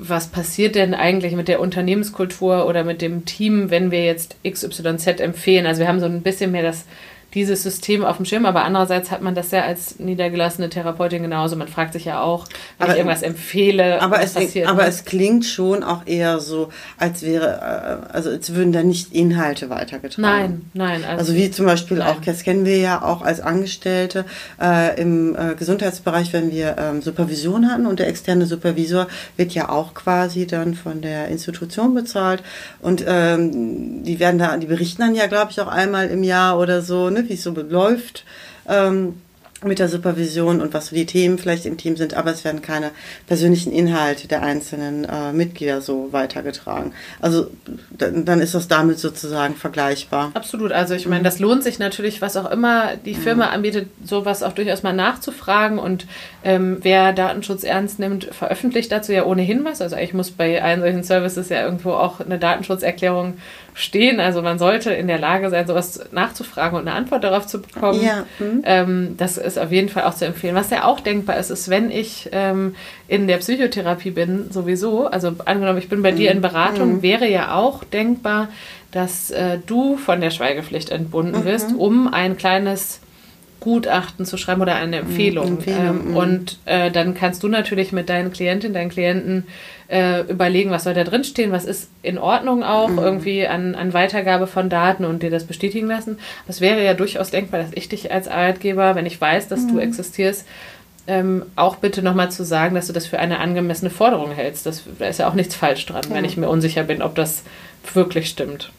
was 0.03 0.27
passiert 0.27 0.73
denn 0.73 0.95
eigentlich 0.95 1.35
mit 1.35 1.47
der 1.47 1.59
Unternehmenskultur 1.59 2.65
oder 2.65 2.83
mit 2.83 3.03
dem 3.03 3.25
Team, 3.25 3.69
wenn 3.69 3.91
wir 3.91 4.03
jetzt 4.03 4.35
XYZ 4.43 5.19
empfehlen? 5.19 5.67
Also 5.67 5.81
wir 5.81 5.87
haben 5.87 5.99
so 5.99 6.07
ein 6.07 6.23
bisschen 6.23 6.51
mehr 6.51 6.63
das 6.63 6.85
dieses 7.33 7.63
System 7.63 8.03
auf 8.03 8.17
dem 8.17 8.25
Schirm, 8.25 8.45
aber 8.45 8.63
andererseits 8.63 9.09
hat 9.09 9.21
man 9.21 9.35
das 9.35 9.51
ja 9.51 9.63
als 9.63 9.99
niedergelassene 9.99 10.69
Therapeutin 10.69 11.21
genauso. 11.21 11.55
Man 11.55 11.69
fragt 11.69 11.93
sich 11.93 12.05
ja 12.05 12.21
auch, 12.21 12.47
wenn 12.77 12.85
aber, 12.85 12.91
ich 12.91 12.97
irgendwas 12.97 13.21
empfehle, 13.21 14.01
aber 14.01 14.17
was 14.17 14.25
es, 14.25 14.33
passiert. 14.33 14.67
Aber 14.67 14.85
es 14.85 15.05
klingt 15.05 15.45
schon 15.45 15.83
auch 15.83 16.05
eher 16.05 16.39
so, 16.39 16.69
als 16.97 17.23
wäre, 17.23 18.01
äh, 18.09 18.13
also 18.13 18.29
als 18.29 18.53
würden 18.53 18.73
da 18.73 18.83
nicht 18.83 19.13
Inhalte 19.13 19.69
weitergetragen. 19.69 20.69
Nein, 20.73 21.01
nein. 21.01 21.03
Also, 21.05 21.19
also 21.19 21.35
wie 21.35 21.51
zum 21.51 21.65
Beispiel 21.65 21.97
nein. 21.99 22.07
auch, 22.07 22.21
das 22.21 22.43
kennen 22.43 22.65
wir 22.65 22.77
ja 22.77 23.01
auch 23.01 23.21
als 23.21 23.39
Angestellte 23.39 24.25
äh, 24.61 24.99
im 24.99 25.35
äh, 25.35 25.55
Gesundheitsbereich, 25.55 26.33
wenn 26.33 26.51
wir 26.51 26.75
ähm, 26.77 27.01
Supervision 27.01 27.71
hatten 27.71 27.85
und 27.85 27.99
der 27.99 28.09
externe 28.09 28.45
Supervisor 28.45 29.07
wird 29.37 29.53
ja 29.53 29.69
auch 29.69 29.93
quasi 29.93 30.47
dann 30.47 30.75
von 30.75 31.01
der 31.01 31.29
Institution 31.29 31.93
bezahlt 31.93 32.43
und 32.81 33.05
ähm, 33.07 34.03
die 34.03 34.19
werden 34.19 34.37
da, 34.37 34.57
die 34.57 34.67
berichten 34.67 35.01
dann 35.01 35.15
ja, 35.15 35.27
glaube 35.27 35.51
ich, 35.51 35.61
auch 35.61 35.67
einmal 35.67 36.09
im 36.09 36.23
Jahr 36.23 36.59
oder 36.59 36.81
so, 36.81 37.09
ne? 37.09 37.20
Wie 37.29 37.34
es 37.34 37.43
so 37.43 37.51
läuft. 37.51 38.25
Ähm, 38.67 39.15
mit 39.63 39.79
der 39.79 39.89
Supervision 39.89 40.60
und 40.60 40.73
was 40.73 40.88
so 40.88 40.95
die 40.95 41.05
Themen 41.05 41.38
vielleicht 41.38 41.65
im 41.65 41.77
Team 41.77 41.95
sind, 41.95 42.15
aber 42.15 42.31
es 42.31 42.43
werden 42.43 42.62
keine 42.62 42.91
persönlichen 43.27 43.71
Inhalte 43.71 44.27
der 44.27 44.41
einzelnen 44.41 45.05
äh, 45.05 45.34
Mitglieder 45.34 45.81
so 45.81 46.12
weitergetragen. 46.12 46.93
Also 47.19 47.47
dann 47.99 48.39
ist 48.39 48.55
das 48.55 48.67
damit 48.67 48.97
sozusagen 48.97 49.55
vergleichbar. 49.55 50.31
Absolut. 50.34 50.71
Also 50.71 50.95
ich 50.95 51.07
meine, 51.07 51.23
das 51.23 51.39
lohnt 51.39 51.63
sich 51.63 51.77
natürlich, 51.77 52.21
was 52.21 52.38
auch 52.38 52.49
immer 52.49 52.95
die 52.97 53.13
Firma 53.13 53.47
mhm. 53.47 53.53
anbietet, 53.53 53.88
sowas 54.03 54.41
auch 54.41 54.53
durchaus 54.53 54.81
mal 54.81 54.93
nachzufragen 54.93 55.77
und 55.77 56.07
ähm, 56.43 56.77
wer 56.81 57.13
Datenschutz 57.13 57.63
ernst 57.63 57.99
nimmt, 57.99 58.25
veröffentlicht 58.25 58.91
dazu 58.91 59.13
ja 59.13 59.25
ohnehin 59.25 59.63
was. 59.63 59.81
Also 59.81 59.95
ich 59.95 60.13
muss 60.13 60.31
bei 60.31 60.63
allen 60.63 60.81
solchen 60.81 61.03
Services 61.03 61.49
ja 61.49 61.63
irgendwo 61.63 61.91
auch 61.91 62.19
eine 62.19 62.39
Datenschutzerklärung 62.39 63.36
stehen. 63.73 64.19
Also 64.19 64.41
man 64.41 64.60
sollte 64.60 64.91
in 64.91 65.07
der 65.07 65.19
Lage 65.19 65.49
sein, 65.49 65.67
sowas 65.67 65.99
nachzufragen 66.12 66.77
und 66.79 66.88
eine 66.88 66.95
Antwort 66.95 67.23
darauf 67.23 67.47
zu 67.47 67.62
bekommen. 67.62 68.01
Ja. 68.01 68.25
Mhm. 68.39 68.62
Ähm, 68.65 69.15
das 69.17 69.38
ist 69.38 69.57
auf 69.57 69.71
jeden 69.71 69.89
Fall 69.89 70.03
auch 70.03 70.15
zu 70.15 70.25
empfehlen. 70.25 70.55
Was 70.55 70.69
ja 70.69 70.86
auch 70.86 70.99
denkbar 70.99 71.38
ist, 71.38 71.49
ist, 71.49 71.69
wenn 71.69 71.91
ich 71.91 72.29
ähm, 72.31 72.75
in 73.07 73.27
der 73.27 73.38
Psychotherapie 73.38 74.12
bin, 74.12 74.51
sowieso, 74.51 75.07
also 75.07 75.34
angenommen, 75.45 75.79
ich 75.79 75.89
bin 75.89 76.01
bei 76.01 76.12
mhm. 76.12 76.17
dir 76.17 76.31
in 76.31 76.41
Beratung, 76.41 76.95
mhm. 76.95 77.01
wäre 77.01 77.29
ja 77.29 77.55
auch 77.55 77.84
denkbar, 77.84 78.49
dass 78.91 79.31
äh, 79.31 79.57
du 79.65 79.97
von 79.97 80.19
der 80.19 80.31
Schweigepflicht 80.31 80.89
entbunden 80.89 81.41
mhm. 81.41 81.45
wirst, 81.45 81.73
um 81.75 82.13
ein 82.13 82.38
kleines 82.38 82.99
Gutachten 83.62 84.26
zu 84.26 84.38
schreiben 84.38 84.62
oder 84.62 84.76
eine 84.76 84.97
Empfehlung. 84.97 85.60
Empfehlung 85.60 85.80
ähm, 85.80 86.10
mhm. 86.10 86.17
und 86.17 86.58
äh, 86.65 86.91
dann 86.91 87.13
kannst 87.13 87.43
du 87.43 87.47
natürlich 87.47 87.91
mit 87.91 88.10
deinen 88.10 88.34
Klientinnen, 88.34 88.74
deinen 88.74 88.89
Klienten 88.89 89.45
äh, 89.88 90.21
überlegen, 90.21 90.71
was 90.71 90.84
soll 90.84 90.95
da 90.95 91.04
drin 91.04 91.24
stehen, 91.24 91.52
was 91.52 91.65
ist 91.65 91.89
in 92.02 92.17
Ordnung 92.17 92.63
auch 92.63 92.89
mhm. 92.89 92.97
irgendwie 92.97 93.47
an, 93.47 93.76
an 93.76 93.93
Weitergabe 93.93 94.47
von 94.47 94.69
Daten 94.69 95.06
und 95.06 95.21
dir 95.21 95.30
das 95.30 95.45
bestätigen 95.45 95.88
lassen. 95.88 96.17
Es 96.47 96.60
wäre 96.60 96.84
ja 96.84 96.95
durchaus 96.95 97.30
denkbar, 97.30 97.62
dass 97.62 97.69
ich 97.74 97.88
dich 97.88 98.12
als 98.12 98.28
Arbeitgeber, 98.28 98.95
wenn 98.95 99.06
ich 99.06 99.21
weiß, 99.21 99.47
dass 99.47 99.62
mhm. 99.62 99.74
du 99.74 99.80
existierst, 99.80 100.47
ähm, 101.06 101.45
auch 101.56 101.76
bitte 101.76 102.02
nochmal 102.02 102.32
zu 102.32 102.43
sagen, 102.43 102.74
dass 102.74 102.88
du 102.88 102.93
das 102.93 103.06
für 103.06 103.19
eine 103.19 103.39
angemessene 103.39 103.91
Forderung 103.91 104.32
hältst. 104.32 104.65
Das, 104.65 104.84
da 104.97 105.06
ist 105.06 105.19
ja 105.19 105.30
auch 105.30 105.36
nichts 105.36 105.56
falsch 105.56 105.86
dran, 105.86 106.06
ja. 106.10 106.15
wenn 106.15 106.26
ich 106.26 106.36
mir 106.36 106.50
unsicher 106.50 106.84
bin, 106.84 107.04
ob 107.04 107.13
das 107.13 107.43
wirklich 107.93 108.28
stimmt. 108.28 108.71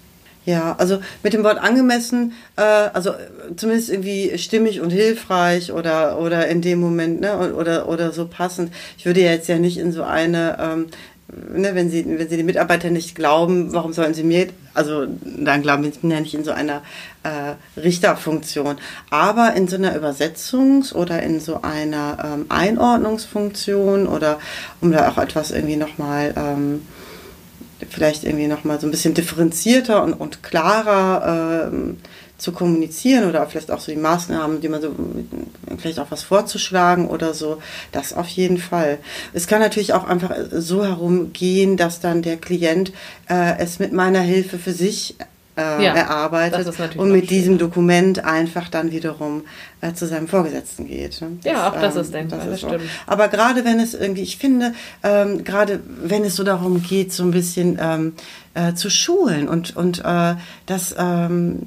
Ja, 0.44 0.74
also 0.78 0.98
mit 1.22 1.34
dem 1.34 1.44
Wort 1.44 1.58
angemessen, 1.58 2.32
äh, 2.56 2.62
also 2.62 3.12
zumindest 3.56 3.90
irgendwie 3.90 4.36
stimmig 4.38 4.80
und 4.80 4.90
hilfreich 4.90 5.72
oder 5.72 6.18
oder 6.18 6.48
in 6.48 6.60
dem 6.62 6.80
Moment 6.80 7.20
ne 7.20 7.54
oder 7.54 7.88
oder 7.88 8.10
so 8.10 8.26
passend. 8.26 8.72
Ich 8.98 9.06
würde 9.06 9.20
jetzt 9.20 9.48
ja 9.48 9.58
nicht 9.58 9.78
in 9.78 9.92
so 9.92 10.02
eine 10.02 10.58
ähm, 10.60 10.86
ne, 11.32 11.74
wenn 11.74 11.90
sie, 11.90 12.04
wenn 12.06 12.28
sie 12.28 12.36
die 12.36 12.42
Mitarbeiter 12.42 12.90
nicht 12.90 13.14
glauben, 13.14 13.72
warum 13.72 13.92
sollen 13.92 14.14
sie 14.14 14.22
mir, 14.24 14.48
also 14.74 15.06
dann 15.24 15.62
glauben 15.62 15.84
sie 15.84 16.08
ja 16.08 16.20
nicht 16.20 16.34
in 16.34 16.44
so 16.44 16.50
einer 16.50 16.82
äh, 17.22 17.80
Richterfunktion, 17.80 18.76
aber 19.10 19.54
in 19.54 19.68
so 19.68 19.76
einer 19.76 19.96
Übersetzungs- 19.96 20.94
oder 20.94 21.22
in 21.22 21.40
so 21.40 21.62
einer 21.62 22.18
ähm, 22.24 22.46
Einordnungsfunktion 22.48 24.06
oder 24.06 24.38
um 24.80 24.92
da 24.92 25.10
auch 25.10 25.18
etwas 25.18 25.50
irgendwie 25.50 25.76
nochmal 25.76 26.34
ähm, 26.36 26.82
vielleicht 27.90 28.24
irgendwie 28.24 28.46
nochmal 28.46 28.80
so 28.80 28.86
ein 28.86 28.90
bisschen 28.90 29.14
differenzierter 29.14 30.02
und, 30.02 30.14
und 30.14 30.42
klarer 30.42 31.70
ähm, 31.72 31.98
zu 32.42 32.50
kommunizieren 32.50 33.28
oder 33.28 33.46
vielleicht 33.46 33.70
auch 33.70 33.78
so 33.78 33.92
die 33.92 33.98
Maßnahmen, 33.98 34.60
die 34.60 34.68
man 34.68 34.82
so, 34.82 34.94
vielleicht 35.78 36.00
auch 36.00 36.10
was 36.10 36.24
vorzuschlagen 36.24 37.08
oder 37.08 37.34
so, 37.34 37.62
das 37.92 38.12
auf 38.12 38.26
jeden 38.26 38.58
Fall. 38.58 38.98
Es 39.32 39.46
kann 39.46 39.60
natürlich 39.60 39.92
auch 39.92 40.04
einfach 40.04 40.34
so 40.50 40.84
herumgehen, 40.84 41.76
dass 41.76 42.00
dann 42.00 42.20
der 42.22 42.36
Klient 42.38 42.92
äh, 43.28 43.58
es 43.58 43.78
mit 43.78 43.92
meiner 43.92 44.20
Hilfe 44.20 44.58
für 44.58 44.72
sich 44.72 45.14
äh, 45.56 45.84
ja, 45.84 45.94
erarbeitet 45.94 46.96
und 46.96 47.12
mit 47.12 47.30
diesem 47.30 47.58
Dokument 47.58 48.24
einfach 48.24 48.68
dann 48.68 48.90
wiederum 48.90 49.42
äh, 49.80 49.92
zu 49.92 50.06
seinem 50.06 50.28
Vorgesetzten 50.28 50.86
geht. 50.86 51.20
Ne? 51.20 51.38
Das, 51.42 51.52
ja, 51.52 51.68
auch 51.68 51.78
das 51.78 51.94
ähm, 51.94 52.00
ist 52.00 52.14
denkbar, 52.14 52.38
das, 52.38 52.48
das 52.48 52.60
stimmt. 52.60 52.84
Aber 53.06 53.28
gerade 53.28 53.64
wenn 53.64 53.78
es 53.78 53.94
irgendwie, 53.94 54.22
ich 54.22 54.38
finde, 54.38 54.72
ähm, 55.02 55.44
gerade 55.44 55.80
wenn 55.86 56.24
es 56.24 56.36
so 56.36 56.44
darum 56.44 56.82
geht, 56.82 57.12
so 57.12 57.22
ein 57.22 57.32
bisschen 57.32 57.78
ähm, 57.80 58.14
äh, 58.54 58.74
zu 58.74 58.90
schulen 58.90 59.48
und, 59.48 59.76
und 59.76 60.02
äh, 60.04 60.34
das 60.66 60.94
ähm, 60.98 61.60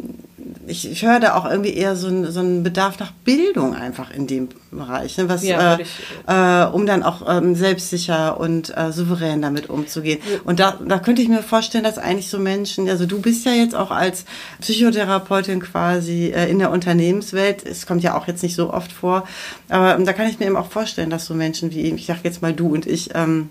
ich, 0.67 0.89
ich 0.89 1.05
höre 1.05 1.19
da 1.19 1.35
auch 1.35 1.49
irgendwie 1.49 1.73
eher 1.73 1.95
so, 1.95 2.07
ein, 2.07 2.31
so 2.31 2.39
einen 2.39 2.63
Bedarf 2.63 2.99
nach 2.99 3.11
Bildung 3.11 3.73
einfach 3.73 4.11
in 4.11 4.27
dem 4.27 4.49
Bereich, 4.71 5.17
ne, 5.17 5.29
was, 5.29 5.43
ja, 5.43 5.77
äh, 5.77 6.65
äh, 6.65 6.67
um 6.67 6.85
dann 6.85 7.03
auch 7.03 7.23
ähm, 7.27 7.55
selbstsicher 7.55 8.39
und 8.39 8.75
äh, 8.75 8.91
souverän 8.91 9.41
damit 9.41 9.69
umzugehen. 9.69 10.19
Ja. 10.29 10.39
Und 10.43 10.59
da, 10.59 10.79
da 10.85 10.99
könnte 10.99 11.21
ich 11.21 11.29
mir 11.29 11.41
vorstellen, 11.41 11.83
dass 11.83 11.97
eigentlich 11.97 12.29
so 12.29 12.39
Menschen, 12.39 12.87
also 12.89 13.05
du 13.05 13.21
bist 13.21 13.45
ja 13.45 13.53
jetzt 13.53 13.75
auch 13.75 13.91
als 13.91 14.25
Psychotherapeutin 14.61 15.61
quasi 15.61 16.27
äh, 16.35 16.49
in 16.49 16.59
der 16.59 16.71
Unternehmenswelt, 16.71 17.65
es 17.65 17.85
kommt 17.85 18.03
ja 18.03 18.17
auch 18.17 18.27
jetzt 18.27 18.43
nicht 18.43 18.55
so 18.55 18.71
oft 18.73 18.91
vor, 18.91 19.27
aber 19.69 19.95
ähm, 19.95 20.05
da 20.05 20.13
kann 20.13 20.27
ich 20.27 20.39
mir 20.39 20.45
eben 20.45 20.57
auch 20.57 20.69
vorstellen, 20.69 21.09
dass 21.09 21.25
so 21.25 21.33
Menschen 21.33 21.71
wie, 21.71 21.89
ich 21.91 22.05
sag 22.05 22.23
jetzt 22.23 22.41
mal 22.41 22.53
du 22.53 22.67
und 22.67 22.85
ich, 22.85 23.11
ähm, 23.15 23.49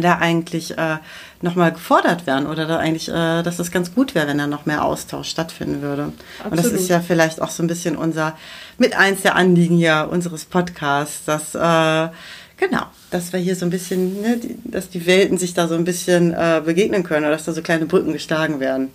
da 0.00 0.18
eigentlich 0.18 0.76
äh, 0.76 0.98
nochmal 1.42 1.72
gefordert 1.72 2.26
werden 2.26 2.46
oder 2.46 2.66
da 2.66 2.78
eigentlich, 2.78 3.08
äh, 3.08 3.42
dass 3.42 3.58
es 3.58 3.70
ganz 3.70 3.94
gut 3.94 4.14
wäre, 4.14 4.28
wenn 4.28 4.38
da 4.38 4.46
noch 4.46 4.66
mehr 4.66 4.84
Austausch 4.84 5.28
stattfinden 5.28 5.82
würde. 5.82 6.12
Absolut. 6.38 6.50
Und 6.50 6.56
das 6.58 6.72
ist 6.72 6.88
ja 6.88 7.00
vielleicht 7.00 7.40
auch 7.40 7.50
so 7.50 7.62
ein 7.62 7.66
bisschen 7.66 7.96
unser, 7.96 8.36
mit 8.78 8.96
eins 8.96 9.22
der 9.22 9.36
Anliegen 9.36 9.78
ja 9.78 10.02
unseres 10.04 10.44
Podcasts, 10.44 11.24
dass, 11.24 11.54
äh, 11.54 12.08
genau, 12.56 12.86
dass 13.10 13.32
wir 13.32 13.40
hier 13.40 13.56
so 13.56 13.66
ein 13.66 13.70
bisschen, 13.70 14.20
ne, 14.20 14.36
die, 14.36 14.56
dass 14.64 14.90
die 14.90 15.06
Welten 15.06 15.38
sich 15.38 15.54
da 15.54 15.68
so 15.68 15.74
ein 15.74 15.84
bisschen 15.84 16.32
äh, 16.32 16.62
begegnen 16.64 17.02
können 17.02 17.24
oder 17.24 17.32
dass 17.32 17.44
da 17.44 17.52
so 17.52 17.62
kleine 17.62 17.86
Brücken 17.86 18.12
geschlagen 18.12 18.60
werden. 18.60 18.90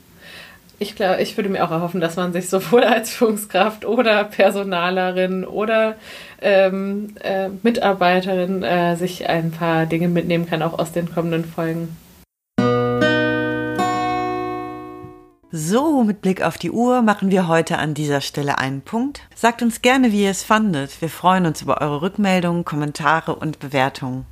Ich 0.83 0.97
glaube, 0.97 1.21
ich 1.21 1.37
würde 1.37 1.47
mir 1.47 1.63
auch 1.63 1.71
erhoffen, 1.71 2.01
dass 2.01 2.17
man 2.17 2.33
sich 2.33 2.49
sowohl 2.49 2.83
als 2.83 3.11
Führungskraft 3.11 3.85
oder 3.85 4.25
Personalerin 4.25 5.45
oder 5.45 5.95
ähm, 6.41 7.15
äh, 7.23 7.47
Mitarbeiterin 7.63 8.63
äh, 8.63 8.97
sich 8.97 9.29
ein 9.29 9.51
paar 9.51 9.85
Dinge 9.85 10.09
mitnehmen 10.09 10.45
kann, 10.45 10.61
auch 10.61 10.77
aus 10.77 10.91
den 10.91 11.09
kommenden 11.09 11.45
Folgen. 11.45 11.95
So, 15.53 16.03
mit 16.03 16.19
Blick 16.19 16.41
auf 16.41 16.57
die 16.57 16.71
Uhr 16.71 17.01
machen 17.01 17.31
wir 17.31 17.47
heute 17.47 17.77
an 17.77 17.93
dieser 17.93 18.19
Stelle 18.19 18.57
einen 18.57 18.81
Punkt. 18.81 19.21
Sagt 19.33 19.61
uns 19.61 19.81
gerne, 19.81 20.11
wie 20.11 20.23
ihr 20.23 20.31
es 20.31 20.43
fandet. 20.43 20.99
Wir 21.01 21.07
freuen 21.07 21.45
uns 21.45 21.61
über 21.61 21.79
eure 21.79 22.01
Rückmeldungen, 22.01 22.65
Kommentare 22.65 23.35
und 23.35 23.59
Bewertungen. 23.59 24.25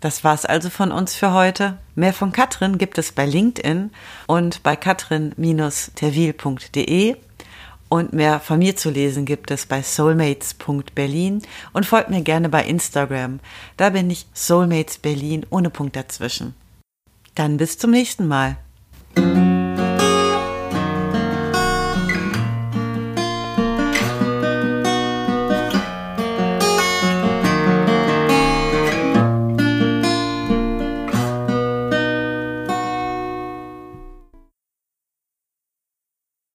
Das 0.00 0.24
war's 0.24 0.44
also 0.44 0.68
von 0.70 0.90
uns 0.92 1.14
für 1.14 1.32
heute. 1.32 1.78
Mehr 1.94 2.12
von 2.12 2.32
Katrin 2.32 2.78
gibt 2.78 2.98
es 2.98 3.12
bei 3.12 3.24
LinkedIn 3.26 3.92
und 4.26 4.62
bei 4.62 4.74
katrin-terwil.de. 4.76 7.16
Und 7.90 8.12
mehr 8.12 8.38
von 8.38 8.58
mir 8.58 8.76
zu 8.76 8.90
lesen 8.90 9.24
gibt 9.24 9.50
es 9.50 9.64
bei 9.64 9.80
soulmates.berlin 9.82 11.40
und 11.72 11.86
folgt 11.86 12.10
mir 12.10 12.20
gerne 12.22 12.50
bei 12.50 12.64
Instagram. 12.64 13.40
Da 13.78 13.88
bin 13.90 14.10
ich 14.10 14.26
Soulmates 14.34 14.98
Berlin 14.98 15.46
ohne 15.50 15.70
Punkt 15.70 15.96
dazwischen. 15.96 16.54
Dann 17.34 17.56
bis 17.56 17.78
zum 17.78 17.92
nächsten 17.92 18.28
Mal. 18.28 18.58